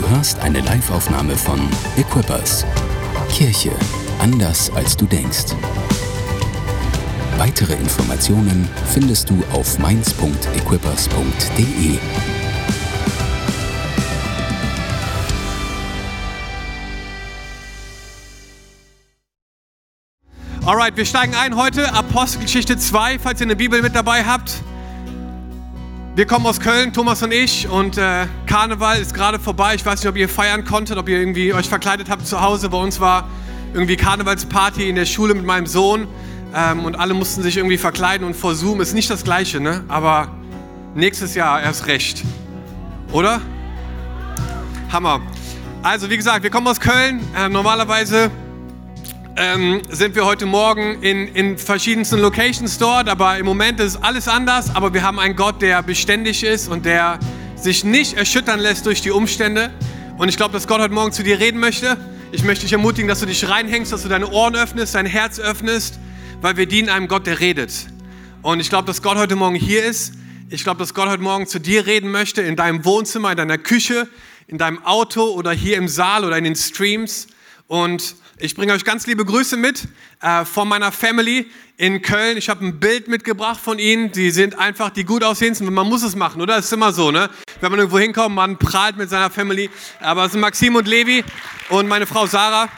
Du 0.00 0.08
hörst 0.08 0.38
eine 0.38 0.60
Liveaufnahme 0.60 1.36
von 1.36 1.60
Equippers. 1.98 2.64
Kirche 3.28 3.70
anders 4.18 4.70
als 4.70 4.96
du 4.96 5.04
denkst. 5.04 5.54
Weitere 7.36 7.74
Informationen 7.74 8.66
findest 8.94 9.28
du 9.28 9.44
auf 9.52 9.78
mainz.equippers.de. 9.78 11.98
Alright, 20.64 20.96
wir 20.96 21.04
steigen 21.04 21.34
ein 21.34 21.56
heute, 21.56 21.92
Apostelgeschichte 21.92 22.78
2, 22.78 23.18
falls 23.18 23.42
ihr 23.42 23.48
eine 23.48 23.56
Bibel 23.56 23.82
mit 23.82 23.94
dabei 23.94 24.24
habt. 24.24 24.62
Wir 26.16 26.26
kommen 26.26 26.44
aus 26.44 26.58
Köln, 26.58 26.92
Thomas 26.92 27.22
und 27.22 27.32
ich, 27.32 27.68
und 27.68 27.96
äh, 27.96 28.26
Karneval 28.46 28.98
ist 28.98 29.14
gerade 29.14 29.38
vorbei. 29.38 29.76
Ich 29.76 29.86
weiß 29.86 30.00
nicht, 30.00 30.08
ob 30.08 30.16
ihr 30.16 30.28
feiern 30.28 30.64
konntet, 30.64 30.98
ob 30.98 31.08
ihr 31.08 31.20
irgendwie 31.20 31.54
euch 31.54 31.68
verkleidet 31.68 32.10
habt 32.10 32.26
zu 32.26 32.40
Hause. 32.40 32.68
Bei 32.68 32.78
uns 32.78 32.98
war 32.98 33.28
irgendwie 33.74 33.96
Karnevalsparty 33.96 34.88
in 34.88 34.96
der 34.96 35.04
Schule 35.04 35.34
mit 35.34 35.44
meinem 35.44 35.66
Sohn 35.66 36.08
ähm, 36.52 36.84
und 36.84 36.96
alle 36.96 37.14
mussten 37.14 37.42
sich 37.42 37.58
irgendwie 37.58 37.78
verkleiden 37.78 38.26
und 38.26 38.34
vor 38.34 38.56
Zoom 38.56 38.80
ist 38.80 38.92
nicht 38.92 39.08
das 39.08 39.22
Gleiche, 39.22 39.60
ne? 39.60 39.84
Aber 39.86 40.32
nächstes 40.96 41.36
Jahr 41.36 41.62
erst 41.62 41.86
recht, 41.86 42.24
oder? 43.12 43.40
Hammer. 44.92 45.20
Also 45.84 46.10
wie 46.10 46.16
gesagt, 46.16 46.42
wir 46.42 46.50
kommen 46.50 46.66
aus 46.66 46.80
Köln. 46.80 47.20
Äh, 47.36 47.48
normalerweise 47.48 48.32
ähm, 49.40 49.80
sind 49.88 50.16
wir 50.16 50.26
heute 50.26 50.44
Morgen 50.44 51.02
in, 51.02 51.26
in 51.28 51.56
verschiedensten 51.56 52.18
Locations 52.20 52.76
dort, 52.76 53.08
aber 53.08 53.38
im 53.38 53.46
Moment 53.46 53.80
ist 53.80 53.96
alles 53.96 54.28
anders. 54.28 54.76
Aber 54.76 54.92
wir 54.92 55.02
haben 55.02 55.18
einen 55.18 55.34
Gott, 55.34 55.62
der 55.62 55.82
beständig 55.82 56.44
ist 56.44 56.68
und 56.68 56.84
der 56.84 57.18
sich 57.56 57.82
nicht 57.82 58.18
erschüttern 58.18 58.60
lässt 58.60 58.84
durch 58.84 59.00
die 59.00 59.10
Umstände. 59.10 59.70
Und 60.18 60.28
ich 60.28 60.36
glaube, 60.36 60.52
dass 60.52 60.68
Gott 60.68 60.82
heute 60.82 60.92
Morgen 60.92 61.12
zu 61.12 61.22
dir 61.22 61.40
reden 61.40 61.58
möchte. 61.58 61.96
Ich 62.32 62.44
möchte 62.44 62.66
dich 62.66 62.74
ermutigen, 62.74 63.08
dass 63.08 63.20
du 63.20 63.26
dich 63.26 63.48
reinhängst, 63.48 63.90
dass 63.90 64.02
du 64.02 64.10
deine 64.10 64.28
Ohren 64.30 64.54
öffnest, 64.54 64.94
dein 64.94 65.06
Herz 65.06 65.38
öffnest, 65.40 65.98
weil 66.42 66.58
wir 66.58 66.66
dienen 66.66 66.90
einem 66.90 67.08
Gott, 67.08 67.26
der 67.26 67.40
redet. 67.40 67.72
Und 68.42 68.60
ich 68.60 68.68
glaube, 68.68 68.84
dass 68.84 69.00
Gott 69.00 69.16
heute 69.16 69.36
Morgen 69.36 69.56
hier 69.56 69.86
ist. 69.86 70.12
Ich 70.50 70.64
glaube, 70.64 70.80
dass 70.80 70.92
Gott 70.92 71.08
heute 71.08 71.22
Morgen 71.22 71.46
zu 71.46 71.60
dir 71.60 71.86
reden 71.86 72.10
möchte, 72.10 72.42
in 72.42 72.56
deinem 72.56 72.84
Wohnzimmer, 72.84 73.30
in 73.30 73.38
deiner 73.38 73.56
Küche, 73.56 74.06
in 74.48 74.58
deinem 74.58 74.84
Auto 74.84 75.30
oder 75.30 75.52
hier 75.52 75.78
im 75.78 75.88
Saal 75.88 76.26
oder 76.26 76.36
in 76.36 76.44
den 76.44 76.56
Streams. 76.56 77.26
Und 77.68 78.16
ich 78.40 78.54
bringe 78.54 78.72
euch 78.72 78.84
ganz 78.84 79.06
liebe 79.06 79.24
Grüße 79.24 79.56
mit 79.56 79.86
äh, 80.22 80.44
von 80.44 80.66
meiner 80.66 80.92
Family 80.92 81.50
in 81.76 82.00
Köln. 82.00 82.38
Ich 82.38 82.48
habe 82.48 82.64
ein 82.64 82.80
Bild 82.80 83.08
mitgebracht 83.08 83.60
von 83.60 83.78
ihnen. 83.78 84.12
Die 84.12 84.30
sind 84.30 84.58
einfach 84.58 84.90
die 84.90 85.04
gut 85.04 85.22
aussehendsten. 85.22 85.72
Man 85.72 85.88
muss 85.88 86.02
es 86.02 86.16
machen, 86.16 86.40
oder? 86.40 86.56
Das 86.56 86.66
ist 86.66 86.72
immer 86.72 86.92
so, 86.92 87.10
ne? 87.10 87.28
Wenn 87.60 87.70
man 87.70 87.78
irgendwo 87.80 87.98
hinkommt, 87.98 88.34
man 88.34 88.58
prahlt 88.58 88.96
mit 88.96 89.10
seiner 89.10 89.30
Family. 89.30 89.68
Aber 90.00 90.24
es 90.24 90.32
sind 90.32 90.40
Maxim 90.40 90.74
und 90.74 90.88
Levi 90.88 91.22
und 91.68 91.86
meine 91.86 92.06
Frau 92.06 92.26
Sarah. 92.26 92.68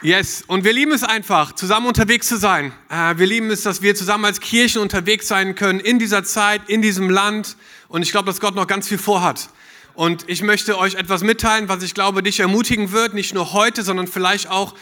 Yes, 0.00 0.44
und 0.46 0.64
wir 0.64 0.72
lieben 0.72 0.92
es 0.92 1.02
einfach, 1.02 1.52
zusammen 1.52 1.86
unterwegs 1.86 2.28
zu 2.28 2.36
sein. 2.36 2.72
Äh, 2.88 3.18
wir 3.18 3.26
lieben 3.26 3.50
es, 3.50 3.62
dass 3.62 3.82
wir 3.82 3.96
zusammen 3.96 4.24
als 4.24 4.40
Kirchen 4.40 4.80
unterwegs 4.80 5.26
sein 5.28 5.56
können 5.56 5.80
in 5.80 5.98
dieser 5.98 6.22
Zeit, 6.22 6.62
in 6.68 6.82
diesem 6.82 7.10
Land. 7.10 7.56
Und 7.88 8.02
ich 8.02 8.12
glaube, 8.12 8.26
dass 8.26 8.40
Gott 8.40 8.54
noch 8.54 8.66
ganz 8.66 8.88
viel 8.88 8.98
vorhat. 8.98 9.50
Und 9.98 10.26
ich 10.28 10.42
möchte 10.42 10.78
euch 10.78 10.94
etwas 10.94 11.24
mitteilen, 11.24 11.68
was 11.68 11.82
ich 11.82 11.92
glaube, 11.92 12.22
dich 12.22 12.38
ermutigen 12.38 12.92
wird, 12.92 13.14
nicht 13.14 13.34
nur 13.34 13.52
heute, 13.52 13.82
sondern 13.82 14.06
vielleicht 14.06 14.48
auch 14.48 14.76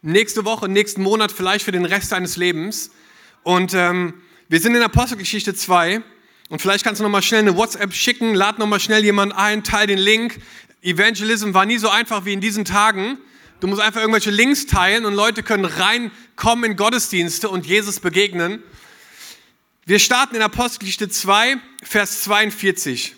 nächste 0.00 0.44
Woche, 0.44 0.68
nächsten 0.68 1.02
Monat, 1.02 1.32
vielleicht 1.32 1.64
für 1.64 1.72
den 1.72 1.84
Rest 1.84 2.12
deines 2.12 2.36
Lebens. 2.36 2.92
Und 3.42 3.74
ähm, 3.74 4.14
wir 4.48 4.60
sind 4.60 4.76
in 4.76 4.82
Apostelgeschichte 4.84 5.56
2 5.56 6.02
und 6.50 6.62
vielleicht 6.62 6.84
kannst 6.84 7.00
du 7.00 7.02
nochmal 7.02 7.22
schnell 7.22 7.40
eine 7.40 7.56
WhatsApp 7.56 7.92
schicken, 7.92 8.32
lad 8.32 8.60
nochmal 8.60 8.78
schnell 8.78 9.02
jemanden 9.02 9.34
ein, 9.34 9.64
teil 9.64 9.88
den 9.88 9.98
Link. 9.98 10.38
Evangelism 10.82 11.52
war 11.52 11.66
nie 11.66 11.78
so 11.78 11.88
einfach 11.88 12.24
wie 12.24 12.32
in 12.32 12.40
diesen 12.40 12.64
Tagen. 12.64 13.18
Du 13.58 13.66
musst 13.66 13.82
einfach 13.82 14.02
irgendwelche 14.02 14.30
Links 14.30 14.66
teilen 14.66 15.04
und 15.04 15.14
Leute 15.14 15.42
können 15.42 15.64
reinkommen 15.64 16.70
in 16.70 16.76
Gottesdienste 16.76 17.48
und 17.48 17.66
Jesus 17.66 17.98
begegnen. 17.98 18.62
Wir 19.84 19.98
starten 19.98 20.36
in 20.36 20.42
Apostelgeschichte 20.42 21.08
2, 21.08 21.56
Vers 21.82 22.22
42. 22.22 23.16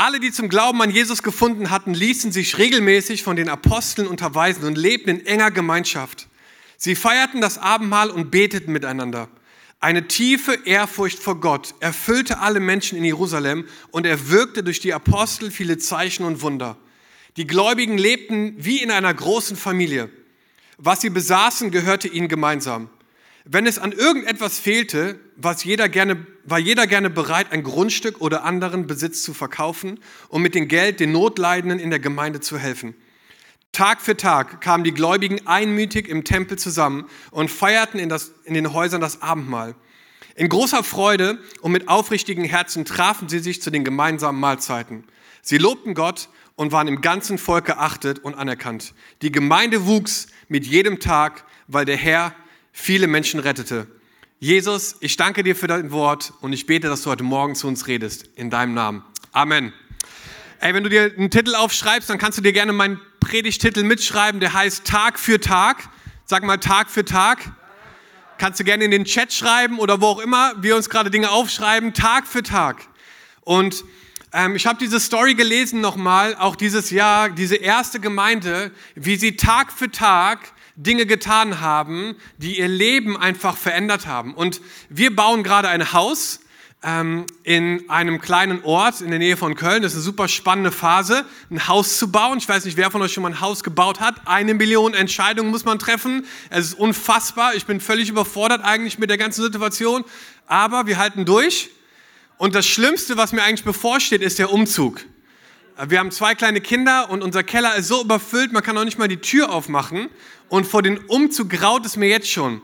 Alle, 0.00 0.18
die 0.18 0.32
zum 0.32 0.48
Glauben 0.48 0.80
an 0.80 0.88
Jesus 0.88 1.22
gefunden 1.22 1.68
hatten, 1.68 1.92
ließen 1.92 2.32
sich 2.32 2.56
regelmäßig 2.56 3.22
von 3.22 3.36
den 3.36 3.50
Aposteln 3.50 4.08
unterweisen 4.08 4.64
und 4.64 4.78
lebten 4.78 5.10
in 5.10 5.26
enger 5.26 5.50
Gemeinschaft. 5.50 6.26
Sie 6.78 6.94
feierten 6.94 7.42
das 7.42 7.58
Abendmahl 7.58 8.08
und 8.08 8.30
beteten 8.30 8.72
miteinander. 8.72 9.28
Eine 9.78 10.08
tiefe 10.08 10.54
Ehrfurcht 10.64 11.18
vor 11.18 11.38
Gott 11.38 11.74
erfüllte 11.80 12.38
alle 12.38 12.60
Menschen 12.60 12.96
in 12.96 13.04
Jerusalem 13.04 13.66
und 13.90 14.06
er 14.06 14.30
wirkte 14.30 14.62
durch 14.64 14.80
die 14.80 14.94
Apostel 14.94 15.50
viele 15.50 15.76
Zeichen 15.76 16.24
und 16.24 16.40
Wunder. 16.40 16.78
Die 17.36 17.46
Gläubigen 17.46 17.98
lebten 17.98 18.54
wie 18.56 18.82
in 18.82 18.90
einer 18.90 19.12
großen 19.12 19.58
Familie. 19.58 20.08
Was 20.78 21.02
sie 21.02 21.10
besaßen, 21.10 21.70
gehörte 21.70 22.08
ihnen 22.08 22.28
gemeinsam. 22.28 22.88
Wenn 23.52 23.66
es 23.66 23.80
an 23.80 23.90
irgendetwas 23.90 24.60
fehlte, 24.60 25.18
was 25.34 25.64
jeder 25.64 25.88
gerne, 25.88 26.24
war 26.44 26.60
jeder 26.60 26.86
gerne 26.86 27.10
bereit, 27.10 27.50
ein 27.50 27.64
Grundstück 27.64 28.20
oder 28.20 28.44
anderen 28.44 28.86
Besitz 28.86 29.24
zu 29.24 29.34
verkaufen, 29.34 29.98
um 30.28 30.40
mit 30.40 30.54
dem 30.54 30.68
Geld 30.68 31.00
den 31.00 31.10
Notleidenden 31.10 31.80
in 31.80 31.90
der 31.90 31.98
Gemeinde 31.98 32.38
zu 32.38 32.58
helfen. 32.58 32.94
Tag 33.72 34.02
für 34.02 34.16
Tag 34.16 34.60
kamen 34.60 34.84
die 34.84 34.94
Gläubigen 34.94 35.48
einmütig 35.48 36.06
im 36.08 36.22
Tempel 36.22 36.60
zusammen 36.60 37.06
und 37.32 37.50
feierten 37.50 37.98
in, 37.98 38.08
das, 38.08 38.30
in 38.44 38.54
den 38.54 38.72
Häusern 38.72 39.00
das 39.00 39.20
Abendmahl. 39.20 39.74
In 40.36 40.48
großer 40.48 40.84
Freude 40.84 41.40
und 41.60 41.72
mit 41.72 41.88
aufrichtigen 41.88 42.44
Herzen 42.44 42.84
trafen 42.84 43.28
sie 43.28 43.40
sich 43.40 43.60
zu 43.60 43.72
den 43.72 43.82
gemeinsamen 43.82 44.38
Mahlzeiten. 44.38 45.02
Sie 45.42 45.58
lobten 45.58 45.94
Gott 45.94 46.28
und 46.54 46.70
waren 46.70 46.86
im 46.86 47.00
ganzen 47.00 47.36
Volk 47.36 47.64
geachtet 47.64 48.20
und 48.20 48.36
anerkannt. 48.36 48.94
Die 49.22 49.32
Gemeinde 49.32 49.86
wuchs 49.86 50.28
mit 50.46 50.68
jedem 50.68 51.00
Tag, 51.00 51.44
weil 51.66 51.84
der 51.84 51.96
Herr 51.96 52.32
viele 52.72 53.06
Menschen 53.06 53.40
rettete. 53.40 53.86
Jesus, 54.38 54.96
ich 55.00 55.16
danke 55.16 55.42
dir 55.42 55.54
für 55.54 55.66
dein 55.66 55.90
Wort 55.90 56.32
und 56.40 56.52
ich 56.52 56.66
bete, 56.66 56.88
dass 56.88 57.02
du 57.02 57.10
heute 57.10 57.24
Morgen 57.24 57.54
zu 57.54 57.68
uns 57.68 57.86
redest. 57.86 58.28
In 58.36 58.48
deinem 58.48 58.74
Namen. 58.74 59.04
Amen. 59.32 59.72
Ey, 60.60 60.74
wenn 60.74 60.82
du 60.82 60.90
dir 60.90 61.12
einen 61.16 61.30
Titel 61.30 61.54
aufschreibst, 61.54 62.08
dann 62.08 62.18
kannst 62.18 62.38
du 62.38 62.42
dir 62.42 62.52
gerne 62.52 62.72
meinen 62.72 63.00
Predigtitel 63.20 63.82
mitschreiben, 63.82 64.40
der 64.40 64.52
heißt 64.52 64.86
Tag 64.86 65.18
für 65.18 65.40
Tag. 65.40 65.88
Sag 66.24 66.42
mal 66.42 66.56
Tag 66.56 66.90
für 66.90 67.04
Tag. 67.04 67.52
Kannst 68.38 68.60
du 68.60 68.64
gerne 68.64 68.84
in 68.84 68.90
den 68.90 69.04
Chat 69.04 69.32
schreiben 69.32 69.78
oder 69.78 70.00
wo 70.00 70.06
auch 70.06 70.20
immer 70.20 70.54
wir 70.62 70.74
uns 70.74 70.88
gerade 70.88 71.10
Dinge 71.10 71.30
aufschreiben, 71.30 71.92
Tag 71.92 72.26
für 72.26 72.42
Tag. 72.42 72.88
Und 73.42 73.84
ähm, 74.32 74.56
ich 74.56 74.66
habe 74.66 74.78
diese 74.78 75.00
Story 75.00 75.34
gelesen 75.34 75.80
nochmal, 75.80 76.34
auch 76.36 76.56
dieses 76.56 76.90
Jahr, 76.90 77.28
diese 77.28 77.56
erste 77.56 78.00
Gemeinde, 78.00 78.70
wie 78.94 79.16
sie 79.16 79.36
Tag 79.36 79.72
für 79.72 79.90
Tag 79.90 80.52
Dinge 80.82 81.06
getan 81.06 81.60
haben, 81.60 82.16
die 82.38 82.58
ihr 82.58 82.68
Leben 82.68 83.16
einfach 83.16 83.56
verändert 83.56 84.06
haben. 84.06 84.34
Und 84.34 84.60
wir 84.88 85.14
bauen 85.14 85.42
gerade 85.42 85.68
ein 85.68 85.92
Haus 85.92 86.40
ähm, 86.82 87.26
in 87.42 87.88
einem 87.90 88.20
kleinen 88.20 88.64
Ort 88.64 89.02
in 89.02 89.10
der 89.10 89.18
Nähe 89.18 89.36
von 89.36 89.54
Köln. 89.54 89.82
Das 89.82 89.92
ist 89.92 89.98
eine 89.98 90.04
super 90.04 90.28
spannende 90.28 90.72
Phase, 90.72 91.26
ein 91.50 91.68
Haus 91.68 91.98
zu 91.98 92.10
bauen. 92.10 92.38
Ich 92.38 92.48
weiß 92.48 92.64
nicht, 92.64 92.78
wer 92.78 92.90
von 92.90 93.02
euch 93.02 93.12
schon 93.12 93.22
mal 93.22 93.30
ein 93.30 93.40
Haus 93.40 93.62
gebaut 93.62 94.00
hat. 94.00 94.26
Eine 94.26 94.54
Million 94.54 94.94
Entscheidungen 94.94 95.50
muss 95.50 95.64
man 95.64 95.78
treffen. 95.78 96.24
Es 96.48 96.66
ist 96.66 96.74
unfassbar. 96.74 97.54
Ich 97.54 97.66
bin 97.66 97.80
völlig 97.80 98.08
überfordert 98.08 98.64
eigentlich 98.64 98.98
mit 98.98 99.10
der 99.10 99.18
ganzen 99.18 99.42
Situation. 99.42 100.04
Aber 100.46 100.86
wir 100.86 100.96
halten 100.96 101.26
durch. 101.26 101.70
Und 102.38 102.54
das 102.54 102.66
Schlimmste, 102.66 103.18
was 103.18 103.32
mir 103.32 103.42
eigentlich 103.42 103.64
bevorsteht, 103.64 104.22
ist 104.22 104.38
der 104.38 104.50
Umzug. 104.50 105.04
Wir 105.86 105.98
haben 105.98 106.10
zwei 106.10 106.34
kleine 106.34 106.60
Kinder 106.60 107.08
und 107.08 107.22
unser 107.22 107.42
Keller 107.42 107.74
ist 107.76 107.88
so 107.88 108.02
überfüllt, 108.02 108.52
man 108.52 108.62
kann 108.62 108.76
auch 108.76 108.84
nicht 108.84 108.98
mal 108.98 109.08
die 109.08 109.16
Tür 109.16 109.50
aufmachen. 109.50 110.08
Und 110.50 110.66
vor 110.66 110.82
dem 110.82 110.98
Umzug 111.06 111.48
graut 111.48 111.86
es 111.86 111.96
mir 111.96 112.08
jetzt 112.08 112.30
schon. 112.30 112.60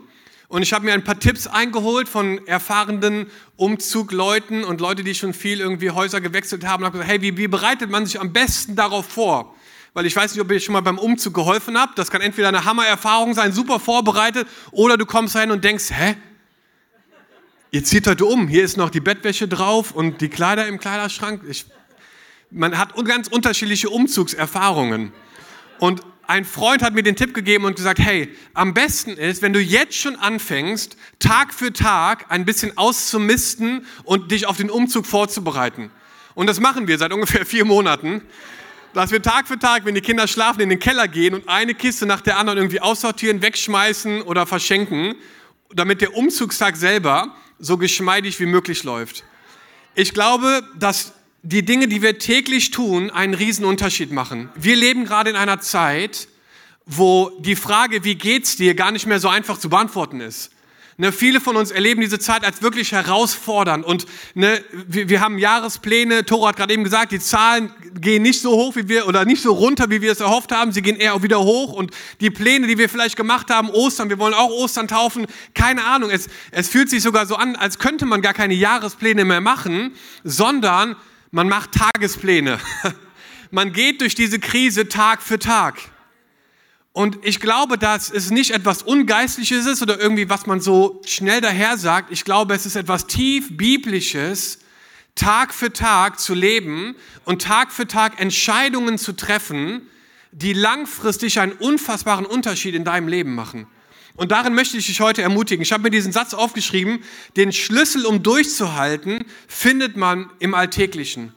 Und 0.49 0.61
ich 0.61 0.71
habe 0.71 0.85
mir 0.85 0.93
ein 0.93 1.03
paar 1.03 1.19
Tipps 1.19 1.47
eingeholt 1.47 2.07
von 2.07 2.45
erfahrenen 2.47 3.27
Umzugleuten 3.55 4.63
und 4.63 4.81
Leute, 4.81 5.03
die 5.03 5.15
schon 5.15 5.33
viel 5.33 5.59
irgendwie 5.59 5.89
Häuser 5.89 6.21
gewechselt 6.21 6.65
haben. 6.65 6.83
Und 6.83 6.87
habe 6.87 6.99
gesagt, 6.99 7.09
hey, 7.09 7.21
wie, 7.21 7.37
wie 7.37 7.47
bereitet 7.47 7.89
man 7.89 8.05
sich 8.05 8.19
am 8.19 8.33
besten 8.33 8.75
darauf 8.75 9.07
vor? 9.07 9.55
Weil 9.93 10.05
ich 10.05 10.15
weiß 10.15 10.33
nicht, 10.33 10.41
ob 10.41 10.51
ihr 10.51 10.59
schon 10.59 10.73
mal 10.73 10.81
beim 10.81 10.99
Umzug 10.99 11.33
geholfen 11.33 11.77
habt. 11.77 11.97
Das 11.97 12.11
kann 12.11 12.21
entweder 12.21 12.49
eine 12.49 12.65
Hammererfahrung 12.65 13.33
sein, 13.33 13.51
super 13.51 13.79
vorbereitet, 13.79 14.47
oder 14.71 14.95
du 14.95 15.07
kommst 15.07 15.35
rein 15.35 15.49
und 15.49 15.63
denkst, 15.63 15.85
hä? 15.89 16.15
Ihr 17.71 17.83
zieht 17.83 18.05
heute 18.05 18.25
um. 18.25 18.47
Hier 18.47 18.63
ist 18.63 18.77
noch 18.77 18.91
die 18.91 18.99
Bettwäsche 18.99 19.47
drauf 19.47 19.91
und 19.91 20.21
die 20.21 20.29
Kleider 20.29 20.67
im 20.67 20.79
Kleiderschrank. 20.79 21.41
Ich, 21.49 21.65
man 22.49 22.77
hat 22.77 22.93
ganz 23.05 23.27
unterschiedliche 23.27 23.89
Umzugserfahrungen. 23.89 25.11
Und 25.79 26.01
ein 26.27 26.43
Freund 26.43 26.81
hat 26.81 26.93
mir 26.93 27.03
den 27.03 27.15
Tipp 27.15 27.33
gegeben 27.33 27.65
und 27.65 27.75
gesagt, 27.75 27.99
hey, 27.99 28.35
am 28.53 28.73
besten 28.73 29.11
ist, 29.11 29.41
wenn 29.41 29.53
du 29.53 29.61
jetzt 29.61 29.95
schon 29.95 30.17
anfängst, 30.17 30.97
Tag 31.19 31.53
für 31.53 31.71
Tag 31.71 32.25
ein 32.29 32.43
bisschen 32.43 32.77
auszumisten 32.77 33.85
und 34.03 34.31
dich 34.31 34.45
auf 34.45 34.57
den 34.57 34.69
Umzug 34.69 35.05
vorzubereiten. 35.05 35.89
Und 36.35 36.47
das 36.47 36.59
machen 36.59 36.87
wir 36.87 36.97
seit 36.97 37.13
ungefähr 37.13 37.45
vier 37.45 37.65
Monaten, 37.65 38.21
dass 38.93 39.11
wir 39.11 39.21
Tag 39.21 39.47
für 39.47 39.57
Tag, 39.57 39.85
wenn 39.85 39.95
die 39.95 40.01
Kinder 40.01 40.27
schlafen, 40.27 40.59
in 40.61 40.69
den 40.69 40.79
Keller 40.79 41.07
gehen 41.07 41.33
und 41.33 41.47
eine 41.47 41.73
Kiste 41.75 42.05
nach 42.05 42.21
der 42.21 42.37
anderen 42.37 42.57
irgendwie 42.57 42.81
aussortieren, 42.81 43.41
wegschmeißen 43.41 44.21
oder 44.23 44.45
verschenken, 44.45 45.15
damit 45.73 46.01
der 46.01 46.15
Umzugstag 46.15 46.75
selber 46.75 47.35
so 47.59 47.77
geschmeidig 47.77 48.39
wie 48.39 48.45
möglich 48.45 48.83
läuft. 48.83 49.23
Ich 49.95 50.13
glaube, 50.13 50.63
dass 50.77 51.13
die 51.49 51.63
Dinge, 51.63 51.87
die 51.87 52.01
wir 52.01 52.19
täglich 52.19 52.71
tun, 52.71 53.09
einen 53.09 53.33
riesen 53.33 53.63
Unterschied 53.63 54.11
machen. 54.11 54.49
Wir 54.55 54.75
leben 54.75 55.05
gerade 55.05 55.29
in 55.29 55.37
einer 55.37 55.61
Zeit, 55.61 56.27
wo 56.85 57.31
die 57.39 57.55
Frage, 57.55 58.03
wie 58.03 58.15
geht's 58.15 58.57
dir, 58.57 58.75
gar 58.75 58.91
nicht 58.91 59.05
mehr 59.05 59.21
so 59.21 59.29
einfach 59.29 59.57
zu 59.57 59.69
beantworten 59.69 60.19
ist. 60.19 60.51
Ne, 60.97 61.13
viele 61.13 61.39
von 61.39 61.55
uns 61.55 61.71
erleben 61.71 62.01
diese 62.01 62.19
Zeit 62.19 62.43
als 62.43 62.63
wirklich 62.63 62.91
herausfordernd 62.91 63.85
und 63.85 64.07
ne, 64.33 64.61
wir, 64.87 65.07
wir 65.07 65.21
haben 65.21 65.37
Jahrespläne. 65.37 66.25
Toro 66.25 66.47
hat 66.47 66.57
gerade 66.57 66.73
eben 66.73 66.83
gesagt, 66.83 67.13
die 67.13 67.19
Zahlen 67.19 67.71
gehen 67.93 68.23
nicht 68.23 68.41
so 68.41 68.51
hoch 68.51 68.75
wie 68.75 68.89
wir 68.89 69.07
oder 69.07 69.23
nicht 69.23 69.41
so 69.41 69.53
runter, 69.53 69.89
wie 69.89 70.01
wir 70.01 70.11
es 70.11 70.19
erhofft 70.19 70.51
haben. 70.51 70.73
Sie 70.73 70.81
gehen 70.81 70.97
eher 70.97 71.13
auch 71.13 71.21
wieder 71.21 71.39
hoch 71.39 71.71
und 71.71 71.91
die 72.19 72.31
Pläne, 72.31 72.67
die 72.67 72.77
wir 72.77 72.89
vielleicht 72.89 73.15
gemacht 73.15 73.51
haben, 73.51 73.69
Ostern, 73.69 74.09
wir 74.09 74.19
wollen 74.19 74.33
auch 74.33 74.49
Ostern 74.49 74.89
taufen, 74.89 75.27
keine 75.53 75.85
Ahnung. 75.85 76.09
Es, 76.09 76.27
es 76.51 76.67
fühlt 76.67 76.89
sich 76.89 77.03
sogar 77.03 77.25
so 77.25 77.35
an, 77.35 77.55
als 77.55 77.79
könnte 77.79 78.05
man 78.05 78.21
gar 78.21 78.33
keine 78.33 78.55
Jahrespläne 78.55 79.23
mehr 79.23 79.39
machen, 79.39 79.93
sondern 80.25 80.97
man 81.37 81.49
macht 81.49 81.73
Tagespläne. 81.73 82.59
Man 83.51 83.71
geht 83.71 84.01
durch 84.01 84.15
diese 84.15 84.39
Krise 84.39 84.89
Tag 84.89 85.21
für 85.21 85.37
Tag. 85.37 85.79
Und 86.93 87.19
ich 87.21 87.39
glaube, 87.39 87.77
dass 87.77 88.09
es 88.09 88.31
nicht 88.31 88.51
etwas 88.51 88.81
Ungeistliches 88.81 89.67
ist 89.67 89.83
oder 89.83 89.99
irgendwie, 89.99 90.29
was 90.29 90.47
man 90.47 90.59
so 90.59 90.99
schnell 91.05 91.39
daher 91.39 91.77
sagt. 91.77 92.11
Ich 92.11 92.25
glaube, 92.25 92.55
es 92.55 92.65
ist 92.65 92.75
etwas 92.75 93.05
tief 93.05 93.55
Biblisches, 93.55 94.59
Tag 95.13 95.53
für 95.53 95.71
Tag 95.71 96.19
zu 96.19 96.33
leben 96.33 96.95
und 97.23 97.43
Tag 97.43 97.71
für 97.71 97.87
Tag 97.87 98.19
Entscheidungen 98.19 98.97
zu 98.97 99.13
treffen, 99.13 99.83
die 100.31 100.53
langfristig 100.53 101.39
einen 101.39 101.53
unfassbaren 101.53 102.25
Unterschied 102.25 102.73
in 102.73 102.83
deinem 102.83 103.07
Leben 103.07 103.35
machen. 103.35 103.67
Und 104.17 104.31
darin 104.31 104.55
möchte 104.55 104.77
ich 104.77 104.87
dich 104.87 104.99
heute 104.99 105.21
ermutigen. 105.21 105.61
Ich 105.61 105.71
habe 105.71 105.83
mir 105.83 105.91
diesen 105.91 106.11
Satz 106.11 106.33
aufgeschrieben, 106.33 107.03
den 107.37 107.53
Schlüssel, 107.53 108.05
um 108.05 108.23
durchzuhalten, 108.23 109.23
findet 109.47 109.95
man 109.95 110.29
im 110.39 110.55
Alltäglichen. 110.55 111.33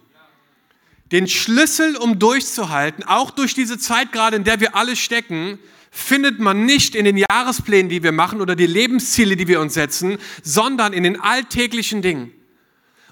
Den 1.13 1.29
Schlüssel, 1.29 1.97
um 1.97 2.19
durchzuhalten, 2.19 3.05
auch 3.05 3.31
durch 3.31 3.53
diese 3.53 3.79
Zeit 3.79 4.13
gerade, 4.13 4.37
in 4.37 4.45
der 4.45 4.61
wir 4.61 4.75
alle 4.75 4.97
stecken, 4.97 5.59
findet 5.91 6.39
man 6.39 6.65
nicht 6.65 6.95
in 6.95 7.05
den 7.05 7.19
Jahresplänen, 7.19 7.91
die 7.91 8.03
wir 8.03 8.13
machen 8.13 8.41
oder 8.41 8.57
die 8.57 8.67
Lebensziele, 8.67 9.37
die 9.37 9.47
wir 9.47 9.61
uns 9.61 9.75
setzen, 9.75 10.19
sondern 10.43 10.93
in 10.95 11.03
den 11.03 11.21
alltäglichen 11.21 12.01
Dingen. 12.01 12.33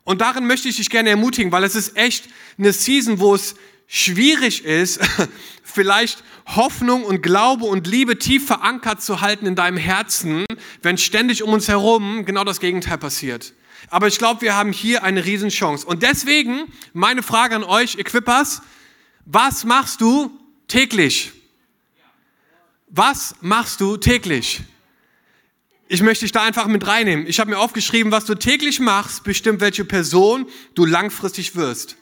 Und 0.05 0.23
darin 0.23 0.47
möchte 0.47 0.69
ich 0.69 0.77
dich 0.77 0.89
gerne 0.89 1.11
ermutigen, 1.11 1.53
weil 1.53 1.65
es 1.65 1.75
ist 1.75 1.95
echt 1.97 2.29
eine 2.57 2.73
Season, 2.73 3.19
wo 3.19 3.35
es 3.35 3.57
schwierig 3.87 4.65
ist, 4.65 5.01
vielleicht 5.79 6.25
Hoffnung 6.57 7.05
und 7.05 7.23
Glaube 7.23 7.65
und 7.65 7.87
Liebe 7.87 8.19
tief 8.19 8.49
verankert 8.49 9.01
zu 9.01 9.21
halten 9.21 9.47
in 9.47 9.55
deinem 9.55 9.77
Herzen, 9.77 10.45
wenn 10.83 10.99
ständig 10.99 11.45
um 11.45 11.53
uns 11.53 11.69
herum 11.69 12.25
genau 12.25 12.43
das 12.43 12.59
Gegenteil 12.59 12.99
passiert. 12.99 13.55
Aber 13.89 14.09
ich 14.09 14.19
glaube, 14.19 14.41
wir 14.41 14.57
haben 14.57 14.73
hier 14.73 15.05
eine 15.05 15.25
Riesenchance. 15.25 15.87
Und 15.87 16.03
deswegen 16.03 16.65
meine 16.95 17.23
Frage 17.23 17.55
an 17.55 17.63
euch, 17.63 17.97
Equippers, 17.97 18.61
was 19.25 19.63
machst 19.63 20.01
du 20.01 20.37
täglich? 20.67 21.31
Was 22.89 23.37
machst 23.41 23.81
du 23.81 23.99
täglich? 23.99 24.63
Ich 25.87 26.03
möchte 26.03 26.25
dich 26.25 26.33
da 26.33 26.43
einfach 26.43 26.67
mit 26.67 26.89
reinnehmen. 26.89 27.29
Ich 27.29 27.39
habe 27.39 27.51
mir 27.51 27.59
aufgeschrieben, 27.61 28.11
was 28.11 28.25
du 28.25 28.35
täglich 28.35 28.81
machst, 28.81 29.23
bestimmt, 29.23 29.61
welche 29.61 29.85
Person 29.85 30.49
du 30.75 30.85
langfristig 30.85 31.55
wirst. 31.55 31.97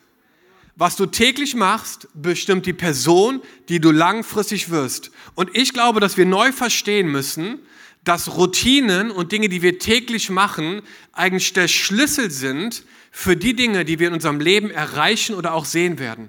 Was 0.76 0.96
du 0.96 1.06
täglich 1.06 1.54
machst, 1.54 2.06
bestimmt 2.12 2.66
die 2.66 2.74
Person, 2.74 3.40
die 3.70 3.80
du 3.80 3.90
langfristig 3.90 4.70
wirst. 4.70 5.10
Und 5.34 5.50
ich 5.54 5.72
glaube, 5.72 6.00
dass 6.00 6.18
wir 6.18 6.26
neu 6.26 6.52
verstehen 6.52 7.10
müssen, 7.10 7.60
dass 8.04 8.36
Routinen 8.36 9.10
und 9.10 9.32
Dinge, 9.32 9.48
die 9.48 9.62
wir 9.62 9.78
täglich 9.78 10.28
machen, 10.28 10.82
eigentlich 11.12 11.54
der 11.54 11.66
Schlüssel 11.66 12.30
sind 12.30 12.84
für 13.10 13.36
die 13.36 13.56
Dinge, 13.56 13.86
die 13.86 13.98
wir 13.98 14.08
in 14.08 14.14
unserem 14.14 14.38
Leben 14.38 14.70
erreichen 14.70 15.34
oder 15.34 15.54
auch 15.54 15.64
sehen 15.64 15.98
werden. 15.98 16.28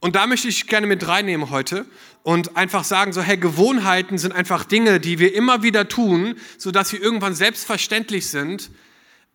Und 0.00 0.14
da 0.14 0.28
möchte 0.28 0.46
ich 0.46 0.68
gerne 0.68 0.86
mit 0.86 1.08
reinnehmen 1.08 1.50
heute 1.50 1.84
und 2.22 2.56
einfach 2.56 2.84
sagen, 2.84 3.12
so, 3.12 3.20
hey, 3.20 3.36
Gewohnheiten 3.36 4.16
sind 4.18 4.32
einfach 4.32 4.64
Dinge, 4.64 5.00
die 5.00 5.18
wir 5.18 5.34
immer 5.34 5.64
wieder 5.64 5.88
tun, 5.88 6.36
sodass 6.56 6.90
sie 6.90 6.96
irgendwann 6.96 7.34
selbstverständlich 7.34 8.28
sind. 8.28 8.70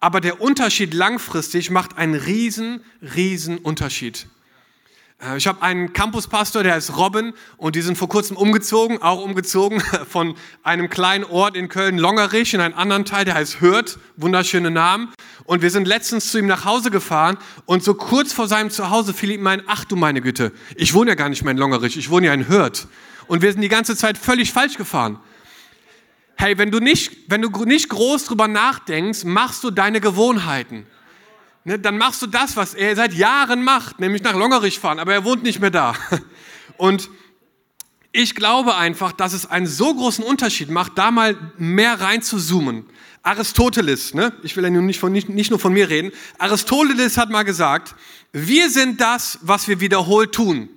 Aber 0.03 0.19
der 0.19 0.41
Unterschied 0.41 0.93
langfristig 0.93 1.69
macht 1.69 1.97
einen 1.97 2.13
riesen, 2.13 2.81
riesen 3.15 3.57
Unterschied. 3.57 4.27
Äh, 5.21 5.37
ich 5.37 5.47
habe 5.47 5.61
einen 5.61 5.93
Campuspastor, 5.93 6.61
der 6.61 6.73
heißt 6.73 6.97
Robin 6.97 7.31
und 7.55 7.77
die 7.77 7.81
sind 7.81 7.97
vor 7.97 8.09
kurzem 8.09 8.35
umgezogen, 8.35 9.01
auch 9.01 9.23
umgezogen 9.23 9.79
von 10.09 10.35
einem 10.61 10.89
kleinen 10.89 11.23
Ort 11.23 11.55
in 11.55 11.69
Köln, 11.69 11.97
Longerich, 11.97 12.53
in 12.53 12.59
einen 12.59 12.73
anderen 12.73 13.05
Teil, 13.05 13.23
der 13.23 13.35
heißt 13.35 13.61
Hürth, 13.61 13.97
wunderschöne 14.17 14.71
Namen. 14.71 15.07
Und 15.45 15.61
wir 15.61 15.71
sind 15.71 15.87
letztens 15.87 16.31
zu 16.31 16.37
ihm 16.37 16.47
nach 16.47 16.65
Hause 16.65 16.91
gefahren 16.91 17.37
und 17.65 17.81
so 17.81 17.93
kurz 17.93 18.33
vor 18.33 18.49
seinem 18.49 18.71
Zuhause 18.71 19.13
fiel 19.13 19.31
ihm 19.31 19.47
ein, 19.47 19.63
ach 19.67 19.85
du 19.85 19.95
meine 19.95 20.19
Güte, 20.19 20.51
ich 20.75 20.93
wohne 20.93 21.11
ja 21.11 21.15
gar 21.15 21.29
nicht 21.29 21.45
mehr 21.45 21.51
in 21.51 21.57
Longerich, 21.57 21.95
ich 21.95 22.09
wohne 22.09 22.27
ja 22.27 22.33
in 22.33 22.49
Hürth. 22.49 22.89
Und 23.27 23.41
wir 23.41 23.53
sind 23.53 23.61
die 23.61 23.69
ganze 23.69 23.95
Zeit 23.95 24.17
völlig 24.17 24.51
falsch 24.51 24.75
gefahren. 24.75 25.17
Hey, 26.35 26.57
wenn 26.57 26.71
du 26.71 26.79
nicht, 26.79 27.29
wenn 27.29 27.41
du 27.41 27.49
nicht 27.65 27.89
groß 27.89 28.25
drüber 28.25 28.47
nachdenkst, 28.47 29.23
machst 29.23 29.63
du 29.63 29.71
deine 29.71 30.01
Gewohnheiten 30.01 30.85
ne, 31.65 31.79
dann 31.79 31.97
machst 31.97 32.21
du 32.21 32.27
das, 32.27 32.55
was 32.55 32.73
er 32.73 32.95
seit 32.95 33.13
Jahren 33.13 33.63
macht, 33.63 33.99
nämlich 33.99 34.23
nach 34.23 34.35
Longerich 34.35 34.79
fahren, 34.79 34.99
aber 34.99 35.13
er 35.13 35.23
wohnt 35.23 35.43
nicht 35.43 35.59
mehr 35.59 35.71
da. 35.71 35.95
Und 36.77 37.09
ich 38.11 38.35
glaube 38.35 38.75
einfach, 38.75 39.11
dass 39.11 39.33
es 39.33 39.45
einen 39.49 39.65
so 39.65 39.93
großen 39.93 40.23
Unterschied 40.23 40.69
macht, 40.69 40.97
da 40.97 41.11
mal 41.11 41.35
mehr 41.57 41.99
rein 41.99 42.21
zu 42.21 42.37
zoomen. 42.37 42.85
Aristoteles, 43.23 44.13
ne? 44.13 44.33
ich 44.43 44.55
will 44.55 44.63
ja 44.63 44.69
nicht, 44.69 44.99
von, 44.99 45.11
nicht, 45.11 45.29
nicht 45.29 45.49
nur 45.49 45.59
von 45.59 45.73
mir 45.73 45.89
reden, 45.89 46.11
Aristoteles 46.37 47.17
hat 47.17 47.29
mal 47.29 47.43
gesagt, 47.43 47.95
wir 48.33 48.69
sind 48.69 48.99
das, 48.99 49.39
was 49.41 49.67
wir 49.67 49.79
wiederholt 49.79 50.33
tun. 50.33 50.69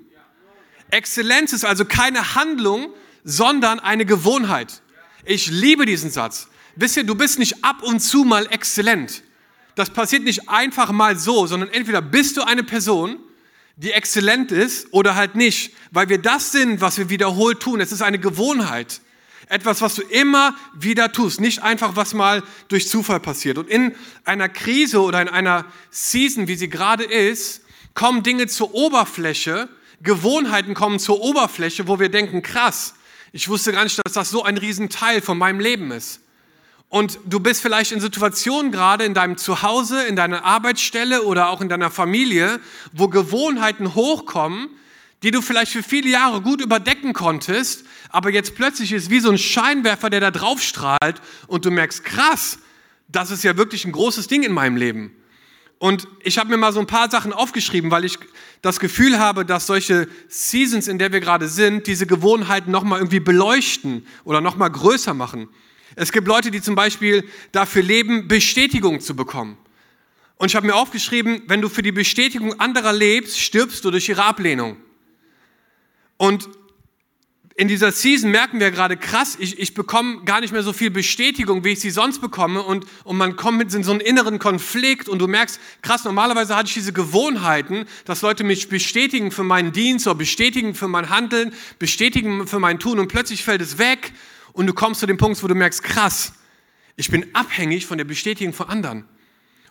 Exzellenz 0.91 1.53
ist 1.53 1.65
also 1.65 1.85
keine 1.85 2.37
Handlung, 2.37 2.91
sondern 3.25 3.81
eine 3.81 4.07
Gewohnheit. 4.07 4.81
Ich 5.27 5.49
liebe 5.49 5.85
diesen 5.85 6.11
Satz. 6.11 6.49
Wisst 6.77 6.97
ihr, 6.97 7.05
du 7.05 7.15
bist 7.15 7.39
nicht 7.39 7.65
ab 7.65 7.83
und 7.83 8.01
zu 8.01 8.25
mal 8.25 8.47
exzellent 8.51 9.23
das 9.77 9.91
passiert 9.91 10.25
nicht 10.25 10.49
einfach 10.49 10.91
mal 10.91 11.17
so, 11.17 11.47
sondern 11.47 11.69
entweder 11.69 12.03
bist 12.03 12.37
du 12.37 12.43
eine 12.43 12.65
Person, 12.65 13.19
die 13.77 13.93
exzellent 13.93 14.51
ist 14.51 14.89
oder 14.91 15.15
halt 15.15 15.37
nicht, 15.37 15.75
weil 15.91 16.09
wir 16.09 16.19
das 16.19 16.51
sind, 16.51 16.81
was 16.81 16.97
wir 16.97 17.11
wiederholt 17.11 17.61
tun. 17.61 17.81
Es 17.81 17.93
ist 17.93 18.01
eine 18.01 18.19
Gewohnheit. 18.19 19.03
Etwas, 19.49 19.83
was 19.83 19.95
du 19.95 20.03
immer 20.03 20.57
wieder 20.75 21.13
tust, 21.13 21.41
nicht 21.41 21.63
einfach, 21.63 21.95
was 21.95 22.15
mal 22.15 22.43
durch 22.69 22.89
Zufall 22.89 23.21
passiert. 23.21 23.59
Und 23.59 23.69
in 23.69 23.95
einer 24.25 24.49
Krise 24.49 25.03
oder 25.03 25.21
in 25.21 25.29
einer 25.29 25.67
Season, 25.91 26.49
wie 26.49 26.57
sie 26.57 26.71
gerade 26.71 27.05
ist, 27.05 27.61
kommen 27.93 28.23
Dinge 28.23 28.47
zur 28.47 28.75
Oberfläche, 28.75 29.69
Gewohnheiten 30.01 30.73
kommen 30.73 30.99
zur 30.99 31.21
Oberfläche, 31.21 31.87
wo 31.87 32.01
wir 32.01 32.09
denken, 32.09 32.43
krass, 32.43 32.95
ich 33.33 33.49
wusste 33.49 33.73
gar 33.73 33.85
nicht, 33.85 33.99
dass 34.05 34.15
das 34.15 34.31
so 34.31 34.43
ein 34.43 34.59
Riesenteil 34.59 35.21
von 35.21 35.39
meinem 35.39 35.61
Leben 35.61 35.91
ist. 35.91 36.21
Und 36.89 37.19
du 37.25 37.41
bist 37.41 37.63
vielleicht 37.63 37.93
in 37.93 38.01
Situationen 38.01 38.71
gerade 38.71 39.05
in 39.05 39.13
deinem 39.13 39.37
Zuhause, 39.37 40.05
in 40.05 40.15
deiner 40.15 40.45
Arbeitsstelle 40.45 41.25
oder 41.25 41.49
auch 41.49 41.61
in 41.61 41.69
deiner 41.69 41.91
Familie, 41.91 42.61
wo 42.93 43.09
Gewohnheiten 43.09 43.95
hochkommen, 43.95 44.69
die 45.23 45.33
du 45.33 45.43
vielleicht 45.43 45.73
für 45.73 45.83
viele 45.83 46.11
Jahre 46.11 46.41
gut 46.43 46.61
überdecken 46.61 47.13
konntest, 47.13 47.85
aber 48.11 48.31
jetzt 48.31 48.55
plötzlich 48.55 48.93
ist 48.93 49.11
wie 49.11 49.21
so 49.21 49.31
ein 49.31 49.39
Scheinwerfer, 49.39 50.11
der 50.11 50.21
da 50.21 50.31
drauf 50.31 50.63
strahlt 50.63 51.21
und 51.49 51.65
du 51.65 51.71
merkst, 51.71 52.05
krass, 52.05 52.59
das 53.09 53.31
ist 53.31 53.43
ja 53.43 53.57
wirklich 53.57 53.85
ein 53.85 53.93
großes 53.93 54.29
Ding 54.29 54.43
in 54.43 54.53
meinem 54.53 54.77
Leben. 54.77 55.13
Und 55.79 56.09
ich 56.23 56.39
habe 56.39 56.51
mir 56.51 56.57
mal 56.57 56.73
so 56.73 56.81
ein 56.81 56.87
paar 56.87 57.11
Sachen 57.11 57.33
aufgeschrieben, 57.33 57.91
weil 57.91 58.05
ich 58.05 58.19
das 58.63 58.81
Gefühl 58.81 59.19
habe, 59.19 59.45
dass 59.45 59.67
solche 59.67 60.09
Seasons, 60.29 60.89
in 60.89 60.99
der 60.99 61.13
wir 61.13 61.21
gerade 61.21 61.49
sind, 61.49 61.87
diese 61.87 62.07
Gewohnheiten 62.07 62.71
nochmal 62.71 63.01
irgendwie 63.01 63.21
beleuchten 63.21 64.07
oder 64.25 64.41
nochmal 64.41 64.71
größer 64.71 65.13
machen. 65.13 65.49
Es 65.95 66.13
gibt 66.13 66.27
Leute, 66.27 66.51
die 66.51 66.63
zum 66.63 66.75
Beispiel 66.75 67.29
dafür 67.53 67.83
leben, 67.83 68.27
Bestätigung 68.27 69.01
zu 69.01 69.15
bekommen. 69.15 69.59
Und 70.37 70.49
ich 70.49 70.57
habe 70.57 70.67
mir 70.67 70.75
aufgeschrieben, 70.75 71.43
wenn 71.47 71.63
du 71.63 71.69
für 71.69 71.83
die 71.83 71.93
Bestätigung 71.93 72.59
anderer 72.61 72.93
lebst, 72.93 73.39
stirbst 73.41 73.85
du 73.85 73.91
durch 73.91 74.09
ihre 74.09 74.25
Ablehnung. 74.25 74.77
Und 76.19 76.49
in 77.59 77.69
dieser 77.69 77.91
Season 77.91 78.31
merken 78.31 78.61
wir 78.61 78.71
gerade 78.71 78.99
krass, 78.99 79.37
ich, 79.41 79.59
ich 79.59 79.73
bekomme 79.73 80.23
gar 80.25 80.43
nicht 80.43 80.53
mehr 80.53 80.63
so 80.63 80.75
viel 80.75 80.91
Bestätigung, 80.91 81.65
wie 81.65 81.71
ich 81.71 81.81
sie 81.81 81.91
sonst 81.91 82.21
bekomme. 82.21 82.63
Und, 82.63 82.85
und 83.05 83.17
man 83.17 83.37
kommt 83.37 83.57
mit 83.57 83.73
in 83.73 83.83
so 83.83 83.93
einen 83.93 84.01
inneren 84.01 84.39
Konflikt 84.39 85.09
und 85.09 85.21
du 85.21 85.27
merkst, 85.27 85.59
krass, 85.81 86.05
normalerweise 86.05 86.55
hatte 86.55 86.69
ich 86.69 86.75
diese 86.75 86.93
Gewohnheiten, 86.93 87.87
dass 88.05 88.21
Leute 88.21 88.45
mich 88.45 88.69
bestätigen 88.69 89.31
für 89.31 89.43
meinen 89.43 89.73
Dienst 89.73 90.07
oder 90.07 90.17
bestätigen 90.17 90.75
für 90.75 90.87
mein 90.87 91.09
Handeln, 91.09 91.55
bestätigen 91.79 92.47
für 92.47 92.59
mein 92.59 92.79
Tun 92.79 92.99
und 92.99 93.09
plötzlich 93.09 93.43
fällt 93.43 93.63
es 93.63 93.79
weg 93.79 94.13
und 94.53 94.67
du 94.67 94.75
kommst 94.75 95.01
zu 95.01 95.07
dem 95.07 95.17
Punkt, 95.17 95.43
wo 95.43 95.47
du 95.47 95.55
merkst, 95.55 95.83
krass, 95.83 96.35
ich 96.97 97.11
bin 97.11 97.27
abhängig 97.35 97.87
von 97.87 97.97
der 97.97 98.05
Bestätigung 98.05 98.53
von 98.53 98.69
anderen. 98.69 99.07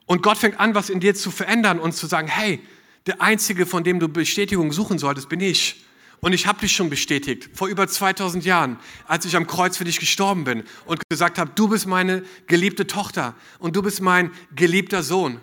Und 0.08 0.24
Gott 0.24 0.40
fängt 0.40 0.60
an, 0.60 0.74
was 0.74 0.90
in 0.90 1.00
dir 1.00 1.14
zu 1.14 1.30
verändern 1.30 1.80
und 1.80 1.94
zu 1.94 2.08
sagen, 2.08 2.28
hey, 2.28 2.62
der 3.06 3.22
Einzige, 3.22 3.68
von 3.68 3.84
dem 3.84 4.00
du 4.00 4.08
Bestätigung 4.08 4.72
suchen 4.72 4.98
solltest, 4.98 5.30
bin 5.30 5.40
ich. 5.40 5.85
Und 6.26 6.34
ich 6.34 6.48
habe 6.48 6.60
dich 6.60 6.72
schon 6.72 6.90
bestätigt, 6.90 7.52
vor 7.54 7.68
über 7.68 7.88
2000 7.88 8.46
Jahren, 8.46 8.80
als 9.06 9.26
ich 9.26 9.36
am 9.36 9.46
Kreuz 9.46 9.78
für 9.78 9.84
dich 9.84 10.00
gestorben 10.00 10.44
bin 10.44 10.64
und 10.88 11.00
gesagt 11.08 11.38
habe, 11.38 11.52
du 11.54 11.68
bist 11.68 11.86
meine 11.86 12.24
geliebte 12.48 12.88
Tochter 12.88 13.36
und 13.60 13.76
du 13.76 13.84
bist 13.84 14.02
mein 14.02 14.32
geliebter 14.56 15.04
Sohn. 15.04 15.40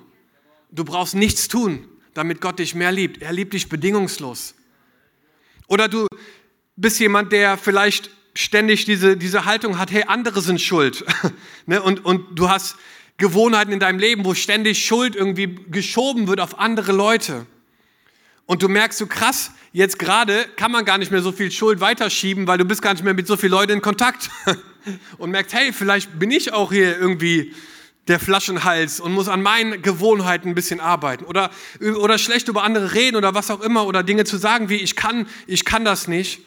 Du 0.73 0.85
brauchst 0.85 1.15
nichts 1.15 1.47
tun. 1.47 1.87
damit 2.15 2.41
Gott 2.41 2.59
dich 2.59 2.75
mehr 2.75 2.91
liebt. 2.91 3.23
Er 3.23 3.33
liebt 3.33 3.55
dich 3.55 3.69
bedingungslos. 3.69 4.57
Oder 5.69 5.87
du 5.87 6.09
bist 6.75 6.99
jemand, 6.99 7.31
der 7.31 7.59
vielleicht 7.59 8.11
ständig 8.35 8.85
diese, 8.85 9.17
diese 9.17 9.45
Haltung 9.45 9.79
hat, 9.79 9.93
hey, 9.93 10.03
andere 10.09 10.41
sind 10.41 10.61
schuld. 10.61 11.05
ne? 11.67 11.81
und, 11.81 12.05
und 12.05 12.37
du 12.37 12.51
hast 12.51 12.75
Gewohnheiten 13.19 13.71
in 13.71 13.79
deinem 13.79 14.01
Leben, 14.01 14.25
wo 14.25 14.35
ständig 14.35 14.85
Schuld 14.85 15.15
irgendwie 15.15 15.61
geschoben 15.71 16.27
wird 16.27 16.41
auf 16.41 16.59
andere 16.59 16.91
Leute. 16.91 17.47
Und 18.47 18.63
du 18.63 18.69
merkst 18.69 18.99
so 18.99 19.07
krass, 19.07 19.53
jetzt 19.73 19.99
gerade 19.99 20.47
kann 20.57 20.73
man 20.73 20.85
gar 20.85 20.99
nicht 20.99 21.11
mehr 21.11 21.23
so 21.23 21.33
viel 21.33 21.51
Schuld 21.51 21.81
weiterschieben, 21.81 22.47
weil 22.47 22.59
du 22.59 22.65
bist 22.65 22.83
gar 22.83 22.93
nicht 22.93 23.05
mehr 23.05 23.15
mit 23.15 23.27
so 23.27 23.37
vielen 23.37 23.53
Leuten 23.53 23.73
in 23.73 23.83
Kontakt. 23.83 24.31
und 25.19 25.31
merkst, 25.31 25.55
hey, 25.55 25.73
vielleicht 25.73 26.19
bin 26.19 26.31
ich 26.31 26.53
auch 26.53 26.73
hier 26.73 26.99
irgendwie 26.99 27.55
der 28.09 28.19
Flaschenhals 28.19 28.99
und 28.99 29.13
muss 29.13 29.29
an 29.29 29.43
meinen 29.43 29.81
Gewohnheiten 29.81 30.49
ein 30.49 30.55
bisschen 30.55 30.81
arbeiten 30.81 31.25
oder, 31.25 31.51
oder 31.81 32.19
schlecht 32.19 32.49
über 32.49 32.65
andere 32.65 32.95
reden 32.95 33.17
oder 33.17 33.35
was 33.35 33.51
auch 33.51 33.61
immer 33.61 33.87
oder 33.87 34.03
Dinge 34.03 34.25
zu 34.25 34.39
sagen 34.39 34.69
wie 34.69 34.77
ich 34.77 34.97
kann, 34.97 35.29
ich 35.47 35.65
kann 35.65 35.85
das 35.85 36.09
nicht. 36.09 36.41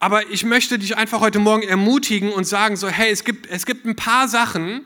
Aber 0.00 0.30
ich 0.30 0.44
möchte 0.44 0.78
dich 0.78 0.96
einfach 0.96 1.20
heute 1.20 1.38
Morgen 1.38 1.62
ermutigen 1.62 2.30
und 2.30 2.44
sagen 2.44 2.76
so, 2.76 2.88
hey, 2.88 3.10
es 3.10 3.24
gibt, 3.24 3.46
es 3.46 3.66
gibt 3.66 3.86
ein 3.86 3.96
paar 3.96 4.28
Sachen, 4.28 4.82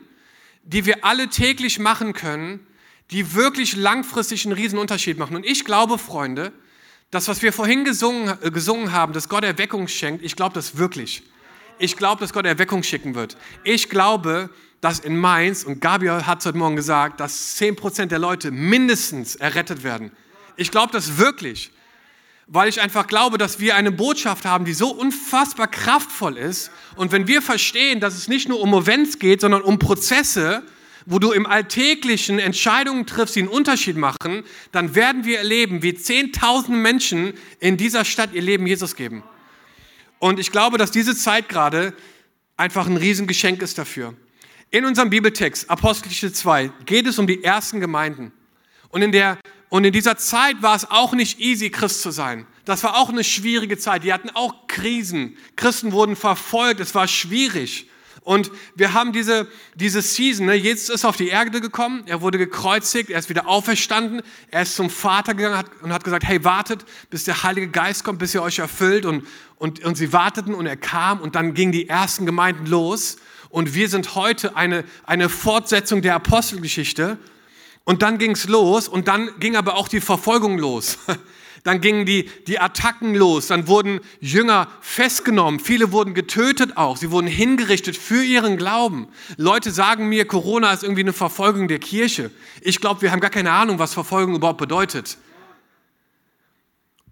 die 0.63 0.85
wir 0.85 1.03
alle 1.03 1.29
täglich 1.29 1.79
machen 1.79 2.13
können, 2.13 2.65
die 3.11 3.35
wirklich 3.35 3.75
langfristig 3.75 4.45
einen 4.45 4.53
riesen 4.53 4.79
Unterschied 4.79 5.17
machen. 5.17 5.35
Und 5.35 5.45
ich 5.45 5.65
glaube, 5.65 5.97
Freunde, 5.97 6.51
das, 7.11 7.27
was 7.27 7.41
wir 7.41 7.53
vorhin 7.53 7.85
gesungen, 7.85 8.37
äh, 8.41 8.51
gesungen 8.51 8.91
haben, 8.91 9.13
dass 9.13 9.29
Gott 9.29 9.43
Erweckung 9.43 9.87
schenkt, 9.87 10.23
ich 10.23 10.35
glaube 10.35 10.53
das 10.53 10.77
wirklich. 10.77 11.23
Ich 11.77 11.97
glaube, 11.97 12.21
dass 12.21 12.33
Gott 12.33 12.45
Erweckung 12.45 12.83
schicken 12.83 13.15
wird. 13.15 13.37
Ich 13.63 13.89
glaube, 13.89 14.49
dass 14.81 14.99
in 14.99 15.17
Mainz, 15.17 15.63
und 15.63 15.81
Gabriel 15.81 16.25
hat 16.25 16.39
es 16.39 16.45
heute 16.45 16.57
Morgen 16.57 16.75
gesagt, 16.75 17.19
dass 17.19 17.57
10% 17.59 18.07
der 18.07 18.19
Leute 18.19 18.51
mindestens 18.51 19.35
errettet 19.35 19.83
werden. 19.83 20.11
Ich 20.57 20.71
glaube 20.71 20.91
das 20.93 21.17
wirklich, 21.17 21.71
weil 22.47 22.69
ich 22.69 22.79
einfach 22.79 23.07
glaube, 23.07 23.37
dass 23.37 23.59
wir 23.59 23.75
eine 23.75 23.91
Botschaft 23.91 24.45
haben, 24.45 24.65
die 24.65 24.73
so 24.73 24.91
unfassbar 24.91 25.67
kraftvoll 25.67 26.37
ist. 26.37 26.71
Und 26.95 27.11
wenn 27.11 27.27
wir 27.27 27.41
verstehen, 27.41 27.99
dass 27.99 28.15
es 28.15 28.27
nicht 28.27 28.47
nur 28.47 28.61
um 28.61 28.73
Events 28.73 29.19
geht, 29.19 29.41
sondern 29.41 29.63
um 29.63 29.79
Prozesse, 29.79 30.63
wo 31.05 31.19
du 31.19 31.31
im 31.31 31.45
Alltäglichen 31.45 32.39
Entscheidungen 32.39 33.05
triffst, 33.05 33.35
die 33.35 33.41
einen 33.41 33.49
Unterschied 33.49 33.95
machen, 33.95 34.43
dann 34.71 34.95
werden 34.95 35.25
wir 35.25 35.37
erleben, 35.37 35.83
wie 35.83 35.91
10.000 35.91 36.71
Menschen 36.71 37.33
in 37.59 37.77
dieser 37.77 38.05
Stadt 38.05 38.33
ihr 38.33 38.41
Leben 38.41 38.65
Jesus 38.65 38.95
geben. 38.95 39.23
Und 40.19 40.39
ich 40.39 40.51
glaube, 40.51 40.77
dass 40.77 40.91
diese 40.91 41.15
Zeit 41.15 41.49
gerade 41.49 41.93
einfach 42.57 42.87
ein 42.87 42.97
Riesengeschenk 42.97 43.61
ist 43.61 43.77
dafür. 43.77 44.15
In 44.71 44.85
unserem 44.85 45.09
Bibeltext, 45.09 45.69
Apostelgeschichte 45.69 46.33
2, 46.33 46.71
geht 46.85 47.05
es 47.05 47.19
um 47.19 47.27
die 47.27 47.43
ersten 47.43 47.79
Gemeinden. 47.79 48.31
Und 48.89 49.01
in, 49.01 49.11
der, 49.11 49.37
und 49.69 49.85
in 49.85 49.93
dieser 49.93 50.17
Zeit 50.17 50.61
war 50.61 50.75
es 50.75 50.89
auch 50.89 51.13
nicht 51.13 51.39
easy, 51.39 51.69
Christ 51.69 52.01
zu 52.01 52.11
sein. 52.11 52.47
Das 52.65 52.83
war 52.83 52.97
auch 52.97 53.09
eine 53.09 53.23
schwierige 53.23 53.77
Zeit. 53.77 54.03
Die 54.03 54.11
hatten 54.11 54.31
auch 54.31 54.67
Krisen. 54.67 55.37
Christen 55.55 55.91
wurden 55.91 56.15
verfolgt. 56.15 56.79
Es 56.79 56.95
war 56.95 57.07
schwierig. 57.07 57.89
Und 58.25 58.49
wir 58.73 58.93
haben 58.93 59.13
diese, 59.13 59.47
diese 59.75 60.01
Season, 60.01 60.47
ne? 60.47 60.55
Jesus 60.55 60.89
ist 60.89 61.05
auf 61.05 61.15
die 61.15 61.27
Erde 61.27 61.61
gekommen, 61.61 62.01
er 62.07 62.21
wurde 62.21 62.39
gekreuzigt, 62.39 63.11
er 63.11 63.19
ist 63.19 63.29
wieder 63.29 63.47
auferstanden, 63.47 64.23
er 64.49 64.63
ist 64.63 64.75
zum 64.75 64.89
Vater 64.89 65.35
gegangen 65.35 65.63
und 65.83 65.93
hat 65.93 66.03
gesagt, 66.03 66.25
hey, 66.25 66.43
wartet, 66.43 66.85
bis 67.11 67.25
der 67.25 67.43
Heilige 67.43 67.67
Geist 67.67 68.03
kommt, 68.03 68.17
bis 68.17 68.33
ihr 68.33 68.41
euch 68.41 68.57
erfüllt. 68.57 69.05
Und, 69.05 69.27
und, 69.59 69.85
und 69.85 69.95
sie 69.95 70.11
warteten 70.11 70.55
und 70.55 70.65
er 70.65 70.75
kam 70.75 71.21
und 71.21 71.35
dann 71.35 71.53
gingen 71.53 71.71
die 71.71 71.87
ersten 71.87 72.25
Gemeinden 72.25 72.65
los. 72.65 73.17
Und 73.49 73.75
wir 73.75 73.89
sind 73.89 74.15
heute 74.15 74.57
eine, 74.57 74.85
eine 75.05 75.29
Fortsetzung 75.29 76.01
der 76.01 76.15
Apostelgeschichte. 76.15 77.19
Und 77.83 78.01
dann 78.01 78.17
ging 78.17 78.31
es 78.31 78.47
los 78.47 78.87
und 78.87 79.07
dann 79.07 79.39
ging 79.39 79.55
aber 79.55 79.75
auch 79.75 79.87
die 79.87 80.01
Verfolgung 80.01 80.57
los. 80.57 80.97
Dann 81.65 81.81
gingen 81.81 82.05
die, 82.05 82.29
die 82.45 82.59
Attacken 82.59 83.15
los, 83.15 83.47
dann 83.47 83.67
wurden 83.67 83.99
Jünger 84.21 84.67
festgenommen, 84.81 85.59
viele 85.59 85.91
wurden 85.91 86.13
getötet 86.13 86.77
auch, 86.77 86.95
sie 86.95 87.09
wurden 87.09 87.25
hingerichtet 87.25 87.97
für 87.97 88.23
ihren 88.23 88.55
Glauben. 88.55 89.07
Leute 89.37 89.71
sagen 89.71 90.07
mir, 90.07 90.25
Corona 90.25 90.71
ist 90.71 90.83
irgendwie 90.83 91.01
eine 91.01 91.11
Verfolgung 91.11 91.67
der 91.67 91.79
Kirche. 91.79 92.29
Ich 92.61 92.79
glaube, 92.79 93.01
wir 93.01 93.11
haben 93.11 93.19
gar 93.19 93.31
keine 93.31 93.51
Ahnung, 93.51 93.79
was 93.79 93.95
Verfolgung 93.95 94.35
überhaupt 94.35 94.59
bedeutet. 94.59 95.17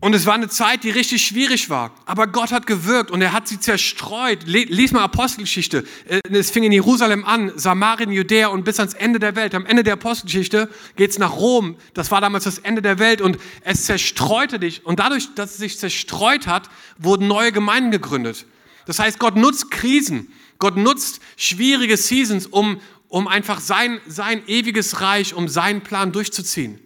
Und 0.03 0.13
es 0.13 0.25
war 0.25 0.33
eine 0.33 0.49
Zeit, 0.49 0.83
die 0.83 0.89
richtig 0.89 1.25
schwierig 1.25 1.69
war. 1.69 1.95
Aber 2.05 2.27
Gott 2.27 2.51
hat 2.51 2.67
gewirkt 2.67 3.09
und 3.09 3.21
er 3.21 3.31
hat 3.31 3.47
sie 3.47 3.57
zerstreut. 3.57 4.39
Lies 4.45 4.91
mal 4.91 5.01
Apostelgeschichte. 5.01 5.85
Äh, 6.09 6.19
es 6.29 6.51
fing 6.51 6.65
in 6.65 6.73
Jerusalem 6.73 7.23
an, 7.23 7.53
Samarien, 7.55 8.11
Judäa 8.11 8.47
und 8.47 8.65
bis 8.65 8.81
ans 8.81 8.95
Ende 8.95 9.17
der 9.17 9.37
Welt. 9.37 9.55
Am 9.55 9.65
Ende 9.65 9.81
der 9.81 9.93
Apostelgeschichte 9.93 10.69
geht 10.97 11.11
es 11.11 11.19
nach 11.19 11.37
Rom. 11.37 11.77
Das 11.93 12.11
war 12.11 12.19
damals 12.19 12.43
das 12.43 12.57
Ende 12.57 12.81
der 12.81 12.99
Welt 12.99 13.21
und 13.21 13.37
es 13.61 13.85
zerstreute 13.85 14.59
dich. 14.59 14.85
Und 14.85 14.99
dadurch, 14.99 15.35
dass 15.35 15.51
es 15.51 15.57
sich 15.59 15.79
zerstreut 15.79 16.47
hat, 16.47 16.69
wurden 16.97 17.29
neue 17.29 17.53
Gemeinden 17.53 17.91
gegründet. 17.91 18.45
Das 18.85 18.99
heißt, 18.99 19.19
Gott 19.19 19.37
nutzt 19.37 19.71
Krisen. 19.71 20.33
Gott 20.59 20.75
nutzt 20.75 21.21
schwierige 21.37 21.95
Seasons, 21.95 22.47
um, 22.47 22.81
um 23.07 23.29
einfach 23.29 23.61
sein, 23.61 24.01
sein 24.05 24.43
ewiges 24.47 24.99
Reich, 24.99 25.33
um 25.33 25.47
seinen 25.47 25.79
Plan 25.79 26.11
durchzuziehen. 26.11 26.77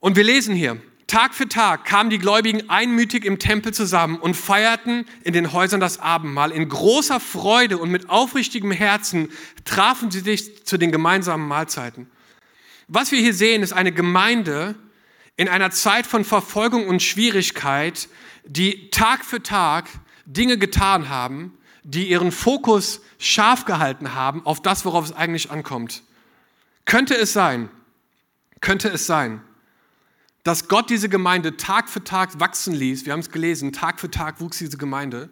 Und 0.00 0.16
wir 0.16 0.24
lesen 0.24 0.54
hier, 0.54 0.78
Tag 1.12 1.34
für 1.34 1.46
Tag 1.46 1.84
kamen 1.84 2.08
die 2.08 2.18
Gläubigen 2.18 2.70
einmütig 2.70 3.26
im 3.26 3.38
Tempel 3.38 3.74
zusammen 3.74 4.18
und 4.18 4.34
feierten 4.34 5.04
in 5.24 5.34
den 5.34 5.52
Häusern 5.52 5.78
das 5.78 5.98
Abendmahl. 5.98 6.50
In 6.50 6.66
großer 6.66 7.20
Freude 7.20 7.76
und 7.76 7.90
mit 7.90 8.08
aufrichtigem 8.08 8.70
Herzen 8.70 9.30
trafen 9.66 10.10
sie 10.10 10.20
sich 10.20 10.64
zu 10.64 10.78
den 10.78 10.90
gemeinsamen 10.90 11.46
Mahlzeiten. 11.46 12.10
Was 12.88 13.12
wir 13.12 13.20
hier 13.20 13.34
sehen, 13.34 13.62
ist 13.62 13.74
eine 13.74 13.92
Gemeinde 13.92 14.74
in 15.36 15.50
einer 15.50 15.70
Zeit 15.70 16.06
von 16.06 16.24
Verfolgung 16.24 16.88
und 16.88 17.02
Schwierigkeit, 17.02 18.08
die 18.46 18.88
Tag 18.88 19.22
für 19.22 19.42
Tag 19.42 19.90
Dinge 20.24 20.56
getan 20.56 21.10
haben, 21.10 21.58
die 21.82 22.08
ihren 22.08 22.32
Fokus 22.32 23.02
scharf 23.18 23.66
gehalten 23.66 24.14
haben 24.14 24.46
auf 24.46 24.62
das, 24.62 24.86
worauf 24.86 25.04
es 25.04 25.12
eigentlich 25.12 25.50
ankommt. 25.50 26.04
Könnte 26.86 27.14
es 27.14 27.34
sein, 27.34 27.68
könnte 28.62 28.88
es 28.88 29.04
sein, 29.04 29.42
dass 30.42 30.68
Gott 30.68 30.90
diese 30.90 31.08
Gemeinde 31.08 31.56
Tag 31.56 31.88
für 31.88 32.02
Tag 32.02 32.40
wachsen 32.40 32.74
ließ. 32.74 33.06
Wir 33.06 33.12
haben 33.12 33.20
es 33.20 33.30
gelesen, 33.30 33.72
Tag 33.72 34.00
für 34.00 34.10
Tag 34.10 34.40
wuchs 34.40 34.58
diese 34.58 34.76
Gemeinde, 34.76 35.30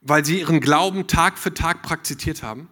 weil 0.00 0.24
sie 0.24 0.40
ihren 0.40 0.60
Glauben 0.60 1.06
Tag 1.06 1.38
für 1.38 1.52
Tag 1.52 1.82
praktiziert 1.82 2.42
haben. 2.42 2.68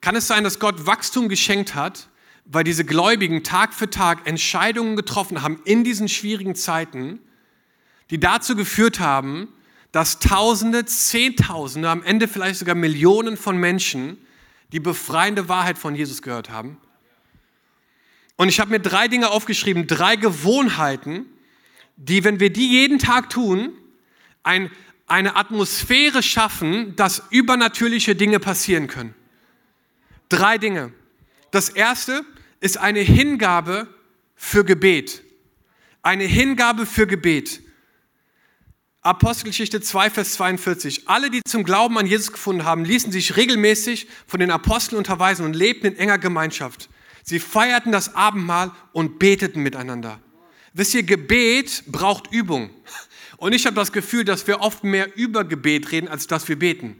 Kann 0.00 0.16
es 0.16 0.26
sein, 0.26 0.44
dass 0.44 0.58
Gott 0.58 0.86
Wachstum 0.86 1.28
geschenkt 1.28 1.74
hat, 1.74 2.08
weil 2.44 2.62
diese 2.62 2.84
Gläubigen 2.84 3.42
Tag 3.42 3.72
für 3.72 3.90
Tag 3.90 4.26
Entscheidungen 4.26 4.96
getroffen 4.96 5.42
haben 5.42 5.60
in 5.64 5.82
diesen 5.82 6.08
schwierigen 6.08 6.54
Zeiten, 6.54 7.18
die 8.10 8.20
dazu 8.20 8.54
geführt 8.54 9.00
haben, 9.00 9.48
dass 9.92 10.18
Tausende, 10.18 10.84
Zehntausende, 10.84 11.88
am 11.88 12.02
Ende 12.02 12.28
vielleicht 12.28 12.58
sogar 12.58 12.74
Millionen 12.74 13.36
von 13.36 13.56
Menschen 13.56 14.18
die 14.72 14.80
befreiende 14.80 15.48
Wahrheit 15.48 15.78
von 15.78 15.94
Jesus 15.94 16.20
gehört 16.20 16.50
haben? 16.50 16.78
Und 18.36 18.48
ich 18.48 18.60
habe 18.60 18.70
mir 18.70 18.80
drei 18.80 19.08
Dinge 19.08 19.30
aufgeschrieben, 19.30 19.86
drei 19.86 20.16
Gewohnheiten, 20.16 21.26
die, 21.96 22.24
wenn 22.24 22.40
wir 22.40 22.52
die 22.52 22.68
jeden 22.68 22.98
Tag 22.98 23.30
tun, 23.30 23.72
ein, 24.42 24.70
eine 25.06 25.36
Atmosphäre 25.36 26.22
schaffen, 26.22 26.96
dass 26.96 27.22
übernatürliche 27.30 28.16
Dinge 28.16 28.40
passieren 28.40 28.88
können. 28.88 29.14
Drei 30.28 30.58
Dinge. 30.58 30.92
Das 31.50 31.68
erste 31.68 32.24
ist 32.60 32.78
eine 32.78 33.00
Hingabe 33.00 33.86
für 34.34 34.64
Gebet. 34.64 35.22
Eine 36.02 36.24
Hingabe 36.24 36.86
für 36.86 37.06
Gebet. 37.06 37.60
Apostelgeschichte 39.02 39.82
2, 39.82 40.10
Vers 40.10 40.32
42. 40.34 41.08
Alle, 41.08 41.30
die 41.30 41.42
zum 41.46 41.62
Glauben 41.62 41.98
an 41.98 42.06
Jesus 42.06 42.32
gefunden 42.32 42.64
haben, 42.64 42.84
ließen 42.84 43.12
sich 43.12 43.36
regelmäßig 43.36 44.08
von 44.26 44.40
den 44.40 44.50
Aposteln 44.50 44.96
unterweisen 44.98 45.44
und 45.44 45.54
lebten 45.54 45.88
in 45.88 45.96
enger 45.96 46.18
Gemeinschaft. 46.18 46.88
Sie 47.24 47.40
feierten 47.40 47.90
das 47.90 48.14
Abendmahl 48.14 48.70
und 48.92 49.18
beteten 49.18 49.62
miteinander. 49.62 50.20
Wisst 50.74 50.94
ihr, 50.94 51.02
Gebet 51.02 51.84
braucht 51.86 52.30
Übung. 52.30 52.70
Und 53.38 53.54
ich 53.54 53.64
habe 53.66 53.76
das 53.76 53.92
Gefühl, 53.92 54.24
dass 54.24 54.46
wir 54.46 54.60
oft 54.60 54.84
mehr 54.84 55.16
über 55.16 55.44
Gebet 55.44 55.90
reden, 55.90 56.08
als 56.08 56.26
dass 56.26 56.46
wir 56.48 56.58
beten. 56.58 56.96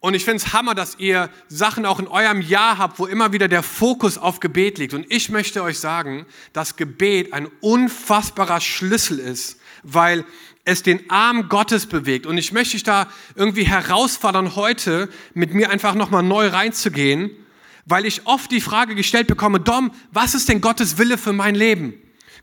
Und 0.00 0.14
ich 0.14 0.24
finde 0.24 0.38
es 0.38 0.52
Hammer, 0.52 0.74
dass 0.74 0.98
ihr 0.98 1.30
Sachen 1.48 1.86
auch 1.86 1.98
in 1.98 2.08
eurem 2.08 2.40
Jahr 2.40 2.78
habt, 2.78 2.98
wo 2.98 3.06
immer 3.06 3.32
wieder 3.32 3.48
der 3.48 3.62
Fokus 3.62 4.18
auf 4.18 4.40
Gebet 4.40 4.78
liegt. 4.78 4.94
Und 4.94 5.06
ich 5.08 5.28
möchte 5.28 5.62
euch 5.62 5.78
sagen, 5.78 6.26
dass 6.52 6.76
Gebet 6.76 7.32
ein 7.32 7.48
unfassbarer 7.60 8.60
Schlüssel 8.60 9.18
ist, 9.18 9.60
weil 9.82 10.24
es 10.64 10.82
den 10.82 11.08
Arm 11.10 11.48
Gottes 11.48 11.86
bewegt. 11.86 12.26
Und 12.26 12.36
ich 12.38 12.52
möchte 12.52 12.72
dich 12.72 12.84
da 12.84 13.08
irgendwie 13.34 13.64
herausfordern, 13.64 14.56
heute 14.56 15.08
mit 15.34 15.54
mir 15.54 15.70
einfach 15.70 15.94
nochmal 15.94 16.22
neu 16.22 16.48
reinzugehen 16.48 17.30
weil 17.88 18.04
ich 18.04 18.26
oft 18.26 18.50
die 18.50 18.60
Frage 18.60 18.94
gestellt 18.94 19.26
bekomme, 19.26 19.60
Dom, 19.60 19.90
was 20.12 20.34
ist 20.34 20.48
denn 20.48 20.60
Gottes 20.60 20.98
Wille 20.98 21.16
für 21.16 21.32
mein 21.32 21.54
Leben? 21.54 21.94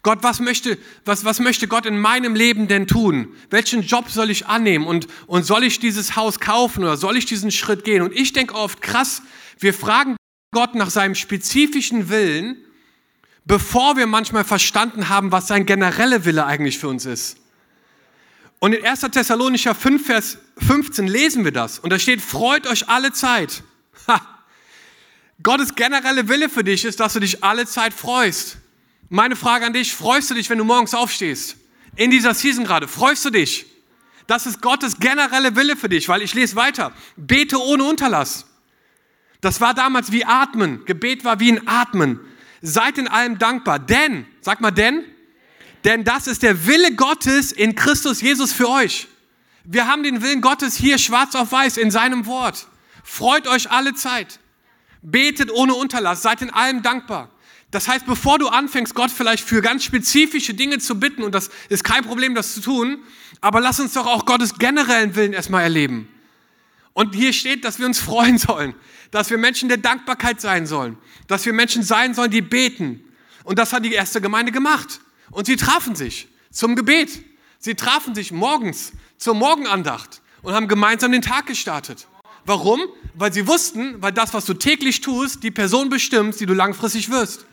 Gott, 0.02 0.20
was 0.22 0.40
möchte, 0.40 0.78
was, 1.04 1.26
was 1.26 1.40
möchte 1.40 1.68
Gott 1.68 1.86
in 1.86 2.00
meinem 2.00 2.36
Leben 2.36 2.68
denn 2.68 2.88
tun? 2.88 3.34
Welchen 3.50 3.82
Job 3.82 4.10
soll 4.10 4.30
ich 4.30 4.48
annehmen? 4.48 4.86
Und, 4.86 5.08
und 5.28 5.46
soll 5.46 5.64
ich 5.64 5.80
dieses 5.80 6.16
Haus 6.16 6.40
kaufen 6.40 6.84
oder 6.84 6.98
soll 6.98 7.18
ich 7.18 7.26
diesen 7.26 7.52
Schritt 7.52 7.84
gehen? 7.84 8.02
Und 8.02 8.14
ich 8.14 8.34
denke 8.34 8.54
oft, 8.56 8.82
krass, 8.82 9.22
wir 9.60 9.74
fragen 9.74 10.16
Gott 10.52 10.76
nach 10.76 10.90
seinem 10.90 11.16
spezifischen 11.16 12.10
Willen, 12.10 12.58
bevor 13.46 13.98
wir 13.98 14.06
manchmal 14.08 14.44
verstanden 14.44 15.10
haben, 15.10 15.32
was 15.32 15.48
sein 15.48 15.66
genereller 15.66 16.26
Wille 16.26 16.46
eigentlich 16.46 16.78
für 16.78 16.88
uns 16.88 17.06
ist. 17.06 17.38
Und 18.60 18.74
in 18.74 18.86
1. 18.86 19.02
Thessalonicher 19.12 19.76
5, 19.76 20.06
Vers 20.06 20.38
15 20.58 21.08
lesen 21.08 21.44
wir 21.46 21.52
das. 21.52 21.80
Und 21.80 21.92
da 21.92 22.00
steht, 22.00 22.22
freut 22.22 22.68
euch 22.68 22.90
alle 22.90 23.12
Zeit. 23.12 23.64
Ha. 24.08 24.35
Gottes 25.44 25.76
generelle 25.76 26.28
Wille 26.28 26.50
für 26.50 26.64
dich 26.64 26.86
ist, 26.86 27.00
dass 27.00 27.14
du 27.14 27.20
dich 27.20 27.44
alle 27.44 27.66
Zeit 27.66 27.94
freust. 27.94 28.58
Meine 29.10 29.36
Frage 29.36 29.66
an 29.66 29.74
dich, 29.74 29.94
freust 29.94 30.30
du 30.30 30.34
dich, 30.34 30.50
wenn 30.50 30.58
du 30.58 30.64
morgens 30.64 30.94
aufstehst? 30.94 31.58
In 31.96 32.12
dieser 32.12 32.34
Season 32.34 32.66
gerade, 32.66 32.88
freust 32.88 33.24
du 33.26 33.30
dich? 33.30 33.66
Das 34.28 34.46
ist 34.46 34.62
Gottes 34.62 34.98
generelle 35.00 35.56
Wille 35.56 35.76
für 35.76 35.90
dich, 35.90 36.10
weil 36.10 36.22
ich 36.22 36.34
lese 36.34 36.56
weiter. 36.56 36.92
Bete 37.16 37.62
ohne 37.62 37.84
Unterlass. 37.84 38.46
Das 39.42 39.62
war 39.62 39.74
damals 39.74 40.12
wie 40.12 40.26
Atmen. 40.26 40.84
Gebet 40.86 41.24
war 41.24 41.40
wie 41.40 41.52
ein 41.52 41.68
Atmen. 41.68 42.20
Seid 42.62 42.98
in 42.98 43.08
allem 43.08 43.38
dankbar, 43.38 43.78
denn, 43.78 44.26
sag 44.42 44.62
mal 44.62 44.72
denn, 44.72 45.04
denn 45.84 46.04
das 46.04 46.26
ist 46.26 46.42
der 46.42 46.66
Wille 46.66 46.96
Gottes 46.96 47.52
in 47.52 47.76
Christus 47.76 48.22
Jesus 48.22 48.52
für 48.52 48.68
euch. 48.68 49.08
Wir 49.64 49.88
haben 49.88 50.02
den 50.02 50.24
Willen 50.24 50.42
Gottes 50.42 50.76
hier 50.76 50.98
schwarz 50.98 51.36
auf 51.36 51.52
weiß 51.52 51.78
in 51.78 51.92
seinem 51.92 52.26
Wort. 52.26 52.68
Freut 53.04 53.48
euch 53.48 53.70
alle 53.70 53.94
Zeit. 53.94 54.40
Betet 55.06 55.52
ohne 55.52 55.76
Unterlass, 55.76 56.24
seid 56.24 56.42
in 56.42 56.50
allem 56.50 56.82
dankbar. 56.82 57.30
Das 57.70 57.88
heißt, 57.88 58.06
bevor 58.06 58.40
du 58.40 58.48
anfängst, 58.48 58.96
Gott 58.96 59.12
vielleicht 59.12 59.44
für 59.44 59.62
ganz 59.62 59.84
spezifische 59.84 60.54
Dinge 60.54 60.80
zu 60.80 61.00
bitten, 61.00 61.24
und 61.24 61.36
das 61.36 61.50
ist 61.70 61.84
kein 61.84 62.04
Problem, 62.04 62.34
das 62.34 62.56
zu 62.56 62.62
tun, 62.62 63.00
aber 63.42 63.60
lass 63.60 63.80
uns 63.80 63.94
doch 63.94 64.08
auch 64.08 64.26
Gottes 64.26 64.58
generellen 64.58 65.16
Willen 65.16 65.34
erstmal 65.34 65.64
erleben. 65.64 66.08
Und 66.94 67.14
hier 67.14 67.34
steht, 67.34 67.66
dass 67.66 67.78
wir 67.78 67.86
uns 67.86 68.00
freuen 68.10 68.38
sollen, 68.38 68.74
dass 69.12 69.30
wir 69.30 69.38
Menschen 69.38 69.70
der 69.70 69.78
Dankbarkeit 69.78 70.42
sein 70.42 70.66
sollen, 70.66 70.98
dass 71.28 71.46
wir 71.46 71.54
Menschen 71.54 71.84
sein 71.84 72.14
sollen, 72.14 72.32
die 72.32 72.42
beten. 72.42 73.04
Und 73.44 73.60
das 73.60 73.74
hat 73.74 73.86
die 73.86 73.94
erste 73.94 74.22
Gemeinde 74.22 74.52
gemacht. 74.52 75.02
Und 75.30 75.46
sie 75.46 75.56
trafen 75.56 75.96
sich 75.96 76.28
zum 76.52 76.76
Gebet. 76.76 77.24
Sie 77.60 77.76
trafen 77.76 78.16
sich 78.16 78.32
morgens 78.32 78.94
zur 79.18 79.36
Morgenandacht 79.36 80.22
und 80.42 80.54
haben 80.54 80.68
gemeinsam 80.68 81.12
den 81.12 81.22
Tag 81.22 81.46
gestartet. 81.46 82.08
Warum? 82.46 82.82
Weil 83.18 83.34
sie 83.34 83.48
wussten, 83.48 84.02
weil 84.02 84.12
das, 84.12 84.34
was 84.34 84.46
du 84.46 84.54
täglich 84.54 85.02
tust, 85.02 85.44
die 85.44 85.52
Person 85.52 85.90
bestimmt, 85.90 86.40
die 86.40 86.46
du 86.46 86.54
langfristig 86.54 87.10
wirst. 87.10 87.46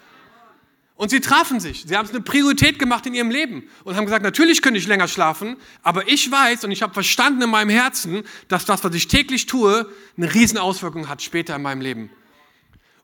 Und 0.97 1.11
sie 1.11 1.21
trafen 1.21 1.59
sich. 1.59 1.85
Sie 1.87 1.97
haben 1.97 2.05
es 2.05 2.13
eine 2.13 2.21
Priorität 2.21 2.79
gemacht 2.79 3.07
in 3.07 3.15
ihrem 3.15 3.31
Leben 3.31 3.65
und 3.83 3.97
haben 3.97 4.05
gesagt, 4.05 4.23
natürlich 4.23 4.63
könnte 4.63 4.79
ich 4.79 4.87
länger 4.87 5.09
schlafen, 5.09 5.57
aber 5.83 6.07
ich 6.07 6.31
weiß 6.31 6.65
und 6.65 6.71
ich 6.71 6.83
habe 6.83 6.95
verstanden 6.95 7.43
in 7.43 7.51
meinem 7.51 7.71
Herzen, 7.71 8.23
dass 8.49 8.67
das, 8.67 8.85
was 8.85 8.95
ich 8.95 9.09
täglich 9.09 9.47
tue, 9.47 9.91
eine 10.17 10.33
Riesenauswirkung 10.33 11.09
hat 11.09 11.23
später 11.23 11.57
in 11.57 11.63
meinem 11.63 11.81
Leben. 11.81 12.11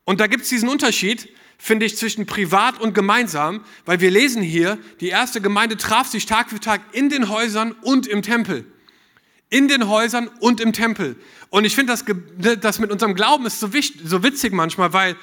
Und 0.04 0.20
da 0.20 0.26
gibt 0.26 0.44
es 0.44 0.48
diesen 0.48 0.68
Unterschied, 0.68 1.28
finde 1.58 1.86
ich, 1.86 1.96
zwischen 1.96 2.24
privat 2.24 2.80
und 2.80 2.94
gemeinsam, 2.94 3.64
weil 3.84 4.00
wir 4.00 4.10
lesen 4.10 4.42
hier, 4.42 4.78
die 5.00 5.08
erste 5.08 5.40
Gemeinde 5.40 5.76
traf 5.76 6.06
sich 6.06 6.26
Tag 6.26 6.50
für 6.50 6.60
Tag 6.60 6.80
in 6.92 7.08
den 7.08 7.28
Häusern 7.28 7.72
und 7.82 8.06
im 8.06 8.22
Tempel. 8.22 8.64
In 9.50 9.68
den 9.68 9.88
Häusern 9.88 10.28
und 10.40 10.60
im 10.60 10.72
Tempel. 10.72 11.16
Und 11.50 11.64
ich 11.64 11.74
finde, 11.74 11.92
das, 11.92 12.04
das 12.60 12.78
mit 12.78 12.90
unserem 12.90 13.14
Glauben 13.14 13.46
ist 13.46 13.60
so, 13.60 13.72
wichtig, 13.72 14.02
so 14.04 14.22
witzig 14.22 14.52
manchmal, 14.52 14.92
weil 14.92 15.16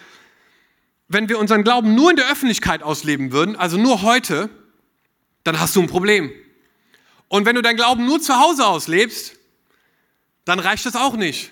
wenn 1.08 1.30
wir 1.30 1.38
unseren 1.38 1.64
Glauben 1.64 1.94
nur 1.94 2.10
in 2.10 2.16
der 2.16 2.30
Öffentlichkeit 2.32 2.82
ausleben 2.82 3.32
würden, 3.32 3.56
also 3.56 3.78
nur 3.78 4.02
heute, 4.02 4.50
dann 5.44 5.60
hast 5.60 5.76
du 5.76 5.82
ein 5.82 5.88
Problem. 5.88 6.32
Und 7.28 7.46
wenn 7.46 7.56
du 7.56 7.62
deinen 7.62 7.76
Glauben 7.76 8.06
nur 8.06 8.20
zu 8.22 8.40
Hause 8.40 8.66
auslebst, 8.66 9.38
dann 10.46 10.60
reicht 10.60 10.86
das 10.86 10.96
auch 10.96 11.16
nicht. 11.16 11.52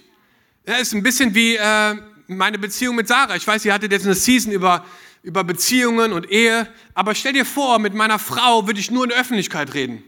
Ja, 0.67 0.75
ist 0.75 0.93
ein 0.93 1.03
bisschen 1.03 1.35
wie 1.35 1.55
äh, 1.55 1.95
meine 2.27 2.57
Beziehung 2.57 2.95
mit 2.95 3.07
Sarah. 3.07 3.35
Ich 3.35 3.45
weiß, 3.45 3.65
ihr 3.65 3.73
hattet 3.73 3.91
jetzt 3.91 4.05
eine 4.05 4.15
Season 4.15 4.51
über, 4.51 4.85
über 5.21 5.43
Beziehungen 5.43 6.13
und 6.13 6.29
Ehe, 6.29 6.67
aber 6.93 7.13
stell 7.15 7.33
dir 7.33 7.45
vor, 7.45 7.79
mit 7.79 7.93
meiner 7.93 8.19
Frau 8.19 8.65
würde 8.65 8.79
ich 8.79 8.91
nur 8.91 9.03
in 9.03 9.09
der 9.09 9.19
Öffentlichkeit 9.19 9.73
reden. 9.73 10.03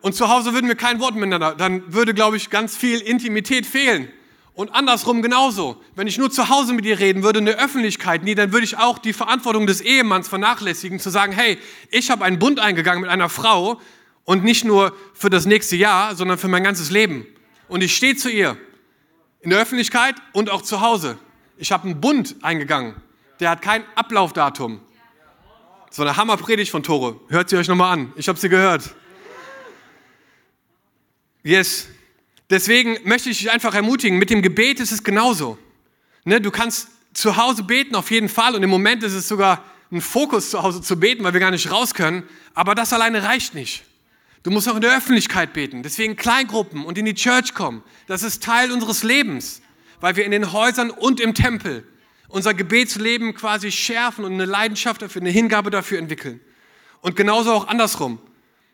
Und 0.00 0.14
zu 0.14 0.28
Hause 0.28 0.52
würden 0.52 0.68
wir 0.68 0.76
kein 0.76 1.00
Wort 1.00 1.14
miteinander. 1.14 1.54
Dann 1.54 1.92
würde, 1.92 2.14
glaube 2.14 2.36
ich, 2.36 2.50
ganz 2.50 2.76
viel 2.76 3.00
Intimität 3.00 3.66
fehlen. 3.66 4.08
Und 4.54 4.74
andersrum 4.74 5.22
genauso. 5.22 5.80
Wenn 5.94 6.08
ich 6.08 6.18
nur 6.18 6.30
zu 6.30 6.48
Hause 6.48 6.72
mit 6.72 6.84
dir 6.84 6.98
reden 6.98 7.22
würde, 7.22 7.38
in 7.38 7.44
der 7.44 7.62
Öffentlichkeit 7.62 8.24
nie, 8.24 8.34
dann 8.34 8.52
würde 8.52 8.64
ich 8.64 8.76
auch 8.76 8.98
die 8.98 9.12
Verantwortung 9.12 9.66
des 9.68 9.80
Ehemanns 9.80 10.28
vernachlässigen, 10.28 10.98
zu 10.98 11.10
sagen, 11.10 11.32
hey, 11.32 11.58
ich 11.90 12.10
habe 12.10 12.24
einen 12.24 12.40
Bund 12.40 12.58
eingegangen 12.58 13.02
mit 13.02 13.10
einer 13.10 13.28
Frau 13.28 13.80
und 14.24 14.42
nicht 14.42 14.64
nur 14.64 14.96
für 15.14 15.30
das 15.30 15.46
nächste 15.46 15.76
Jahr, 15.76 16.16
sondern 16.16 16.38
für 16.38 16.48
mein 16.48 16.64
ganzes 16.64 16.90
Leben. 16.90 17.24
Und 17.68 17.82
ich 17.82 17.94
stehe 17.96 18.16
zu 18.16 18.30
ihr. 18.30 18.56
In 19.40 19.50
der 19.50 19.60
Öffentlichkeit 19.60 20.16
und 20.32 20.50
auch 20.50 20.62
zu 20.62 20.80
Hause. 20.80 21.18
Ich 21.56 21.70
habe 21.70 21.84
einen 21.84 22.00
Bund 22.00 22.34
eingegangen. 22.42 22.96
Der 23.38 23.50
hat 23.50 23.62
kein 23.62 23.84
Ablaufdatum. 23.94 24.80
So 25.90 26.02
eine 26.02 26.16
Hammerpredigt 26.16 26.70
von 26.70 26.82
Tore. 26.82 27.20
Hört 27.28 27.48
sie 27.48 27.56
euch 27.56 27.68
nochmal 27.68 27.92
an. 27.92 28.12
Ich 28.16 28.28
habe 28.28 28.38
sie 28.38 28.48
gehört. 28.48 28.94
Yes. 31.48 31.88
Deswegen 32.50 32.98
möchte 33.04 33.30
ich 33.30 33.38
dich 33.38 33.50
einfach 33.50 33.74
ermutigen, 33.74 34.18
mit 34.18 34.28
dem 34.28 34.42
Gebet 34.42 34.80
ist 34.80 34.92
es 34.92 35.02
genauso. 35.02 35.56
Ne, 36.24 36.42
du 36.42 36.50
kannst 36.50 36.88
zu 37.14 37.38
Hause 37.38 37.62
beten 37.62 37.94
auf 37.94 38.10
jeden 38.10 38.28
Fall 38.28 38.54
und 38.54 38.62
im 38.62 38.68
Moment 38.68 39.02
ist 39.02 39.14
es 39.14 39.28
sogar 39.28 39.64
ein 39.90 40.02
Fokus 40.02 40.50
zu 40.50 40.62
Hause 40.62 40.82
zu 40.82 41.00
beten, 41.00 41.24
weil 41.24 41.32
wir 41.32 41.40
gar 41.40 41.50
nicht 41.50 41.70
raus 41.70 41.94
können, 41.94 42.24
aber 42.52 42.74
das 42.74 42.92
alleine 42.92 43.22
reicht 43.22 43.54
nicht. 43.54 43.84
Du 44.42 44.50
musst 44.50 44.68
auch 44.68 44.74
in 44.74 44.82
der 44.82 44.94
Öffentlichkeit 44.94 45.54
beten, 45.54 45.82
deswegen 45.82 46.16
Kleingruppen 46.16 46.84
und 46.84 46.98
in 46.98 47.06
die 47.06 47.14
Church 47.14 47.54
kommen. 47.54 47.82
Das 48.08 48.22
ist 48.22 48.42
Teil 48.42 48.70
unseres 48.70 49.02
Lebens, 49.02 49.62
weil 50.00 50.16
wir 50.16 50.26
in 50.26 50.32
den 50.32 50.52
Häusern 50.52 50.90
und 50.90 51.18
im 51.18 51.32
Tempel 51.32 51.82
unser 52.28 52.52
Gebetsleben 52.52 53.34
quasi 53.34 53.72
schärfen 53.72 54.26
und 54.26 54.34
eine 54.34 54.44
Leidenschaft 54.44 55.00
dafür, 55.00 55.22
eine 55.22 55.30
Hingabe 55.30 55.70
dafür 55.70 55.98
entwickeln. 55.98 56.42
Und 57.00 57.16
genauso 57.16 57.52
auch 57.52 57.68
andersrum. 57.68 58.18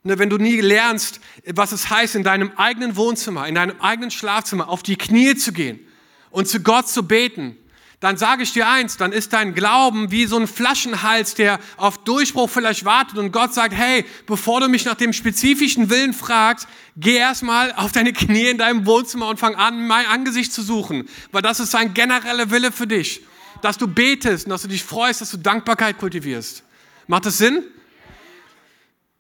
Ne, 0.07 0.19
wenn 0.19 0.29
du 0.29 0.37
nie 0.37 0.61
lernst, 0.61 1.19
was 1.55 1.73
es 1.73 1.89
heißt, 1.89 2.15
in 2.15 2.25
deinem 2.25 2.53
eigenen 2.57 2.95
Wohnzimmer, 2.95 3.49
in 3.49 3.55
deinem 3.55 3.81
eigenen 3.81 4.11
Schlafzimmer 4.11 4.69
auf 4.69 4.83
die 4.83 4.97
Knie 4.97 5.35
zu 5.35 5.51
gehen 5.51 5.81
und 6.29 6.47
zu 6.47 6.61
Gott 6.61 6.89
zu 6.89 7.05
beten, 7.05 7.57
dann 8.01 8.19
sage 8.19 8.43
ich 8.43 8.53
dir 8.53 8.69
eins, 8.69 8.99
dann 8.99 9.13
ist 9.13 9.33
dein 9.33 9.55
Glauben 9.55 10.11
wie 10.11 10.27
so 10.27 10.37
ein 10.37 10.47
Flaschenhals, 10.47 11.37
der 11.37 11.59
auf 11.79 12.05
Durchbruch 12.05 12.51
vielleicht 12.51 12.85
wartet 12.85 13.17
und 13.17 13.33
Gott 13.33 13.55
sagt, 13.55 13.73
hey, 13.73 14.05
bevor 14.27 14.61
du 14.61 14.69
mich 14.69 14.85
nach 14.85 14.95
dem 14.95 15.15
spezifischen 15.15 15.89
Willen 15.89 16.13
fragst, 16.13 16.69
geh 16.99 17.17
erstmal 17.17 17.73
auf 17.73 17.93
deine 17.93 18.13
Knie 18.13 18.49
in 18.49 18.59
deinem 18.59 18.85
Wohnzimmer 18.85 19.29
und 19.29 19.39
fang 19.39 19.55
an, 19.55 19.87
mein 19.87 20.05
Angesicht 20.05 20.53
zu 20.53 20.61
suchen, 20.61 21.09
weil 21.33 21.41
das 21.41 21.61
ist 21.61 21.71
sein 21.71 21.95
genereller 21.95 22.51
Wille 22.51 22.73
für 22.73 22.87
dich, 22.87 23.23
dass 23.63 23.79
du 23.79 23.87
betest 23.87 24.45
und 24.45 24.51
dass 24.51 24.61
du 24.61 24.69
dich 24.69 24.85
freust, 24.85 25.23
dass 25.23 25.31
du 25.31 25.39
Dankbarkeit 25.39 25.97
kultivierst. 25.97 26.63
Macht 27.07 27.25
das 27.25 27.39
Sinn? 27.39 27.65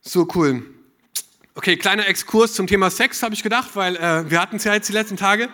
So 0.07 0.29
cool. 0.35 0.63
Okay, 1.55 1.79
kleiner 1.79 2.07
Exkurs 2.07 2.53
zum 2.53 2.67
Thema 2.67 2.91
Sex 2.91 3.23
habe 3.23 3.35
ich 3.35 3.43
gedacht, 3.43 3.71
weil 3.75 3.97
äh, 3.97 4.31
wir 4.31 4.39
hatten 4.39 4.57
es 4.57 4.65
ja 4.65 4.75
jetzt 4.75 4.89
die 4.91 4.93
letzten 4.93 5.17
Tage. 5.17 5.49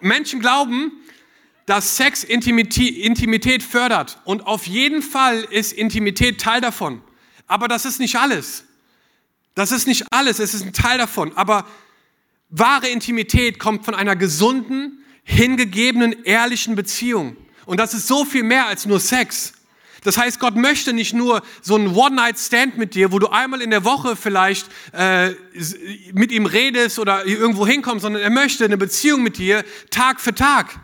Menschen 0.00 0.38
glauben, 0.38 0.92
dass 1.66 1.96
Sex 1.96 2.22
Intimität 2.22 3.62
fördert 3.64 4.20
und 4.24 4.46
auf 4.46 4.68
jeden 4.68 5.02
Fall 5.02 5.44
ist 5.50 5.72
Intimität 5.72 6.40
Teil 6.40 6.60
davon. 6.60 7.02
Aber 7.48 7.66
das 7.66 7.84
ist 7.86 7.98
nicht 7.98 8.14
alles. 8.14 8.64
Das 9.56 9.72
ist 9.72 9.88
nicht 9.88 10.04
alles, 10.12 10.38
es 10.38 10.54
ist 10.54 10.64
ein 10.64 10.72
Teil 10.72 10.98
davon. 10.98 11.36
Aber 11.36 11.66
wahre 12.50 12.88
Intimität 12.88 13.58
kommt 13.58 13.84
von 13.84 13.96
einer 13.96 14.14
gesunden, 14.14 15.04
hingegebenen, 15.24 16.22
ehrlichen 16.22 16.76
Beziehung. 16.76 17.36
Und 17.66 17.80
das 17.80 17.94
ist 17.94 18.06
so 18.06 18.24
viel 18.24 18.44
mehr 18.44 18.66
als 18.68 18.86
nur 18.86 19.00
Sex. 19.00 19.54
Das 20.04 20.16
heißt, 20.16 20.38
Gott 20.38 20.56
möchte 20.56 20.92
nicht 20.92 21.12
nur 21.12 21.42
so 21.60 21.74
einen 21.74 21.94
One-Night-Stand 21.94 22.78
mit 22.78 22.94
dir, 22.94 23.12
wo 23.12 23.18
du 23.18 23.28
einmal 23.28 23.60
in 23.60 23.70
der 23.70 23.84
Woche 23.84 24.16
vielleicht 24.16 24.66
äh, 24.92 25.30
mit 26.12 26.30
ihm 26.30 26.46
redest 26.46 26.98
oder 26.98 27.26
irgendwo 27.26 27.66
hinkommst, 27.66 28.02
sondern 28.02 28.22
er 28.22 28.30
möchte 28.30 28.64
eine 28.64 28.76
Beziehung 28.76 29.22
mit 29.22 29.38
dir 29.38 29.64
Tag 29.90 30.20
für 30.20 30.34
Tag. 30.34 30.78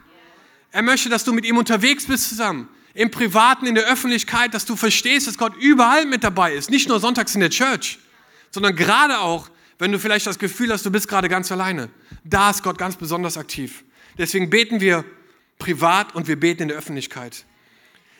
Er 0.72 0.82
möchte, 0.82 1.08
dass 1.08 1.22
du 1.22 1.32
mit 1.32 1.44
ihm 1.44 1.56
unterwegs 1.56 2.06
bist 2.06 2.28
zusammen. 2.28 2.68
Im 2.94 3.10
Privaten, 3.10 3.66
in 3.66 3.74
der 3.74 3.86
Öffentlichkeit, 3.86 4.54
dass 4.54 4.64
du 4.64 4.76
verstehst, 4.76 5.26
dass 5.26 5.38
Gott 5.38 5.54
überall 5.56 6.06
mit 6.06 6.24
dabei 6.24 6.54
ist. 6.54 6.70
Nicht 6.70 6.88
nur 6.88 7.00
sonntags 7.00 7.34
in 7.34 7.40
der 7.40 7.50
Church, 7.50 7.98
sondern 8.50 8.74
gerade 8.74 9.20
auch, 9.20 9.50
wenn 9.78 9.92
du 9.92 9.98
vielleicht 9.98 10.26
das 10.26 10.38
Gefühl 10.38 10.72
hast, 10.72 10.86
du 10.86 10.90
bist 10.90 11.08
gerade 11.08 11.28
ganz 11.28 11.50
alleine. 11.52 11.90
Da 12.24 12.50
ist 12.50 12.62
Gott 12.62 12.78
ganz 12.78 12.96
besonders 12.96 13.36
aktiv. 13.36 13.84
Deswegen 14.16 14.50
beten 14.50 14.80
wir 14.80 15.04
privat 15.58 16.14
und 16.14 16.28
wir 16.28 16.38
beten 16.38 16.62
in 16.62 16.68
der 16.68 16.78
Öffentlichkeit. 16.78 17.44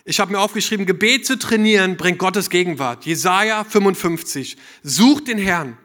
Ich 0.06 0.20
habe 0.20 0.32
mir 0.32 0.40
aufgeschrieben, 0.40 0.84
Gebet 0.84 1.24
zu 1.24 1.38
trainieren 1.38 1.96
bringt 1.96 2.18
Gottes 2.18 2.50
Gegenwart. 2.50 3.06
Jesaja 3.06 3.64
55. 3.64 4.58
Sucht 4.82 5.28
den 5.28 5.38
Herrn, 5.38 5.78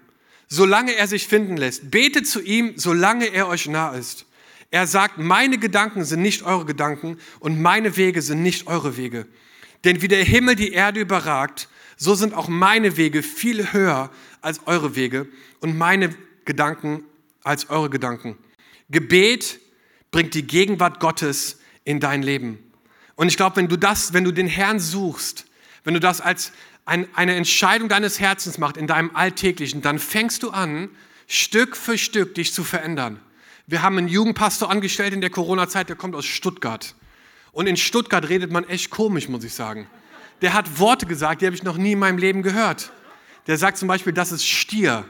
solange 0.49 0.93
er 0.93 1.07
sich 1.07 1.25
finden 1.25 1.55
lässt. 1.55 1.89
Betet 1.89 2.27
zu 2.27 2.41
ihm, 2.41 2.73
solange 2.75 3.27
er 3.27 3.47
euch 3.47 3.67
nah 3.67 3.91
ist. 3.91 4.25
Er 4.71 4.87
sagt, 4.87 5.19
meine 5.19 5.57
Gedanken 5.57 6.03
sind 6.03 6.21
nicht 6.21 6.43
eure 6.43 6.65
Gedanken 6.65 7.17
und 7.39 7.61
meine 7.61 7.95
Wege 7.95 8.21
sind 8.21 8.43
nicht 8.43 8.67
eure 8.67 8.97
Wege. 8.97 9.25
Denn 9.85 10.01
wie 10.01 10.09
der 10.09 10.23
Himmel 10.25 10.55
die 10.55 10.73
Erde 10.73 10.99
überragt, 10.99 11.69
so 11.95 12.13
sind 12.13 12.33
auch 12.33 12.49
meine 12.49 12.97
Wege 12.97 13.23
viel 13.23 13.71
höher 13.71 14.11
als 14.41 14.67
eure 14.67 14.97
Wege 14.97 15.29
und 15.61 15.77
meine 15.77 16.13
Gedanken 16.43 17.03
als 17.43 17.69
eure 17.69 17.89
Gedanken. 17.89 18.37
Gebet 18.89 19.61
bringt 20.11 20.33
die 20.33 20.45
Gegenwart 20.45 20.99
Gottes 20.99 21.59
in 21.85 22.01
dein 22.01 22.21
Leben. 22.21 22.68
Und 23.19 23.27
ich 23.27 23.35
glaube, 23.35 23.57
wenn 23.57 23.67
du 23.67 23.75
das, 23.75 24.13
wenn 24.13 24.23
du 24.23 24.31
den 24.31 24.47
Herrn 24.47 24.79
suchst, 24.79 25.45
wenn 25.83 25.93
du 25.93 25.99
das 25.99 26.21
als 26.21 26.53
ein, 26.85 27.05
eine 27.15 27.35
Entscheidung 27.35 27.89
deines 27.89 28.21
Herzens 28.21 28.57
machst 28.57 28.77
in 28.77 28.87
deinem 28.87 29.13
Alltäglichen, 29.13 29.81
dann 29.81 29.99
fängst 29.99 30.41
du 30.41 30.51
an, 30.51 30.89
Stück 31.27 31.75
für 31.75 31.97
Stück 31.97 32.33
dich 32.35 32.53
zu 32.53 32.63
verändern. 32.63 33.19
Wir 33.67 33.81
haben 33.81 33.97
einen 33.97 34.07
Jugendpastor 34.07 34.71
angestellt 34.71 35.13
in 35.13 35.19
der 35.19 35.31
Corona-Zeit, 35.31 35.89
der 35.89 35.97
kommt 35.97 36.15
aus 36.15 36.23
Stuttgart. 36.23 36.95
Und 37.51 37.67
in 37.67 37.75
Stuttgart 37.75 38.29
redet 38.29 38.53
man 38.53 38.63
echt 38.63 38.89
komisch, 38.89 39.27
muss 39.27 39.43
ich 39.43 39.53
sagen. 39.53 39.87
Der 40.41 40.53
hat 40.53 40.79
Worte 40.79 41.05
gesagt, 41.05 41.41
die 41.41 41.45
habe 41.45 41.57
ich 41.57 41.63
noch 41.63 41.75
nie 41.75 41.91
in 41.91 41.99
meinem 41.99 42.19
Leben 42.19 42.41
gehört. 42.41 42.93
Der 43.47 43.57
sagt 43.57 43.79
zum 43.79 43.89
Beispiel, 43.89 44.13
das 44.13 44.31
ist 44.31 44.47
Stier. 44.47 45.03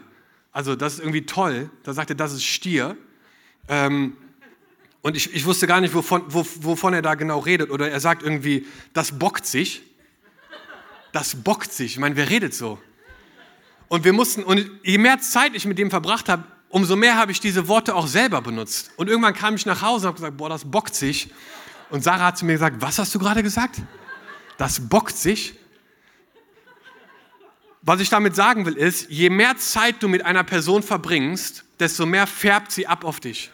Also 0.51 0.75
das 0.75 0.93
ist 0.93 0.99
irgendwie 1.01 1.27
toll. 1.27 1.69
Da 1.83 1.93
sagt 1.93 2.09
er, 2.09 2.15
das 2.15 2.33
ist 2.33 2.43
Stier. 2.43 2.97
Ähm, 3.67 4.17
und 5.01 5.15
ich, 5.15 5.33
ich 5.33 5.45
wusste 5.45 5.65
gar 5.65 5.79
nicht, 5.79 5.93
wovon, 5.93 6.23
wovon 6.27 6.93
er 6.93 7.01
da 7.01 7.15
genau 7.15 7.39
redet. 7.39 7.71
Oder 7.71 7.89
er 7.89 7.99
sagt 7.99 8.21
irgendwie, 8.21 8.67
das 8.93 9.17
bockt 9.17 9.45
sich. 9.45 9.81
Das 11.13 11.35
bockt 11.35 11.71
sich. 11.71 11.93
Ich 11.93 11.99
meine, 11.99 12.15
wer 12.15 12.29
redet 12.29 12.53
so? 12.53 12.79
Und 13.87 14.03
wir 14.03 14.13
mussten, 14.13 14.43
und 14.43 14.69
je 14.83 14.97
mehr 14.97 15.19
Zeit 15.19 15.55
ich 15.55 15.65
mit 15.65 15.77
dem 15.77 15.89
verbracht 15.89 16.29
habe, 16.29 16.43
umso 16.67 16.95
mehr 16.95 17.15
habe 17.15 17.31
ich 17.31 17.39
diese 17.39 17.67
Worte 17.67 17.95
auch 17.95 18.07
selber 18.07 18.41
benutzt. 18.41 18.91
Und 18.97 19.07
irgendwann 19.07 19.33
kam 19.33 19.55
ich 19.55 19.65
nach 19.65 19.81
Hause 19.81 20.07
und 20.07 20.07
habe 20.09 20.15
gesagt, 20.17 20.37
boah, 20.37 20.49
das 20.49 20.65
bockt 20.69 20.93
sich. 20.93 21.31
Und 21.89 22.03
Sarah 22.03 22.27
hat 22.27 22.37
zu 22.37 22.45
mir 22.45 22.53
gesagt, 22.53 22.75
was 22.79 22.99
hast 22.99 23.15
du 23.15 23.19
gerade 23.19 23.41
gesagt? 23.41 23.81
Das 24.57 24.89
bockt 24.89 25.17
sich. 25.17 25.55
Was 27.81 28.01
ich 28.01 28.09
damit 28.09 28.35
sagen 28.35 28.65
will, 28.65 28.75
ist, 28.75 29.09
je 29.09 29.29
mehr 29.29 29.57
Zeit 29.57 30.03
du 30.03 30.09
mit 30.09 30.25
einer 30.25 30.43
Person 30.43 30.83
verbringst, 30.83 31.63
desto 31.79 32.05
mehr 32.05 32.27
färbt 32.27 32.71
sie 32.71 32.85
ab 32.85 33.05
auf 33.05 33.21
dich. 33.21 33.51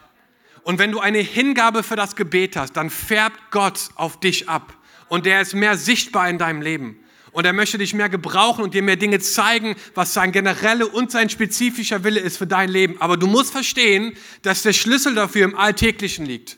Und 0.65 0.79
wenn 0.79 0.91
du 0.91 0.99
eine 0.99 1.19
Hingabe 1.19 1.83
für 1.83 1.95
das 1.95 2.15
Gebet 2.15 2.55
hast, 2.55 2.73
dann 2.73 2.89
färbt 2.89 3.51
Gott 3.51 3.89
auf 3.93 4.19
dich 4.19 4.49
ab. 4.49 4.75
Und 5.09 5.27
der 5.27 5.39
ist 5.41 5.53
mehr 5.53 5.77
sichtbar 5.77 6.27
in 6.27 6.39
deinem 6.39 6.63
Leben. 6.63 6.99
Und 7.31 7.45
er 7.45 7.53
möchte 7.53 7.77
dich 7.77 7.93
mehr 7.93 8.09
gebrauchen 8.09 8.63
und 8.63 8.73
dir 8.73 8.81
mehr 8.81 8.95
Dinge 8.95 9.19
zeigen, 9.19 9.75
was 9.93 10.15
sein 10.15 10.31
genereller 10.31 10.91
und 10.91 11.11
sein 11.11 11.29
spezifischer 11.29 12.03
Wille 12.03 12.19
ist 12.19 12.37
für 12.37 12.47
dein 12.47 12.69
Leben. 12.69 12.99
Aber 12.99 13.15
du 13.15 13.27
musst 13.27 13.51
verstehen, 13.51 14.17
dass 14.41 14.63
der 14.63 14.73
Schlüssel 14.73 15.13
dafür 15.13 15.45
im 15.45 15.55
Alltäglichen 15.55 16.25
liegt. 16.25 16.57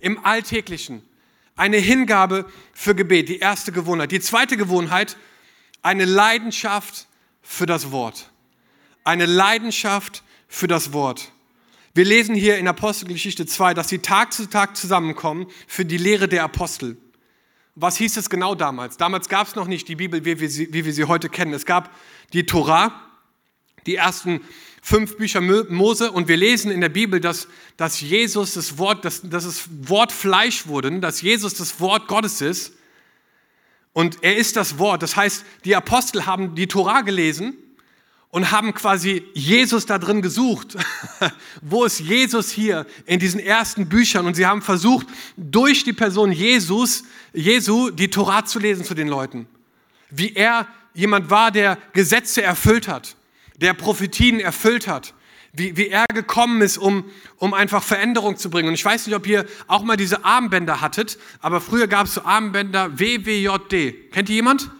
Im 0.00 0.24
Alltäglichen. 0.24 1.02
Eine 1.54 1.76
Hingabe 1.76 2.46
für 2.72 2.94
Gebet, 2.94 3.28
die 3.28 3.38
erste 3.38 3.70
Gewohnheit. 3.70 4.12
Die 4.12 4.20
zweite 4.20 4.56
Gewohnheit, 4.56 5.18
eine 5.82 6.06
Leidenschaft 6.06 7.06
für 7.42 7.66
das 7.66 7.90
Wort. 7.90 8.30
Eine 9.04 9.26
Leidenschaft 9.26 10.22
für 10.48 10.68
das 10.68 10.94
Wort. 10.94 11.32
Wir 11.94 12.06
lesen 12.06 12.34
hier 12.34 12.56
in 12.56 12.66
Apostelgeschichte 12.68 13.44
2, 13.44 13.74
dass 13.74 13.90
sie 13.90 13.98
Tag 13.98 14.32
zu 14.32 14.48
Tag 14.48 14.78
zusammenkommen 14.78 15.46
für 15.66 15.84
die 15.84 15.98
Lehre 15.98 16.26
der 16.26 16.42
Apostel. 16.42 16.96
Was 17.74 17.98
hieß 17.98 18.16
es 18.16 18.30
genau 18.30 18.54
damals? 18.54 18.96
Damals 18.96 19.28
gab 19.28 19.46
es 19.46 19.56
noch 19.56 19.66
nicht 19.66 19.88
die 19.88 19.96
Bibel, 19.96 20.24
wie 20.24 20.40
wir, 20.40 20.48
sie, 20.48 20.72
wie 20.72 20.86
wir 20.86 20.94
sie 20.94 21.04
heute 21.04 21.28
kennen. 21.28 21.52
Es 21.52 21.66
gab 21.66 21.94
die 22.32 22.46
Torah, 22.46 22.98
die 23.84 23.96
ersten 23.96 24.40
fünf 24.80 25.18
Bücher 25.18 25.42
Mose 25.42 26.10
und 26.10 26.28
wir 26.28 26.38
lesen 26.38 26.70
in 26.70 26.80
der 26.80 26.88
Bibel, 26.88 27.20
dass, 27.20 27.46
dass 27.76 28.00
Jesus 28.00 28.54
das 28.54 28.78
Wort, 28.78 29.04
dass, 29.04 29.20
dass 29.20 29.44
das 29.44 29.68
Wort 29.82 30.12
Fleisch 30.12 30.66
wurde, 30.66 30.98
dass 30.98 31.20
Jesus 31.20 31.52
das 31.54 31.78
Wort 31.78 32.08
Gottes 32.08 32.40
ist 32.40 32.72
und 33.92 34.22
er 34.22 34.36
ist 34.36 34.56
das 34.56 34.78
Wort. 34.78 35.02
Das 35.02 35.16
heißt, 35.16 35.44
die 35.66 35.76
Apostel 35.76 36.24
haben 36.24 36.54
die 36.54 36.68
Torah 36.68 37.02
gelesen 37.02 37.54
und 38.32 38.50
haben 38.50 38.72
quasi 38.72 39.24
Jesus 39.34 39.84
da 39.84 39.98
drin 39.98 40.22
gesucht. 40.22 40.74
Wo 41.60 41.84
ist 41.84 42.00
Jesus 42.00 42.50
hier 42.50 42.86
in 43.04 43.20
diesen 43.20 43.38
ersten 43.38 43.90
Büchern? 43.90 44.26
Und 44.26 44.34
sie 44.34 44.46
haben 44.46 44.62
versucht, 44.62 45.06
durch 45.36 45.84
die 45.84 45.92
Person 45.92 46.32
Jesus, 46.32 47.04
Jesu, 47.34 47.90
die 47.90 48.08
Torah 48.08 48.46
zu 48.46 48.58
lesen 48.58 48.84
zu 48.84 48.94
den 48.94 49.06
Leuten. 49.06 49.46
Wie 50.08 50.32
er 50.34 50.66
jemand 50.94 51.28
war, 51.28 51.50
der 51.50 51.76
Gesetze 51.92 52.42
erfüllt 52.42 52.88
hat, 52.88 53.16
der 53.56 53.74
Prophetien 53.74 54.40
erfüllt 54.40 54.88
hat. 54.88 55.12
Wie, 55.52 55.76
wie 55.76 55.88
er 55.88 56.06
gekommen 56.06 56.62
ist, 56.62 56.78
um, 56.78 57.04
um 57.36 57.52
einfach 57.52 57.82
Veränderung 57.82 58.38
zu 58.38 58.48
bringen. 58.48 58.68
Und 58.68 58.74
ich 58.74 58.84
weiß 58.84 59.06
nicht, 59.06 59.14
ob 59.14 59.26
ihr 59.26 59.44
auch 59.66 59.82
mal 59.82 59.98
diese 59.98 60.24
Armbänder 60.24 60.80
hattet, 60.80 61.18
aber 61.40 61.60
früher 61.60 61.86
gab 61.86 62.06
es 62.06 62.14
so 62.14 62.22
Armbänder 62.22 62.98
WWJD. 62.98 64.10
Kennt 64.10 64.30
ihr 64.30 64.36
jemand? 64.36 64.70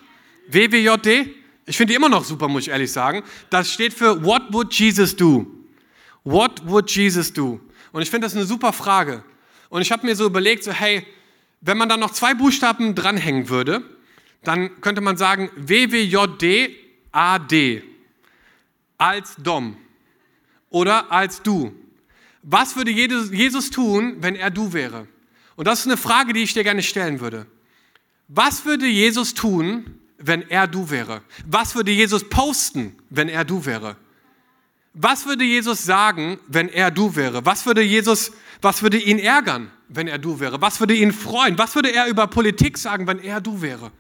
WWJD? 0.49 1.42
Ich 1.67 1.77
finde 1.77 1.93
die 1.93 1.97
immer 1.97 2.09
noch 2.09 2.25
super, 2.25 2.49
muss 2.49 2.63
ich 2.63 2.71
ehrlich 2.71 2.91
sagen. 2.91 3.23
Das 3.51 3.73
steht 3.73 3.95
für 3.95 4.25
What 4.25 4.53
would 4.53 4.75
Jesus 4.75 5.15
do? 5.15 5.47
What 6.25 6.67
would 6.67 6.91
Jesus 6.91 7.33
do? 7.33 7.61
Und 7.93 8.03
ich 8.03 8.11
finde 8.11 8.27
das 8.27 8.35
eine 8.35 8.45
super 8.45 8.73
Frage. 8.73 9.23
Und 9.69 9.83
ich 9.83 9.93
habe 9.93 10.07
mir 10.07 10.17
so 10.17 10.27
überlegt, 10.27 10.65
so 10.65 10.73
hey, 10.73 11.07
wenn 11.61 11.79
man 11.79 11.89
da 11.89 11.97
noch 11.97 12.11
zwei 12.11 12.35
Buchstaben 12.35 12.95
dranhängen 12.95 13.49
würde, 13.49 13.83
dann 14.43 14.81
könnte 14.81 15.01
man 15.01 15.17
sagen 15.17 15.51
WWJD 15.57 16.71
AD 17.13 17.83
als 18.99 19.37
Dom 19.37 19.77
oder 20.71 21.13
als 21.13 21.43
du. 21.43 21.73
Was 22.43 22.75
würde 22.75 22.91
Jesus 22.91 23.71
tun, 23.71 24.17
wenn 24.21 24.35
er 24.35 24.51
du 24.51 24.73
wäre? 24.73 25.07
Und 25.55 25.69
das 25.69 25.81
ist 25.81 25.87
eine 25.87 25.97
Frage, 25.97 26.33
die 26.33 26.43
ich 26.43 26.55
dir 26.55 26.65
gerne 26.65 26.83
stellen 26.83 27.21
würde. 27.21 27.47
Was 28.27 28.65
würde 28.65 28.87
Jesus 28.87 29.35
tun, 29.35 29.99
wenn 30.23 30.49
er 30.49 30.67
du 30.67 30.91
wäre? 30.91 31.23
Was 31.47 31.75
würde 31.75 31.91
Jesus 31.91 32.29
posten, 32.29 32.97
wenn 33.11 33.29
er 33.29 33.45
du 33.45 33.65
wäre? 33.65 33.97
Was 34.95 35.27
würde 35.27 35.45
Jesus 35.45 35.85
sagen, 35.85 36.39
wenn 36.49 36.69
er 36.69 36.91
du 36.91 37.17
wäre? 37.17 37.45
Was 37.47 37.67
würde 37.67 37.83
Jesus, 37.83 38.33
was 38.61 38.83
würde 38.83 38.99
ihn 38.99 39.19
ärgern, 39.19 39.71
wenn 39.89 40.07
er 40.07 40.19
du 40.19 40.39
wäre? 40.39 40.61
Was 40.61 40.81
würde 40.81 40.95
ihn 40.95 41.13
freuen? 41.13 41.59
Was 41.59 41.75
würde 41.75 41.93
er 41.93 42.07
über 42.07 42.27
Politik 42.27 42.79
sagen, 42.79 43.07
wenn 43.07 43.19
er 43.19 43.41
du 43.41 43.63
wäre? 43.63 43.91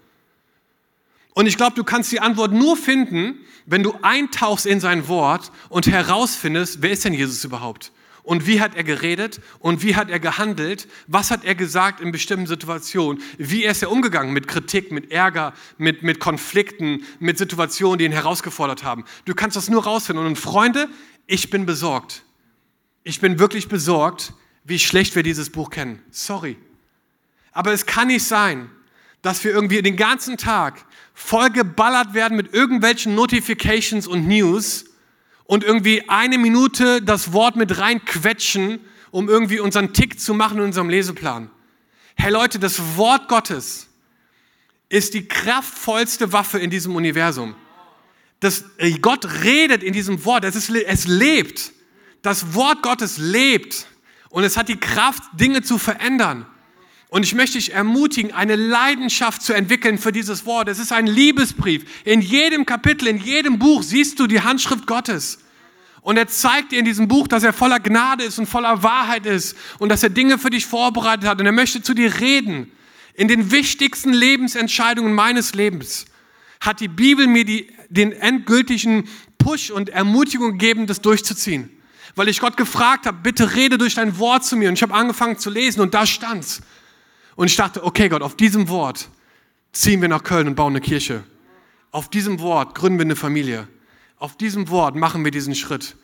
Und 1.34 1.46
ich 1.46 1.56
glaube, 1.56 1.74
du 1.74 1.84
kannst 1.84 2.12
die 2.12 2.20
Antwort 2.20 2.52
nur 2.52 2.76
finden, 2.76 3.38
wenn 3.64 3.82
du 3.82 3.94
eintauchst 4.02 4.66
in 4.66 4.80
sein 4.80 5.08
Wort 5.08 5.50
und 5.70 5.86
herausfindest, 5.86 6.82
wer 6.82 6.90
ist 6.90 7.04
denn 7.04 7.14
Jesus 7.14 7.42
überhaupt? 7.44 7.92
Und 8.22 8.46
wie 8.46 8.60
hat 8.60 8.76
er 8.76 8.84
geredet? 8.84 9.40
Und 9.58 9.82
wie 9.82 9.96
hat 9.96 10.08
er 10.08 10.20
gehandelt? 10.20 10.86
Was 11.08 11.30
hat 11.30 11.44
er 11.44 11.54
gesagt 11.54 12.00
in 12.00 12.12
bestimmten 12.12 12.46
Situationen? 12.46 13.20
Wie 13.36 13.64
ist 13.64 13.82
er 13.82 13.90
umgegangen 13.90 14.32
mit 14.32 14.46
Kritik, 14.46 14.92
mit 14.92 15.10
Ärger, 15.10 15.54
mit, 15.76 16.02
mit 16.04 16.20
Konflikten, 16.20 17.04
mit 17.18 17.36
Situationen, 17.36 17.98
die 17.98 18.04
ihn 18.04 18.12
herausgefordert 18.12 18.84
haben? 18.84 19.04
Du 19.24 19.34
kannst 19.34 19.56
das 19.56 19.68
nur 19.68 19.82
rausfinden. 19.84 20.24
Und 20.24 20.36
Freunde, 20.36 20.88
ich 21.26 21.50
bin 21.50 21.66
besorgt. 21.66 22.24
Ich 23.02 23.20
bin 23.20 23.40
wirklich 23.40 23.68
besorgt, 23.68 24.34
wie 24.64 24.78
schlecht 24.78 25.16
wir 25.16 25.24
dieses 25.24 25.50
Buch 25.50 25.70
kennen. 25.70 26.00
Sorry. 26.12 26.56
Aber 27.50 27.72
es 27.72 27.86
kann 27.86 28.06
nicht 28.06 28.24
sein, 28.24 28.70
dass 29.22 29.42
wir 29.42 29.52
irgendwie 29.52 29.82
den 29.82 29.96
ganzen 29.96 30.36
Tag 30.36 30.84
voll 31.14 31.50
geballert 31.50 32.14
werden 32.14 32.36
mit 32.36 32.54
irgendwelchen 32.54 33.14
Notifications 33.16 34.06
und 34.06 34.28
News 34.28 34.84
und 35.52 35.64
irgendwie 35.64 36.08
eine 36.08 36.38
Minute 36.38 37.02
das 37.02 37.34
Wort 37.34 37.56
mit 37.56 37.76
reinquetschen, 37.76 38.80
um 39.10 39.28
irgendwie 39.28 39.60
unseren 39.60 39.92
Tick 39.92 40.18
zu 40.18 40.32
machen 40.32 40.56
in 40.56 40.64
unserem 40.64 40.88
Leseplan. 40.88 41.50
Hey 42.14 42.32
Leute, 42.32 42.58
das 42.58 42.96
Wort 42.96 43.28
Gottes 43.28 43.86
ist 44.88 45.12
die 45.12 45.28
kraftvollste 45.28 46.32
Waffe 46.32 46.58
in 46.58 46.70
diesem 46.70 46.96
Universum. 46.96 47.54
Das, 48.40 48.64
äh, 48.78 48.92
Gott 48.92 49.26
redet 49.44 49.82
in 49.82 49.92
diesem 49.92 50.24
Wort, 50.24 50.46
es, 50.46 50.56
ist, 50.56 50.70
es 50.70 51.06
lebt. 51.06 51.74
Das 52.22 52.54
Wort 52.54 52.82
Gottes 52.82 53.18
lebt 53.18 53.86
und 54.30 54.44
es 54.44 54.56
hat 54.56 54.70
die 54.70 54.80
Kraft, 54.80 55.22
Dinge 55.34 55.60
zu 55.60 55.76
verändern. 55.76 56.46
Und 57.10 57.24
ich 57.24 57.34
möchte 57.34 57.58
dich 57.58 57.74
ermutigen, 57.74 58.32
eine 58.32 58.56
Leidenschaft 58.56 59.42
zu 59.42 59.52
entwickeln 59.52 59.98
für 59.98 60.12
dieses 60.12 60.46
Wort. 60.46 60.68
Es 60.68 60.78
ist 60.78 60.92
ein 60.92 61.06
Liebesbrief. 61.06 61.84
In 62.06 62.22
jedem 62.22 62.64
Kapitel, 62.64 63.06
in 63.06 63.18
jedem 63.18 63.58
Buch 63.58 63.82
siehst 63.82 64.18
du 64.18 64.26
die 64.26 64.40
Handschrift 64.40 64.86
Gottes. 64.86 65.41
Und 66.02 66.16
er 66.16 66.26
zeigt 66.26 66.72
dir 66.72 66.80
in 66.80 66.84
diesem 66.84 67.06
Buch, 67.06 67.28
dass 67.28 67.44
er 67.44 67.52
voller 67.52 67.78
Gnade 67.78 68.24
ist 68.24 68.38
und 68.38 68.46
voller 68.46 68.82
Wahrheit 68.82 69.24
ist 69.24 69.56
und 69.78 69.88
dass 69.88 70.02
er 70.02 70.10
Dinge 70.10 70.36
für 70.36 70.50
dich 70.50 70.66
vorbereitet 70.66 71.28
hat. 71.28 71.40
Und 71.40 71.46
er 71.46 71.52
möchte 71.52 71.80
zu 71.80 71.94
dir 71.94 72.20
reden. 72.20 72.70
In 73.14 73.28
den 73.28 73.52
wichtigsten 73.52 74.12
Lebensentscheidungen 74.12 75.14
meines 75.14 75.54
Lebens 75.54 76.06
hat 76.60 76.80
die 76.80 76.88
Bibel 76.88 77.26
mir 77.26 77.44
die, 77.44 77.68
den 77.88 78.12
endgültigen 78.12 79.08
Push 79.38 79.70
und 79.70 79.90
Ermutigung 79.90 80.52
gegeben, 80.52 80.86
das 80.86 81.00
durchzuziehen. 81.00 81.70
Weil 82.16 82.28
ich 82.28 82.40
Gott 82.40 82.56
gefragt 82.56 83.06
habe, 83.06 83.18
bitte 83.22 83.54
rede 83.54 83.78
durch 83.78 83.94
dein 83.94 84.18
Wort 84.18 84.44
zu 84.44 84.56
mir. 84.56 84.68
Und 84.68 84.74
ich 84.74 84.82
habe 84.82 84.94
angefangen 84.94 85.38
zu 85.38 85.50
lesen 85.50 85.80
und 85.80 85.94
da 85.94 86.04
stand's. 86.04 86.62
Und 87.36 87.46
ich 87.46 87.56
dachte, 87.56 87.84
okay 87.84 88.08
Gott, 88.08 88.22
auf 88.22 88.36
diesem 88.36 88.68
Wort 88.68 89.08
ziehen 89.72 90.00
wir 90.00 90.08
nach 90.08 90.24
Köln 90.24 90.48
und 90.48 90.54
bauen 90.56 90.72
eine 90.72 90.80
Kirche. 90.80 91.22
Auf 91.92 92.08
diesem 92.08 92.40
Wort 92.40 92.74
gründen 92.74 92.98
wir 92.98 93.04
eine 93.04 93.16
Familie. 93.16 93.68
Auf 94.22 94.36
diesem 94.36 94.68
Wort 94.68 94.94
machen 94.94 95.24
wir 95.24 95.32
diesen 95.32 95.56
Schritt. 95.56 95.96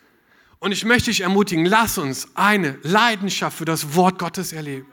Und 0.58 0.72
ich 0.72 0.84
möchte 0.84 1.08
dich 1.08 1.20
ermutigen, 1.20 1.64
lass 1.64 1.98
uns 1.98 2.26
eine 2.34 2.76
Leidenschaft 2.82 3.56
für 3.56 3.64
das 3.64 3.94
Wort 3.94 4.18
Gottes 4.18 4.52
erleben. 4.52 4.88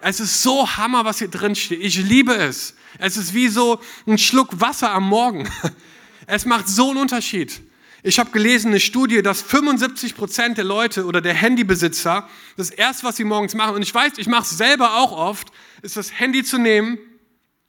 Es 0.00 0.20
ist 0.20 0.40
so 0.40 0.68
Hammer, 0.76 1.04
was 1.04 1.18
hier 1.18 1.26
drin 1.26 1.56
steht. 1.56 1.80
Ich 1.82 1.96
liebe 1.96 2.32
es. 2.32 2.76
Es 2.98 3.16
ist 3.16 3.34
wie 3.34 3.48
so 3.48 3.80
ein 4.06 4.18
Schluck 4.18 4.60
Wasser 4.60 4.92
am 4.92 5.08
Morgen. 5.08 5.50
Es 6.28 6.46
macht 6.46 6.68
so 6.68 6.90
einen 6.90 7.00
Unterschied. 7.00 7.60
Ich 8.04 8.20
habe 8.20 8.30
gelesen 8.30 8.68
eine 8.68 8.78
Studie, 8.78 9.20
dass 9.20 9.42
75 9.42 10.14
Prozent 10.14 10.56
der 10.56 10.64
Leute 10.64 11.06
oder 11.06 11.20
der 11.20 11.34
Handybesitzer 11.34 12.28
das 12.56 12.70
erste, 12.70 13.02
was 13.02 13.16
sie 13.16 13.24
morgens 13.24 13.56
machen, 13.56 13.74
und 13.74 13.82
ich 13.82 13.92
weiß, 13.92 14.12
ich 14.18 14.28
mache 14.28 14.44
es 14.44 14.50
selber 14.50 14.94
auch 14.94 15.10
oft, 15.10 15.48
ist 15.82 15.96
das 15.96 16.20
Handy 16.20 16.44
zu 16.44 16.58
nehmen, 16.58 16.98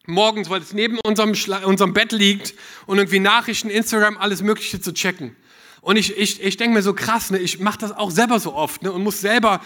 morgens, 0.08 0.50
weil 0.50 0.62
es 0.62 0.74
neben 0.74 1.00
unserem, 1.00 1.34
unserem 1.66 1.94
Bett 1.94 2.12
liegt 2.12 2.54
und 2.86 2.98
irgendwie 2.98 3.20
Nachrichten, 3.20 3.70
Instagram, 3.70 4.18
alles 4.18 4.42
Mögliche 4.42 4.82
zu 4.82 4.94
checken. 4.94 5.36
Und 5.82 5.96
ich, 5.96 6.18
ich, 6.18 6.42
ich 6.42 6.58
denke 6.58 6.76
mir 6.76 6.84
so 6.84 6.94
krass, 6.94 7.32
ne, 7.32 7.40
ich 7.40 7.60
mache 7.60 7.80
das 7.80 7.92
auch 7.92 8.12
selber 8.12 8.40
so 8.40 8.54
oft 8.54 8.84
ne, 8.84 8.92
und 8.92 9.04
muss 9.04 9.22
selber 9.22 9.62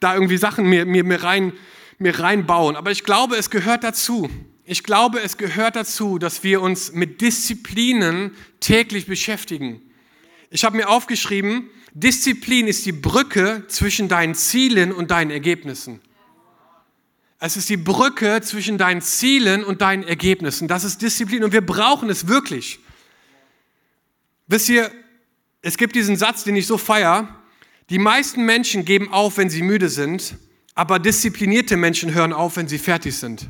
da 0.00 0.14
irgendwie 0.14 0.36
Sachen 0.36 0.66
mir, 0.66 0.84
mir, 0.84 1.04
mir, 1.04 1.22
rein, 1.22 1.52
mir 1.98 2.18
reinbauen. 2.18 2.76
Aber 2.76 2.90
ich 2.90 3.04
glaube, 3.04 3.36
es 3.36 3.50
gehört 3.50 3.84
dazu. 3.84 4.28
Ich 4.64 4.82
glaube, 4.82 5.20
es 5.20 5.36
gehört 5.36 5.76
dazu, 5.76 6.18
dass 6.18 6.42
wir 6.42 6.60
uns 6.60 6.92
mit 6.92 7.20
Disziplinen 7.20 8.32
täglich 8.60 9.06
beschäftigen. 9.06 9.80
Ich 10.50 10.64
habe 10.64 10.76
mir 10.76 10.88
aufgeschrieben, 10.88 11.70
Disziplin 11.92 12.66
ist 12.66 12.86
die 12.86 12.92
Brücke 12.92 13.64
zwischen 13.68 14.08
deinen 14.08 14.34
Zielen 14.34 14.92
und 14.92 15.10
deinen 15.10 15.30
Ergebnissen. 15.30 16.00
Es 17.42 17.56
ist 17.56 17.70
die 17.70 17.78
Brücke 17.78 18.42
zwischen 18.42 18.76
deinen 18.76 19.00
Zielen 19.00 19.64
und 19.64 19.80
deinen 19.80 20.02
Ergebnissen. 20.02 20.68
Das 20.68 20.84
ist 20.84 21.00
Disziplin 21.00 21.42
und 21.42 21.52
wir 21.52 21.64
brauchen 21.64 22.10
es 22.10 22.28
wirklich. 22.28 22.80
Wisst 24.46 24.68
ihr, 24.68 24.92
es 25.62 25.78
gibt 25.78 25.96
diesen 25.96 26.16
Satz, 26.16 26.44
den 26.44 26.54
ich 26.54 26.66
so 26.66 26.76
feier. 26.76 27.34
Die 27.88 27.98
meisten 27.98 28.44
Menschen 28.44 28.84
geben 28.84 29.10
auf, 29.10 29.38
wenn 29.38 29.48
sie 29.48 29.62
müde 29.62 29.88
sind, 29.88 30.36
aber 30.74 30.98
disziplinierte 30.98 31.78
Menschen 31.78 32.12
hören 32.12 32.34
auf, 32.34 32.56
wenn 32.56 32.68
sie 32.68 32.78
fertig 32.78 33.16
sind. 33.16 33.48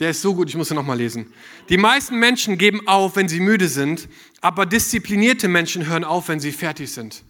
Der 0.00 0.10
ist 0.10 0.22
so 0.22 0.34
gut, 0.34 0.48
ich 0.48 0.56
muss 0.56 0.70
ihn 0.70 0.74
nochmal 0.74 0.96
lesen. 0.96 1.32
Die 1.68 1.78
meisten 1.78 2.18
Menschen 2.18 2.56
geben 2.56 2.88
auf, 2.88 3.16
wenn 3.16 3.28
sie 3.28 3.40
müde 3.40 3.68
sind, 3.68 4.08
aber 4.40 4.64
disziplinierte 4.64 5.48
Menschen 5.48 5.86
hören 5.86 6.04
auf, 6.04 6.28
wenn 6.28 6.40
sie 6.40 6.52
fertig 6.52 6.90
sind. 6.92 7.24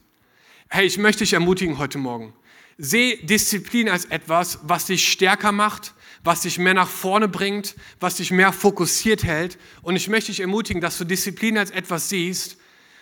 Hey, 0.68 0.86
ich 0.86 0.96
möchte 0.96 1.20
dich 1.20 1.32
ermutigen 1.32 1.78
heute 1.78 1.98
Morgen. 1.98 2.34
Seh 2.78 3.16
Disziplin 3.22 3.88
als 3.88 4.04
etwas, 4.06 4.58
was 4.62 4.86
dich 4.86 5.10
stärker 5.10 5.52
macht, 5.52 5.94
was 6.24 6.42
dich 6.42 6.58
mehr 6.58 6.74
nach 6.74 6.88
vorne 6.88 7.28
bringt, 7.28 7.74
was 8.00 8.16
dich 8.16 8.30
mehr 8.30 8.52
fokussiert 8.52 9.24
hält. 9.24 9.58
Und 9.82 9.96
ich 9.96 10.08
möchte 10.08 10.32
dich 10.32 10.40
ermutigen, 10.40 10.82
dass 10.82 10.98
du 10.98 11.04
Disziplin 11.04 11.56
als 11.56 11.70
etwas 11.70 12.08
siehst, 12.08 12.58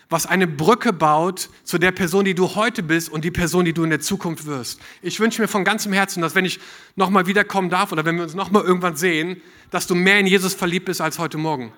was 0.09 0.27
eine 0.27 0.47
Brücke 0.47 0.93
baut 0.93 1.49
zu 1.63 1.77
der 1.77 1.91
Person, 1.91 2.25
die 2.25 2.35
du 2.35 2.55
heute 2.55 2.83
bist 2.83 3.09
und 3.09 3.25
die 3.25 3.31
Person, 3.31 3.65
die 3.65 3.73
du 3.73 3.83
in 3.83 3.89
der 3.89 3.99
Zukunft 3.99 4.45
wirst. 4.45 4.79
Ich 5.01 5.19
wünsche 5.19 5.41
mir 5.41 5.47
von 5.47 5.63
ganzem 5.63 5.93
Herzen, 5.93 6.21
dass 6.21 6.35
wenn 6.35 6.45
ich 6.45 6.59
nochmal 6.95 7.25
wiederkommen 7.25 7.69
darf 7.69 7.91
oder 7.91 8.05
wenn 8.05 8.15
wir 8.15 8.23
uns 8.23 8.35
nochmal 8.35 8.63
irgendwann 8.63 8.95
sehen, 8.95 9.41
dass 9.71 9.87
du 9.87 9.95
mehr 9.95 10.19
in 10.19 10.27
Jesus 10.27 10.53
verliebt 10.53 10.85
bist 10.85 11.01
als 11.01 11.17
heute 11.17 11.37
Morgen. 11.37 11.73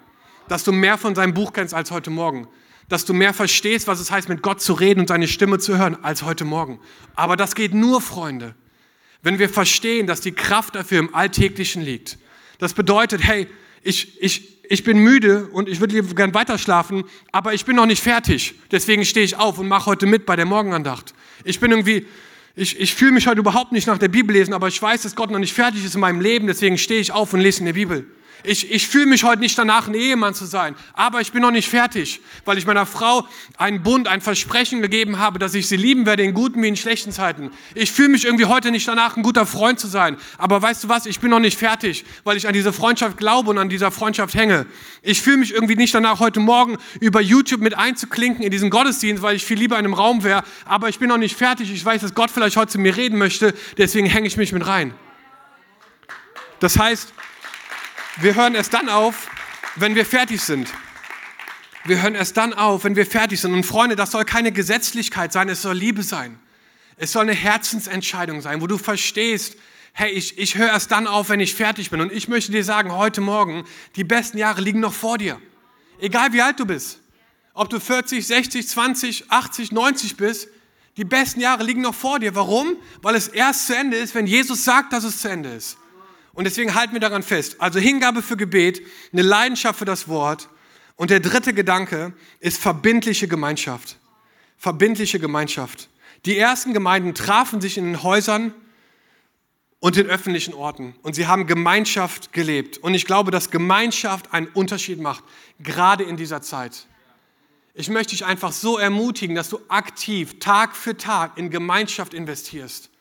Dass 0.50 0.64
du 0.64 0.72
mehr 0.72 0.98
von 0.98 1.16
seinem 1.16 1.34
Buch 1.34 1.54
kennst 1.54 1.74
als 1.74 1.90
heute 1.92 2.10
Morgen. 2.10 2.48
Dass 2.90 3.06
du 3.06 3.14
mehr 3.14 3.34
verstehst, 3.34 3.88
was 3.88 4.00
es 4.00 4.12
heißt, 4.12 4.30
mit 4.30 4.42
Gott 4.42 4.62
zu 4.62 4.74
reden 4.74 5.02
und 5.02 5.08
seine 5.08 5.28
Stimme 5.28 5.60
zu 5.60 5.78
hören 5.78 5.98
als 6.04 6.24
heute 6.24 6.46
Morgen. 6.46 6.80
Aber 7.16 7.36
das 7.36 7.56
geht 7.56 7.74
nur, 7.74 8.02
Freunde, 8.02 8.56
wenn 9.22 9.40
wir 9.40 9.50
verstehen, 9.50 10.08
dass 10.08 10.22
die 10.22 10.32
Kraft 10.32 10.76
dafür 10.76 11.00
im 11.00 11.14
Alltäglichen 11.14 11.82
liegt. 11.82 12.18
Das 12.60 12.74
bedeutet, 12.74 13.24
hey, 13.24 13.48
ich, 13.84 14.22
ich, 14.22 14.64
ich 14.70 14.84
bin 14.84 15.00
müde 15.00 15.48
und 15.48 15.70
ich 15.70 15.80
würde 15.80 16.02
gern 16.02 16.34
weiter 16.34 16.58
schlafen, 16.58 17.04
aber 17.32 17.54
ich 17.54 17.66
bin 17.66 17.76
noch 17.76 17.86
nicht 17.86 18.02
fertig. 18.02 18.56
Deswegen 18.72 19.06
stehe 19.06 19.26
ich 19.26 19.38
auf 19.38 19.60
und 19.60 19.68
mache 19.68 19.88
heute 19.88 20.06
mit 20.06 20.26
bei 20.26 20.36
der 20.36 20.46
Morgenandacht. 20.46 21.14
Ich 21.44 21.60
bin 21.60 21.72
irgendwie, 21.72 22.06
ich, 22.56 22.80
ich 22.80 22.96
fühle 22.96 23.12
mich 23.12 23.28
heute 23.28 23.40
überhaupt 23.40 23.72
nicht 23.72 23.88
nach 23.88 23.98
der 23.98 24.08
Bibel 24.08 24.36
lesen, 24.36 24.54
aber 24.54 24.68
ich 24.68 24.82
weiß, 24.82 25.04
dass 25.04 25.16
Gott 25.16 25.32
noch 25.32 25.40
nicht 25.40 25.54
fertig 25.54 25.86
ist 25.86 25.96
in 25.96 26.02
meinem 26.02 26.22
Leben, 26.22 26.48
deswegen 26.48 26.78
stehe 26.78 27.00
ich 27.00 27.12
auf 27.12 27.34
und 27.34 27.40
lese 27.40 27.60
in 27.60 27.66
der 27.66 27.74
Bibel. 27.74 28.06
Ich, 28.48 28.72
ich 28.72 28.88
fühle 28.88 29.08
mich 29.08 29.26
heute 29.26 29.42
nicht 29.42 29.58
danach, 29.58 29.90
ein 29.90 29.94
Ehemann 29.94 30.34
zu 30.34 30.46
sein, 30.46 30.76
aber 30.94 31.20
ich 31.20 31.34
bin 31.34 31.42
noch 31.42 31.52
nicht 31.52 31.68
fertig, 31.68 32.22
weil 32.46 32.58
ich 32.58 32.66
meiner 32.66 32.86
Frau 32.86 33.28
einen 33.58 33.84
Bund, 33.84 34.08
ein 34.08 34.22
Versprechen 34.22 34.82
gegeben 34.82 35.20
habe, 35.20 35.38
dass 35.38 35.54
ich 35.54 35.68
sie 35.68 35.76
lieben 35.76 36.06
werde 36.06 36.24
in 36.24 36.34
guten 36.34 36.64
wie 36.64 36.70
in 36.70 36.78
schlechten 36.78 37.12
Zeiten. 37.12 37.52
Ich 37.76 37.92
fühle 37.92 38.08
mich 38.08 38.24
irgendwie 38.24 38.46
heute 38.46 38.72
nicht 38.72 38.88
danach, 38.88 39.18
ein 39.18 39.24
guter 39.24 39.46
Freund 39.46 39.82
zu 39.82 39.88
sein, 39.88 40.16
aber 40.38 40.62
weißt 40.62 40.86
du 40.86 40.88
was, 40.88 41.06
ich 41.08 41.20
bin 41.20 41.30
noch 41.30 41.42
nicht 41.42 41.60
fertig, 41.60 42.06
weil 42.24 42.38
ich 42.38 42.48
an 42.48 42.54
diese 42.54 42.72
Freundschaft 42.72 43.18
glaube 43.18 43.50
und 43.50 43.58
an 43.58 43.68
dieser 43.68 43.92
Freundschaft 43.92 44.34
hänge. 44.34 44.66
Ich 45.02 45.22
fühle 45.22 45.40
mich 45.40 45.54
irgendwie 45.54 45.76
nicht 45.76 45.94
danach, 45.94 46.22
heute 46.22 46.40
Morgen 46.40 46.78
über 47.02 47.20
YouTube 47.20 47.60
mit 47.60 47.78
einzuklinken 47.78 48.46
in 48.46 48.52
diesen 48.52 48.70
Gottesdienst, 48.70 49.22
weil 49.22 49.36
ich 49.36 49.44
viel 49.44 49.58
lieber 49.58 49.78
in 49.78 49.84
einem 49.84 49.94
Raum 49.94 50.24
wäre, 50.24 50.46
aber 50.64 50.88
ich 50.88 51.00
bin 51.00 51.10
noch 51.10 51.18
nicht 51.18 51.36
fertig. 51.36 51.70
Ich 51.70 51.84
weiß, 51.84 52.00
dass 52.00 52.14
Gott 52.14 52.32
vielleicht 52.32 52.56
heute 52.56 52.72
zu 52.72 52.80
mir 52.80 52.96
reden 52.96 53.18
möchte, 53.18 53.54
deswegen 53.78 54.08
hänge 54.08 54.28
ich 54.28 54.38
mich 54.38 54.54
mit 54.54 54.66
rein. 54.66 54.94
Das 56.62 56.80
heißt, 56.80 57.14
wir 58.20 58.36
hören 58.36 58.56
erst 58.56 58.74
dann 58.74 58.90
auf, 58.90 59.30
wenn 59.76 59.96
wir 59.96 60.06
fertig 60.06 60.42
sind. 60.42 60.74
Wir 61.86 62.02
hören 62.02 62.16
erst 62.16 62.36
dann 62.36 62.54
auf, 62.54 62.84
wenn 62.84 62.96
wir 62.96 63.06
fertig 63.06 63.40
sind. 63.40 63.54
Und 63.54 63.64
Freunde, 63.64 63.96
das 63.96 64.12
soll 64.12 64.26
keine 64.26 64.52
Gesetzlichkeit 64.52 65.32
sein, 65.32 65.50
es 65.50 65.62
soll 65.62 65.76
Liebe 65.76 66.04
sein. 66.04 66.40
Es 66.98 67.12
soll 67.12 67.24
eine 67.24 67.34
Herzensentscheidung 67.34 68.42
sein, 68.42 68.60
wo 68.62 68.68
du 68.68 68.78
verstehst, 68.78 69.56
hey, 69.94 70.12
ich, 70.12 70.38
ich 70.38 70.58
höre 70.58 70.70
erst 70.70 70.92
dann 70.92 71.06
auf, 71.06 71.30
wenn 71.30 71.40
ich 71.40 71.54
fertig 71.54 71.92
bin. 71.92 72.02
Und 72.02 72.12
ich 72.12 72.28
möchte 72.28 72.52
dir 72.52 72.64
sagen, 72.64 72.92
heute 72.92 73.22
Morgen, 73.22 73.66
die 73.96 74.04
besten 74.04 74.38
Jahre 74.38 74.62
liegen 74.62 74.80
noch 74.80 74.94
vor 74.94 75.18
dir. 75.18 75.40
Egal 76.00 76.34
wie 76.34 76.42
alt 76.42 76.60
du 76.60 76.66
bist. 76.66 77.00
Ob 77.54 77.70
du 77.70 77.80
40, 77.80 78.26
60, 78.26 78.68
20, 78.68 79.32
80, 79.32 79.72
90 79.72 80.18
bist, 80.18 80.50
die 80.98 81.06
besten 81.06 81.40
Jahre 81.40 81.64
liegen 81.64 81.82
noch 81.82 81.96
vor 81.96 82.20
dir. 82.20 82.34
Warum? 82.34 82.76
Weil 83.04 83.16
es 83.16 83.28
erst 83.28 83.68
zu 83.68 83.76
Ende 83.76 83.98
ist, 83.98 84.16
wenn 84.16 84.26
Jesus 84.26 84.64
sagt, 84.64 84.92
dass 84.94 85.04
es 85.04 85.22
zu 85.22 85.30
Ende 85.30 85.50
ist. 85.50 85.78
Und 86.38 86.44
deswegen 86.44 86.76
halten 86.76 86.94
wir 86.94 87.00
daran 87.00 87.24
fest. 87.24 87.56
Also 87.58 87.80
Hingabe 87.80 88.22
für 88.22 88.38
Gebet, 88.38 88.84
eine 89.12 89.24
Leidenschaft 89.24 89.80
für 89.80 89.86
das 89.86 90.08
Wort. 90.08 90.50
Und 90.96 91.10
der 91.10 91.20
dritte 91.20 91.52
Gedanke 91.52 92.14
ist 92.40 92.62
verbindliche 92.62 93.28
Gemeinschaft. 93.28 93.98
Verbindliche 94.56 95.18
Gemeinschaft. 95.20 95.90
Die 96.26 96.38
ersten 96.38 96.74
Gemeinden 96.74 97.16
trafen 97.16 97.60
sich 97.60 97.80
in 97.80 97.86
den 97.86 98.04
Häusern 98.04 98.54
und 99.80 99.98
in 99.98 100.06
öffentlichen 100.06 100.54
Orten. 100.54 100.94
Und 101.02 101.16
sie 101.16 101.26
haben 101.26 101.48
Gemeinschaft 101.48 102.34
gelebt. 102.34 102.78
Und 102.78 102.94
ich 102.94 103.06
glaube, 103.06 103.32
dass 103.32 103.50
Gemeinschaft 103.50 104.32
einen 104.32 104.46
Unterschied 104.46 105.02
macht, 105.02 105.24
gerade 105.58 106.04
in 106.04 106.18
dieser 106.18 106.44
Zeit. 106.44 106.86
Ich 107.74 107.90
möchte 107.90 108.12
dich 108.12 108.26
einfach 108.26 108.52
so 108.52 108.78
ermutigen, 108.78 109.36
dass 109.36 109.50
du 109.50 109.60
aktiv 109.70 110.38
Tag 110.38 110.76
für 110.76 110.96
Tag 110.96 111.36
in 111.40 111.50
Gemeinschaft 111.50 112.14
investierst. 112.14 112.92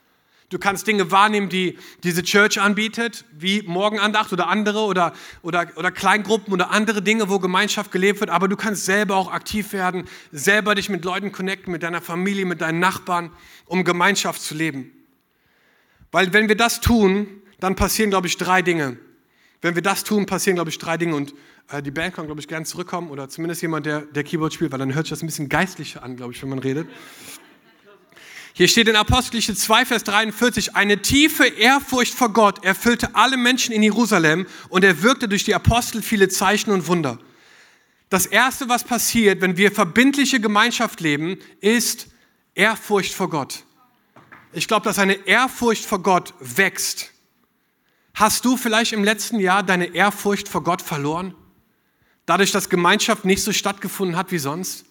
Du 0.49 0.61
kannst 0.61 0.87
Dinge 0.87 1.11
wahrnehmen, 1.11 1.49
die 1.49 1.77
diese 2.05 2.23
Church 2.23 2.61
anbietet, 2.61 3.25
wie 3.33 3.63
Morgenandacht 3.63 4.33
oder 4.33 4.47
andere 4.47 4.81
oder, 4.81 5.13
oder, 5.43 5.67
oder 5.75 5.91
Kleingruppen 5.91 6.53
oder 6.53 6.71
andere 6.71 7.03
Dinge, 7.03 7.29
wo 7.29 7.41
Gemeinschaft 7.41 7.91
gelebt 7.91 8.21
wird. 8.21 8.31
Aber 8.31 8.47
du 8.47 8.57
kannst 8.57 8.85
selber 8.85 9.17
auch 9.17 9.33
aktiv 9.33 9.73
werden, 9.73 10.05
selber 10.31 10.77
dich 10.77 10.89
mit 10.89 11.05
Leuten 11.05 11.33
connecten, 11.33 11.73
mit 11.73 11.83
deiner 11.83 12.01
Familie, 12.01 12.47
mit 12.47 12.61
deinen 12.61 12.79
Nachbarn, 12.79 13.33
um 13.67 13.83
Gemeinschaft 13.83 14.41
zu 14.41 14.55
leben. 14.55 14.93
Weil 16.13 16.33
wenn 16.33 16.49
wir 16.49 16.57
das 16.57 16.81
tun, 16.81 17.27
dann 17.59 17.75
passieren, 17.75 18.11
glaube 18.11 18.29
ich, 18.29 18.37
drei 18.37 18.63
Dinge. 18.63 18.99
Wenn 19.63 19.75
wir 19.75 19.83
das 19.83 20.05
tun, 20.05 20.27
passieren, 20.27 20.55
glaube 20.55 20.71
ich, 20.71 20.79
drei 20.79 20.97
Dinge. 20.97 21.17
Und 21.17 21.35
äh, 21.71 21.83
die 21.83 21.91
Band 21.91 22.15
kann, 22.15 22.27
glaube 22.27 22.41
ich, 22.41 22.47
gerne 22.47 22.65
zurückkommen 22.65 23.11
oder 23.11 23.29
zumindest 23.29 23.63
jemand, 23.63 23.87
der, 23.87 24.03
der 24.03 24.23
Keyboard 24.23 24.55
spielt, 24.55 24.71
weil 24.71 24.79
dann 24.79 24.95
hört 24.95 25.07
sich 25.07 25.11
das 25.11 25.23
ein 25.23 25.27
bisschen 25.27 25.49
geistlicher 25.49 26.05
an, 26.05 26.15
glaube 26.15 26.33
ich, 26.33 26.43
wenn 26.43 26.51
man 26.51 26.61
redet. 26.61 26.87
Hier 28.59 28.69
steht 28.69 28.89
in 28.89 28.97
Apostelgeschichte 28.97 29.55
2, 29.55 29.85
Vers 29.85 30.05
43, 30.05 30.77
eine 30.77 31.03
tiefe 31.03 31.45
Ehrfurcht 31.45 32.15
vor 32.15 32.33
Gott 32.33 32.65
erfüllte 32.65 33.15
alle 33.15 33.37
Menschen 33.37 33.71
in 33.75 33.83
Jerusalem 33.83 34.47
und 34.71 34.83
er 34.83 35.03
wirkte 35.03 35.29
durch 35.29 35.45
die 35.45 35.55
Apostel 35.55 36.01
viele 36.01 36.31
Zeichen 36.31 36.71
und 36.71 36.87
Wunder. 36.87 37.19
Das 38.09 38.25
Erste, 38.25 38.71
was 38.71 38.83
passiert, 38.83 39.43
wenn 39.43 39.59
wir 39.59 39.73
verbindliche 39.73 40.41
Gemeinschaft 40.41 41.03
leben, 41.03 41.37
ist 41.61 42.07
Ehrfurcht 42.55 43.13
vor 43.13 43.29
Gott. 43.29 43.65
Ich 44.55 44.67
glaube, 44.67 44.85
dass 44.85 44.99
eine 44.99 45.27
Ehrfurcht 45.27 45.85
vor 45.85 46.03
Gott 46.03 46.33
wächst. 46.41 47.11
Hast 48.15 48.47
du 48.47 48.57
vielleicht 48.57 48.95
im 48.95 49.05
letzten 49.05 49.39
Jahr 49.39 49.65
deine 49.65 49.95
Ehrfurcht 49.95 50.49
vor 50.49 50.65
Gott 50.65 50.81
verloren? 50.81 51.35
Dadurch, 52.25 52.53
dass 52.53 52.71
Gemeinschaft 52.71 53.27
nicht 53.27 53.43
so 53.43 53.53
stattgefunden 53.53 54.17
hat 54.17 54.33
wie 54.33 54.39
sonst? 54.39 54.87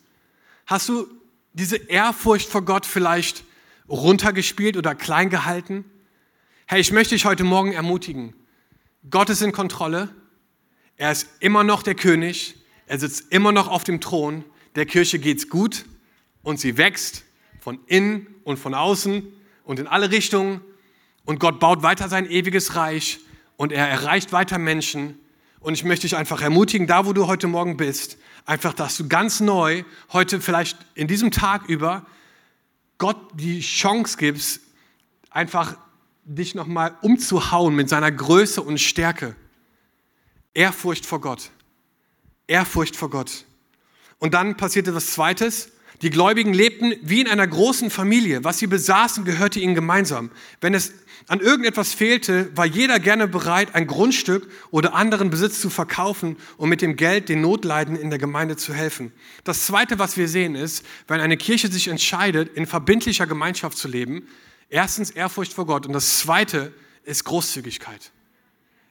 Hast 0.68 0.88
du 0.88 1.08
diese 1.54 1.78
Ehrfurcht 1.78 2.48
vor 2.48 2.62
Gott 2.62 2.86
vielleicht 2.86 3.44
runtergespielt 3.90 4.78
oder 4.78 4.96
klein 4.96 5.30
gehalten? 5.30 5.86
Hey, 6.68 6.82
ich 6.82 6.92
möchte 6.92 7.16
dich 7.16 7.26
heute 7.26 7.44
Morgen 7.44 7.74
ermutigen. 7.74 8.34
Gott 9.10 9.30
ist 9.30 9.42
in 9.42 9.52
Kontrolle. 9.52 10.10
Er 10.98 11.12
ist 11.12 11.28
immer 11.40 11.64
noch 11.64 11.84
der 11.84 11.96
König. 11.96 12.56
Er 12.88 13.00
sitzt 13.00 13.32
immer 13.32 13.52
noch 13.52 13.68
auf 13.68 13.84
dem 13.84 14.02
Thron. 14.02 14.44
Der 14.76 14.86
Kirche 14.86 15.20
geht's 15.20 15.50
gut 15.50 15.86
und 16.42 16.60
sie 16.60 16.78
wächst 16.78 17.24
von 17.60 17.80
innen 17.88 18.28
und 18.44 18.58
von 18.58 18.74
außen 18.74 19.24
und 19.64 19.80
in 19.80 19.88
alle 19.88 20.12
Richtungen. 20.12 20.62
Und 21.26 21.40
Gott 21.40 21.60
baut 21.60 21.84
weiter 21.84 22.10
sein 22.10 22.30
ewiges 22.30 22.76
Reich 22.76 23.20
und 23.58 23.72
er 23.72 23.88
erreicht 23.88 24.32
weiter 24.32 24.58
Menschen. 24.58 25.20
Und 25.60 25.74
ich 25.74 25.84
möchte 25.84 26.08
dich 26.08 26.16
einfach 26.16 26.42
ermutigen, 26.42 26.88
da 26.88 27.06
wo 27.06 27.14
du 27.14 27.28
heute 27.28 27.48
Morgen 27.48 27.78
bist, 27.78 28.18
einfach, 28.46 28.74
dass 28.74 28.98
du 28.98 29.08
ganz 29.08 29.40
neu 29.40 29.84
heute 30.14 30.40
vielleicht 30.40 30.78
in 30.94 31.08
diesem 31.08 31.32
Tag 31.32 31.68
über 31.68 32.06
Gott 32.98 33.18
die 33.34 33.62
Chance 33.62 34.18
gibst, 34.18 34.62
einfach 35.30 35.78
dich 36.24 36.56
nochmal 36.56 36.98
umzuhauen 37.02 37.76
mit 37.76 37.90
seiner 37.90 38.12
Größe 38.12 38.62
und 38.62 38.80
Stärke. 38.80 39.36
Ehrfurcht 40.54 41.06
vor 41.06 41.22
Gott. 41.22 41.52
Ehrfurcht 42.48 42.96
vor 42.96 43.10
Gott. 43.10 43.46
Und 44.20 44.34
dann 44.34 44.58
passierte 44.58 44.96
was 44.96 45.08
Zweites. 45.08 45.72
Die 46.02 46.10
Gläubigen 46.10 46.54
lebten 46.54 46.94
wie 47.02 47.22
in 47.22 47.28
einer 47.28 47.48
großen 47.48 47.90
Familie. 47.90 48.44
Was 48.44 48.60
sie 48.60 48.68
besaßen, 48.68 49.26
gehörte 49.26 49.60
ihnen 49.60 49.76
gemeinsam. 49.76 50.30
Wenn 50.62 50.74
es 50.74 50.94
an 51.28 51.40
irgendetwas 51.40 51.94
fehlte, 51.94 52.56
war 52.56 52.66
jeder 52.66 53.00
gerne 53.00 53.28
bereit, 53.28 53.74
ein 53.74 53.88
Grundstück 53.88 54.48
oder 54.72 54.94
anderen 54.94 55.30
Besitz 55.30 55.60
zu 55.60 55.70
verkaufen, 55.70 56.38
um 56.58 56.70
mit 56.70 56.82
dem 56.82 56.96
Geld 56.96 57.30
den 57.30 57.42
Notleiden 57.42 57.96
in 57.96 58.10
der 58.10 58.20
Gemeinde 58.20 58.58
zu 58.58 58.74
helfen. 58.74 59.12
Das 59.44 59.66
Zweite, 59.66 59.98
was 59.98 60.18
wir 60.18 60.28
sehen, 60.28 60.56
ist, 60.56 60.86
wenn 61.08 61.22
eine 61.22 61.38
Kirche 61.38 61.72
sich 61.72 61.88
entscheidet, 61.88 62.56
in 62.56 62.68
verbindlicher 62.68 63.26
Gemeinschaft 63.26 63.78
zu 63.78 63.88
leben, 63.88 64.28
erstens 64.70 65.10
Ehrfurcht 65.10 65.54
vor 65.54 65.66
Gott 65.66 65.88
und 65.88 65.94
das 65.94 66.20
Zweite 66.20 66.74
ist 67.04 67.24
Großzügigkeit. 67.24 68.12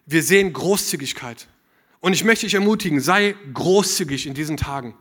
Wir 0.06 0.22
sehen 0.22 0.52
Großzügigkeit. 0.52 1.48
Und 2.00 2.12
ich 2.12 2.24
möchte 2.24 2.46
dich 2.46 2.54
ermutigen, 2.54 3.00
sei 3.00 3.34
großzügig 3.54 4.26
in 4.26 4.34
diesen 4.34 4.56
Tagen. 4.56 4.94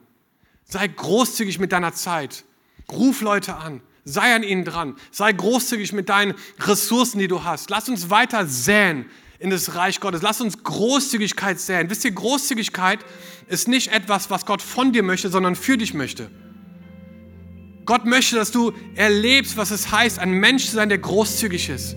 Sei 0.66 0.88
großzügig 0.88 1.60
mit 1.60 1.72
deiner 1.72 1.94
Zeit. 1.94 2.44
Ruf 2.92 3.22
Leute 3.22 3.56
an. 3.56 3.82
Sei 4.06 4.36
an 4.36 4.44
ihnen 4.44 4.66
dran. 4.66 4.96
Sei 5.12 5.32
großzügig 5.32 5.94
mit 5.94 6.10
deinen 6.10 6.34
Ressourcen, 6.60 7.20
die 7.20 7.28
du 7.28 7.44
hast. 7.44 7.70
Lass 7.70 7.90
uns 7.90 8.10
weiter 8.10 8.48
säen 8.48 9.06
in 9.40 9.50
das 9.50 9.76
Reich 9.76 10.00
Gottes. 10.00 10.22
Lass 10.22 10.42
uns 10.42 10.64
Großzügigkeit 10.64 11.60
säen. 11.60 11.90
Wisst 11.90 12.06
ihr, 12.06 12.12
Großzügigkeit 12.12 13.00
ist 13.48 13.68
nicht 13.68 13.92
etwas, 13.92 14.30
was 14.30 14.46
Gott 14.46 14.62
von 14.62 14.92
dir 14.92 15.04
möchte, 15.04 15.30
sondern 15.30 15.56
für 15.56 15.78
dich 15.78 15.94
möchte. 15.94 16.30
Gott 17.86 18.06
möchte, 18.06 18.36
dass 18.36 18.52
du 18.52 18.72
erlebst, 18.96 19.58
was 19.58 19.72
es 19.72 19.92
heißt, 19.92 20.20
ein 20.20 20.32
Mensch 20.32 20.66
zu 20.66 20.72
sein, 20.72 20.90
der 20.90 20.98
großzügig 20.98 21.70
ist. 21.70 21.96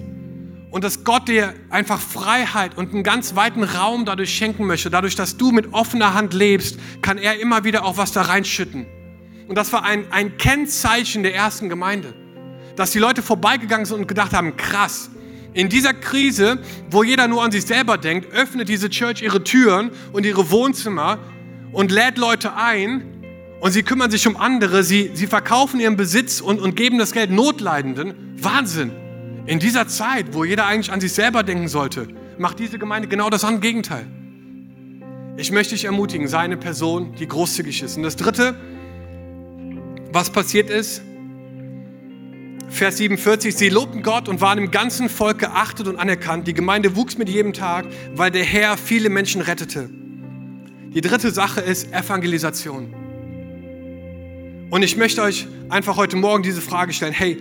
Und 0.71 0.85
dass 0.85 1.05
Gott 1.05 1.29
dir 1.29 1.55
einfach 1.71 2.01
Freiheit 2.01 2.77
und 2.77 2.93
einen 2.93 3.03
ganz 3.03 3.37
weiten 3.37 3.63
Raum 3.63 4.05
dadurch 4.05 4.35
schenken 4.35 4.67
möchte. 4.67 4.91
Dadurch, 4.91 5.15
dass 5.15 5.37
du 5.37 5.53
mit 5.53 5.73
offener 5.73 6.13
Hand 6.13 6.35
lebst, 6.35 6.79
kann 7.03 7.19
er 7.19 7.41
immer 7.41 7.65
wieder 7.65 7.85
auch 7.85 7.97
was 7.97 8.13
da 8.13 8.23
reinschütten. 8.23 8.87
Und 9.49 9.57
das 9.57 9.73
war 9.73 9.85
ein, 9.85 10.11
ein 10.11 10.37
Kennzeichen 10.39 11.23
der 11.23 11.35
ersten 11.35 11.69
Gemeinde. 11.69 12.15
Dass 12.75 12.91
die 12.91 12.99
Leute 12.99 13.23
vorbeigegangen 13.23 13.87
sind 13.87 14.01
und 14.01 14.09
gedacht 14.09 14.33
haben, 14.33 14.57
krass, 14.57 15.11
in 15.55 15.71
dieser 15.71 15.95
Krise, 15.95 16.59
wo 16.91 17.03
jeder 17.03 17.29
nur 17.29 17.43
an 17.43 17.51
sich 17.51 17.65
selber 17.65 17.97
denkt, 17.97 18.31
öffnet 18.35 18.69
diese 18.69 18.91
Church 18.91 19.23
ihre 19.23 19.43
Türen 19.43 19.91
und 20.13 20.27
ihre 20.27 20.51
Wohnzimmer 20.51 21.19
und 21.73 21.91
lädt 21.91 22.19
Leute 22.19 22.55
ein 22.55 23.17
und 23.61 23.73
sie 23.73 23.83
kümmern 23.83 24.11
sich 24.11 24.27
um 24.27 24.37
andere, 24.37 24.85
sie, 24.85 25.13
sie 25.15 25.27
verkaufen 25.27 25.81
ihren 25.81 25.97
Besitz 25.97 26.43
und, 26.43 26.61
und 26.61 26.77
geben 26.77 26.99
das 26.99 27.13
Geld 27.13 27.31
Notleidenden. 27.31 28.37
Wahnsinn! 28.37 29.06
In 29.47 29.61
dieser 29.61 29.87
Zeit, 29.87 30.35
wo 30.35 30.45
jeder 30.45 30.67
eigentlich 30.67 30.93
an 30.93 31.01
sich 31.01 31.13
selber 31.13 31.45
denken 31.45 31.69
sollte, 31.69 32.09
macht 32.37 32.59
diese 32.59 32.79
Gemeinde 32.79 33.07
genau 33.07 33.31
das 33.31 33.45
andere 33.45 33.61
Gegenteil. 33.61 34.07
Ich 35.37 35.53
möchte 35.53 35.75
dich 35.75 35.85
ermutigen, 35.85 36.27
sei 36.27 36.39
eine 36.39 36.57
Person, 36.57 37.15
die 37.15 37.29
großzügig 37.29 37.83
ist. 37.83 37.97
Und 37.97 38.03
das 38.03 38.17
Dritte, 38.17 38.57
was 40.13 40.31
passiert 40.31 40.69
ist, 40.69 41.03
Vers 42.69 42.97
47, 42.97 43.55
sie 43.55 43.69
lobten 43.69 44.03
Gott 44.03 44.29
und 44.29 44.41
waren 44.41 44.59
im 44.59 44.73
ganzen 44.73 45.09
Volk 45.09 45.39
geachtet 45.39 45.87
und 45.87 45.97
anerkannt. 45.97 46.49
Die 46.49 46.55
Gemeinde 46.55 46.97
wuchs 46.97 47.17
mit 47.17 47.29
jedem 47.29 47.53
Tag, 47.53 47.87
weil 48.15 48.33
der 48.33 48.43
Herr 48.45 48.77
viele 48.77 49.09
Menschen 49.09 49.41
rettete. 49.41 49.89
Die 49.89 51.01
dritte 51.01 51.31
Sache 51.31 51.61
ist 51.61 51.93
Evangelisation. 51.93 52.93
Und 54.71 54.83
ich 54.83 54.97
möchte 54.97 55.23
euch 55.23 55.47
einfach 55.69 55.97
heute 55.97 56.17
Morgen 56.17 56.43
diese 56.43 56.61
Frage 56.61 56.93
stellen. 56.93 57.13
Hey, 57.13 57.41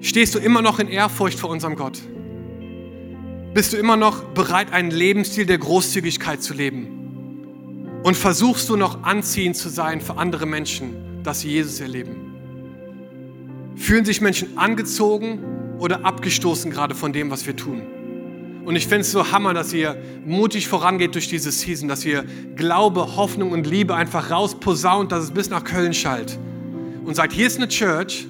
stehst 0.00 0.34
du 0.34 0.38
immer 0.38 0.62
noch 0.62 0.78
in 0.78 0.88
Ehrfurcht 0.88 1.38
vor 1.38 1.50
unserem 1.50 1.76
Gott? 1.76 1.98
Bist 3.54 3.72
du 3.72 3.76
immer 3.76 3.96
noch 3.96 4.22
bereit, 4.24 4.72
einen 4.72 4.90
Lebensstil 4.90 5.46
der 5.46 5.58
Großzügigkeit 5.58 6.42
zu 6.42 6.54
leben? 6.54 8.00
Und 8.02 8.16
versuchst 8.16 8.68
du 8.68 8.76
noch 8.76 9.02
anziehend 9.02 9.56
zu 9.56 9.68
sein 9.68 10.00
für 10.00 10.16
andere 10.16 10.46
Menschen? 10.46 11.10
dass 11.22 11.40
sie 11.40 11.50
Jesus 11.50 11.80
erleben? 11.80 12.16
Fühlen 13.76 14.04
sich 14.04 14.20
Menschen 14.20 14.58
angezogen 14.58 15.40
oder 15.78 16.04
abgestoßen 16.04 16.70
gerade 16.70 16.94
von 16.94 17.12
dem, 17.12 17.30
was 17.30 17.46
wir 17.46 17.56
tun? 17.56 17.82
Und 18.64 18.76
ich 18.76 18.86
finde 18.86 19.00
es 19.00 19.10
so 19.10 19.32
hammer, 19.32 19.54
dass 19.54 19.72
ihr 19.72 19.96
mutig 20.26 20.68
vorangeht 20.68 21.14
durch 21.14 21.28
diese 21.28 21.50
Season, 21.50 21.88
dass 21.88 22.04
ihr 22.04 22.24
Glaube, 22.56 23.16
Hoffnung 23.16 23.52
und 23.52 23.66
Liebe 23.66 23.94
einfach 23.94 24.30
rausposaunt, 24.30 25.12
dass 25.12 25.24
es 25.24 25.30
bis 25.30 25.48
nach 25.48 25.64
Köln 25.64 25.94
schallt. 25.94 26.38
Und 27.04 27.16
sagt, 27.16 27.32
hier 27.32 27.46
ist 27.46 27.56
eine 27.56 27.68
Church, 27.68 28.26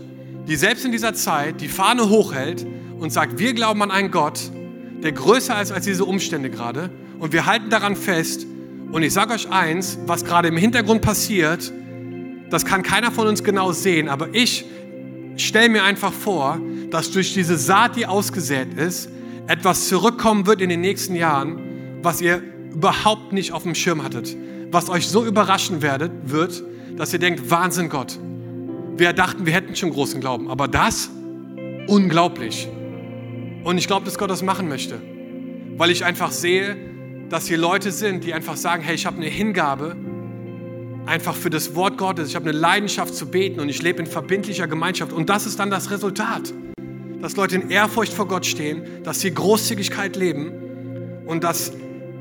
die 0.47 0.57
selbst 0.57 0.85
in 0.85 0.93
dieser 0.93 1.15
Zeit 1.15 1.61
die 1.61 1.69
Fahne 1.69 2.09
hochhält 2.09 2.67
und 2.99 3.13
sagt, 3.13 3.39
wir 3.39 3.53
glauben 3.55 3.83
an 3.83 3.91
einen 3.91 4.11
Gott, 4.11 4.41
der 5.03 5.13
größer 5.13 5.61
ist 5.61 5.73
als 5.73 5.85
diese 5.85 6.05
Umstände 6.05 6.51
gerade. 6.51 6.91
Und 7.19 7.33
wir 7.33 7.47
halten 7.47 7.71
daran 7.71 7.97
fest. 7.97 8.47
Und 8.93 9.03
ich 9.03 9.13
sage 9.13 9.35
euch 9.35 9.51
eins, 9.51 9.99
was 10.07 10.25
gerade 10.25 10.49
im 10.49 10.57
Hintergrund 10.57 11.03
passiert, 11.03 11.73
das 12.51 12.65
kann 12.65 12.83
keiner 12.83 13.13
von 13.13 13.29
uns 13.29 13.45
genau 13.45 13.73
sehen, 13.73 14.09
aber 14.09 14.35
ich 14.35 14.65
stelle 15.37 15.69
mir 15.69 15.85
einfach 15.85 16.13
vor, 16.13 16.61
dass 16.91 17.11
durch 17.13 17.33
diese 17.33 17.57
Saat, 17.57 17.97
die 17.97 18.07
ausgesät 18.07 18.75
ist, 18.75 19.09
etwas 19.47 19.89
zurückkommen 19.89 20.47
wird 20.47 20.61
in 20.61 20.69
den 20.69 20.81
nächsten 20.81 21.15
Jahren, 21.15 22.01
was 22.03 22.21
ihr 22.21 22.43
überhaupt 22.73 23.33
nicht 23.33 23.53
auf 23.53 23.63
dem 23.63 23.75
Schirm 23.75 24.03
hattet. 24.03 24.37
Was 24.71 24.89
euch 24.89 25.09
so 25.09 25.25
überraschen 25.25 25.83
werdet, 25.83 26.13
wird, 26.25 26.63
dass 26.97 27.13
ihr 27.13 27.19
denkt, 27.19 27.51
Wahnsinn 27.51 27.89
Gott. 27.89 28.19
Wir 29.01 29.15
dachten, 29.15 29.47
wir 29.47 29.55
hätten 29.55 29.75
schon 29.75 29.89
großen 29.89 30.21
Glauben, 30.21 30.51
aber 30.51 30.69
das, 30.69 31.09
unglaublich. 31.87 32.69
Und 33.65 33.79
ich 33.79 33.87
glaube, 33.87 34.05
dass 34.05 34.19
Gott 34.19 34.29
das 34.29 34.43
machen 34.43 34.69
möchte, 34.69 35.01
weil 35.79 35.91
ich 35.91 36.05
einfach 36.05 36.31
sehe, 36.31 36.77
dass 37.31 37.47
hier 37.47 37.57
Leute 37.57 37.93
sind, 37.93 38.25
die 38.25 38.35
einfach 38.35 38.59
sagen, 38.59 38.83
hey, 38.83 38.95
ich 38.95 39.07
habe 39.07 39.17
eine 39.17 39.25
Hingabe 39.25 39.97
einfach 41.07 41.35
für 41.35 41.49
das 41.49 41.75
Wort 41.75 41.97
Gottes. 41.97 42.29
Ich 42.29 42.37
habe 42.37 42.51
eine 42.51 42.59
Leidenschaft 42.59 43.15
zu 43.15 43.31
beten 43.31 43.59
und 43.59 43.71
ich 43.71 43.81
lebe 43.81 44.01
in 44.01 44.07
verbindlicher 44.07 44.69
Gemeinschaft. 44.69 45.15
Und 45.15 45.31
das 45.31 45.47
ist 45.47 45.59
dann 45.59 45.71
das 45.71 45.91
Resultat, 45.91 46.53
dass 47.23 47.37
Leute 47.37 47.55
in 47.55 47.71
Ehrfurcht 47.71 48.13
vor 48.13 48.29
Gott 48.29 48.45
stehen, 48.45 49.03
dass 49.03 49.21
sie 49.21 49.33
Großzügigkeit 49.33 50.15
leben 50.15 51.23
und 51.25 51.43
dass 51.43 51.73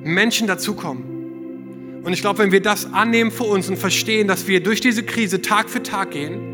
Menschen 0.02 0.48
dazukommen. 0.48 2.02
Und 2.06 2.14
ich 2.14 2.22
glaube, 2.22 2.40
wenn 2.40 2.54
wir 2.54 2.62
das 2.62 2.94
annehmen 2.94 3.32
für 3.32 3.44
uns 3.44 3.68
und 3.68 3.76
verstehen, 3.76 4.30
dass 4.30 4.48
wir 4.48 4.64
durch 4.64 4.80
diese 4.80 5.04
Krise 5.04 5.42
Tag 5.42 5.70
für 5.70 5.84
Tag 5.84 6.12
gehen, 6.12 6.49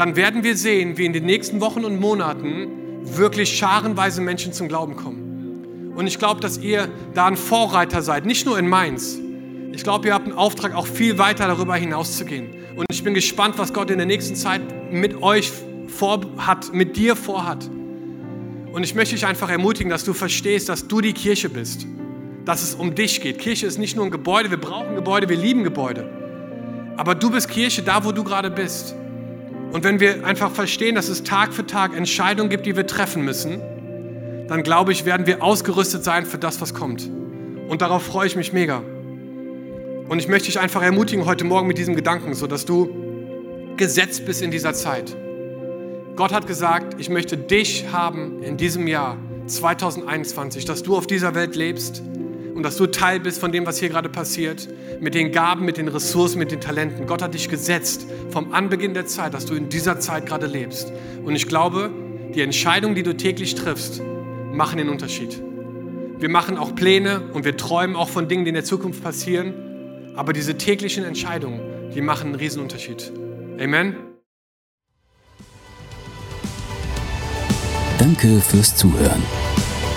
dann 0.00 0.16
werden 0.16 0.44
wir 0.44 0.56
sehen, 0.56 0.96
wie 0.96 1.04
in 1.04 1.12
den 1.12 1.26
nächsten 1.26 1.60
Wochen 1.60 1.84
und 1.84 2.00
Monaten 2.00 2.68
wirklich 3.02 3.54
scharenweise 3.54 4.22
Menschen 4.22 4.54
zum 4.54 4.66
Glauben 4.66 4.96
kommen. 4.96 5.92
Und 5.94 6.06
ich 6.06 6.18
glaube, 6.18 6.40
dass 6.40 6.56
ihr 6.56 6.88
da 7.12 7.26
ein 7.26 7.36
Vorreiter 7.36 8.00
seid, 8.00 8.24
nicht 8.24 8.46
nur 8.46 8.58
in 8.58 8.66
Mainz, 8.66 9.18
ich 9.72 9.82
glaube, 9.82 10.08
ihr 10.08 10.14
habt 10.14 10.24
einen 10.24 10.38
Auftrag, 10.38 10.74
auch 10.74 10.86
viel 10.86 11.18
weiter 11.18 11.46
darüber 11.48 11.76
hinaus 11.76 12.16
zu 12.16 12.24
gehen. 12.24 12.48
Und 12.76 12.86
ich 12.90 13.04
bin 13.04 13.12
gespannt, 13.12 13.58
was 13.58 13.74
Gott 13.74 13.90
in 13.90 13.98
der 13.98 14.06
nächsten 14.06 14.36
Zeit 14.36 14.62
mit 14.90 15.22
euch 15.22 15.52
vorhat, 15.88 16.72
mit 16.72 16.96
dir 16.96 17.14
vorhat. 17.14 17.68
Und 18.72 18.84
ich 18.84 18.94
möchte 18.94 19.16
dich 19.16 19.26
einfach 19.26 19.50
ermutigen, 19.50 19.90
dass 19.90 20.04
du 20.04 20.14
verstehst, 20.14 20.70
dass 20.70 20.88
du 20.88 21.02
die 21.02 21.12
Kirche 21.12 21.50
bist. 21.50 21.86
Dass 22.46 22.62
es 22.62 22.74
um 22.74 22.94
dich 22.94 23.20
geht. 23.20 23.38
Kirche 23.38 23.66
ist 23.66 23.76
nicht 23.76 23.96
nur 23.96 24.06
ein 24.06 24.10
Gebäude, 24.10 24.48
wir 24.48 24.58
brauchen 24.58 24.94
Gebäude, 24.94 25.28
wir 25.28 25.36
lieben 25.36 25.62
Gebäude. 25.62 26.08
Aber 26.96 27.14
du 27.14 27.30
bist 27.30 27.50
Kirche 27.50 27.82
da, 27.82 28.02
wo 28.02 28.12
du 28.12 28.24
gerade 28.24 28.50
bist. 28.50 28.94
Und 29.72 29.84
wenn 29.84 30.00
wir 30.00 30.24
einfach 30.24 30.50
verstehen, 30.50 30.94
dass 30.94 31.08
es 31.08 31.22
Tag 31.22 31.54
für 31.54 31.66
Tag 31.66 31.96
Entscheidungen 31.96 32.50
gibt, 32.50 32.66
die 32.66 32.76
wir 32.76 32.86
treffen 32.86 33.24
müssen, 33.24 33.60
dann 34.48 34.64
glaube 34.64 34.90
ich, 34.90 35.04
werden 35.04 35.26
wir 35.26 35.42
ausgerüstet 35.42 36.02
sein 36.02 36.26
für 36.26 36.38
das, 36.38 36.60
was 36.60 36.74
kommt. 36.74 37.08
Und 37.68 37.82
darauf 37.82 38.02
freue 38.02 38.26
ich 38.26 38.34
mich 38.34 38.52
mega. 38.52 38.82
Und 40.08 40.18
ich 40.18 40.26
möchte 40.26 40.46
dich 40.46 40.58
einfach 40.58 40.82
ermutigen 40.82 41.24
heute 41.24 41.44
Morgen 41.44 41.68
mit 41.68 41.78
diesem 41.78 41.94
Gedanken, 41.94 42.34
so 42.34 42.48
dass 42.48 42.64
du 42.64 42.90
gesetzt 43.76 44.26
bist 44.26 44.42
in 44.42 44.50
dieser 44.50 44.74
Zeit. 44.74 45.16
Gott 46.16 46.32
hat 46.32 46.48
gesagt, 46.48 47.00
ich 47.00 47.08
möchte 47.08 47.36
dich 47.36 47.86
haben 47.92 48.42
in 48.42 48.56
diesem 48.56 48.88
Jahr 48.88 49.16
2021, 49.46 50.64
dass 50.64 50.82
du 50.82 50.96
auf 50.96 51.06
dieser 51.06 51.36
Welt 51.36 51.54
lebst 51.54 52.02
und 52.60 52.64
dass 52.64 52.76
du 52.76 52.86
Teil 52.86 53.20
bist 53.20 53.40
von 53.40 53.52
dem, 53.52 53.64
was 53.64 53.78
hier 53.78 53.88
gerade 53.88 54.10
passiert, 54.10 54.68
mit 55.00 55.14
den 55.14 55.32
Gaben, 55.32 55.64
mit 55.64 55.78
den 55.78 55.88
Ressourcen, 55.88 56.38
mit 56.38 56.52
den 56.52 56.60
Talenten. 56.60 57.06
Gott 57.06 57.22
hat 57.22 57.32
dich 57.32 57.48
gesetzt 57.48 58.04
vom 58.28 58.52
Anbeginn 58.52 58.92
der 58.92 59.06
Zeit, 59.06 59.32
dass 59.32 59.46
du 59.46 59.54
in 59.54 59.70
dieser 59.70 59.98
Zeit 59.98 60.26
gerade 60.26 60.46
lebst. 60.46 60.92
Und 61.24 61.34
ich 61.34 61.48
glaube, 61.48 61.90
die 62.34 62.42
Entscheidungen, 62.42 62.94
die 62.94 63.02
du 63.02 63.16
täglich 63.16 63.54
triffst, 63.54 64.02
machen 64.52 64.76
den 64.76 64.90
Unterschied. 64.90 65.42
Wir 66.18 66.28
machen 66.28 66.58
auch 66.58 66.74
Pläne 66.74 67.30
und 67.32 67.46
wir 67.46 67.56
träumen 67.56 67.96
auch 67.96 68.10
von 68.10 68.28
Dingen, 68.28 68.44
die 68.44 68.50
in 68.50 68.56
der 68.56 68.64
Zukunft 68.64 69.02
passieren. 69.02 70.12
Aber 70.14 70.34
diese 70.34 70.58
täglichen 70.58 71.04
Entscheidungen, 71.04 71.62
die 71.94 72.02
machen 72.02 72.26
einen 72.26 72.34
Riesenunterschied. 72.34 73.10
Amen. 73.58 73.96
Danke 77.98 78.42
fürs 78.42 78.76
Zuhören. 78.76 79.22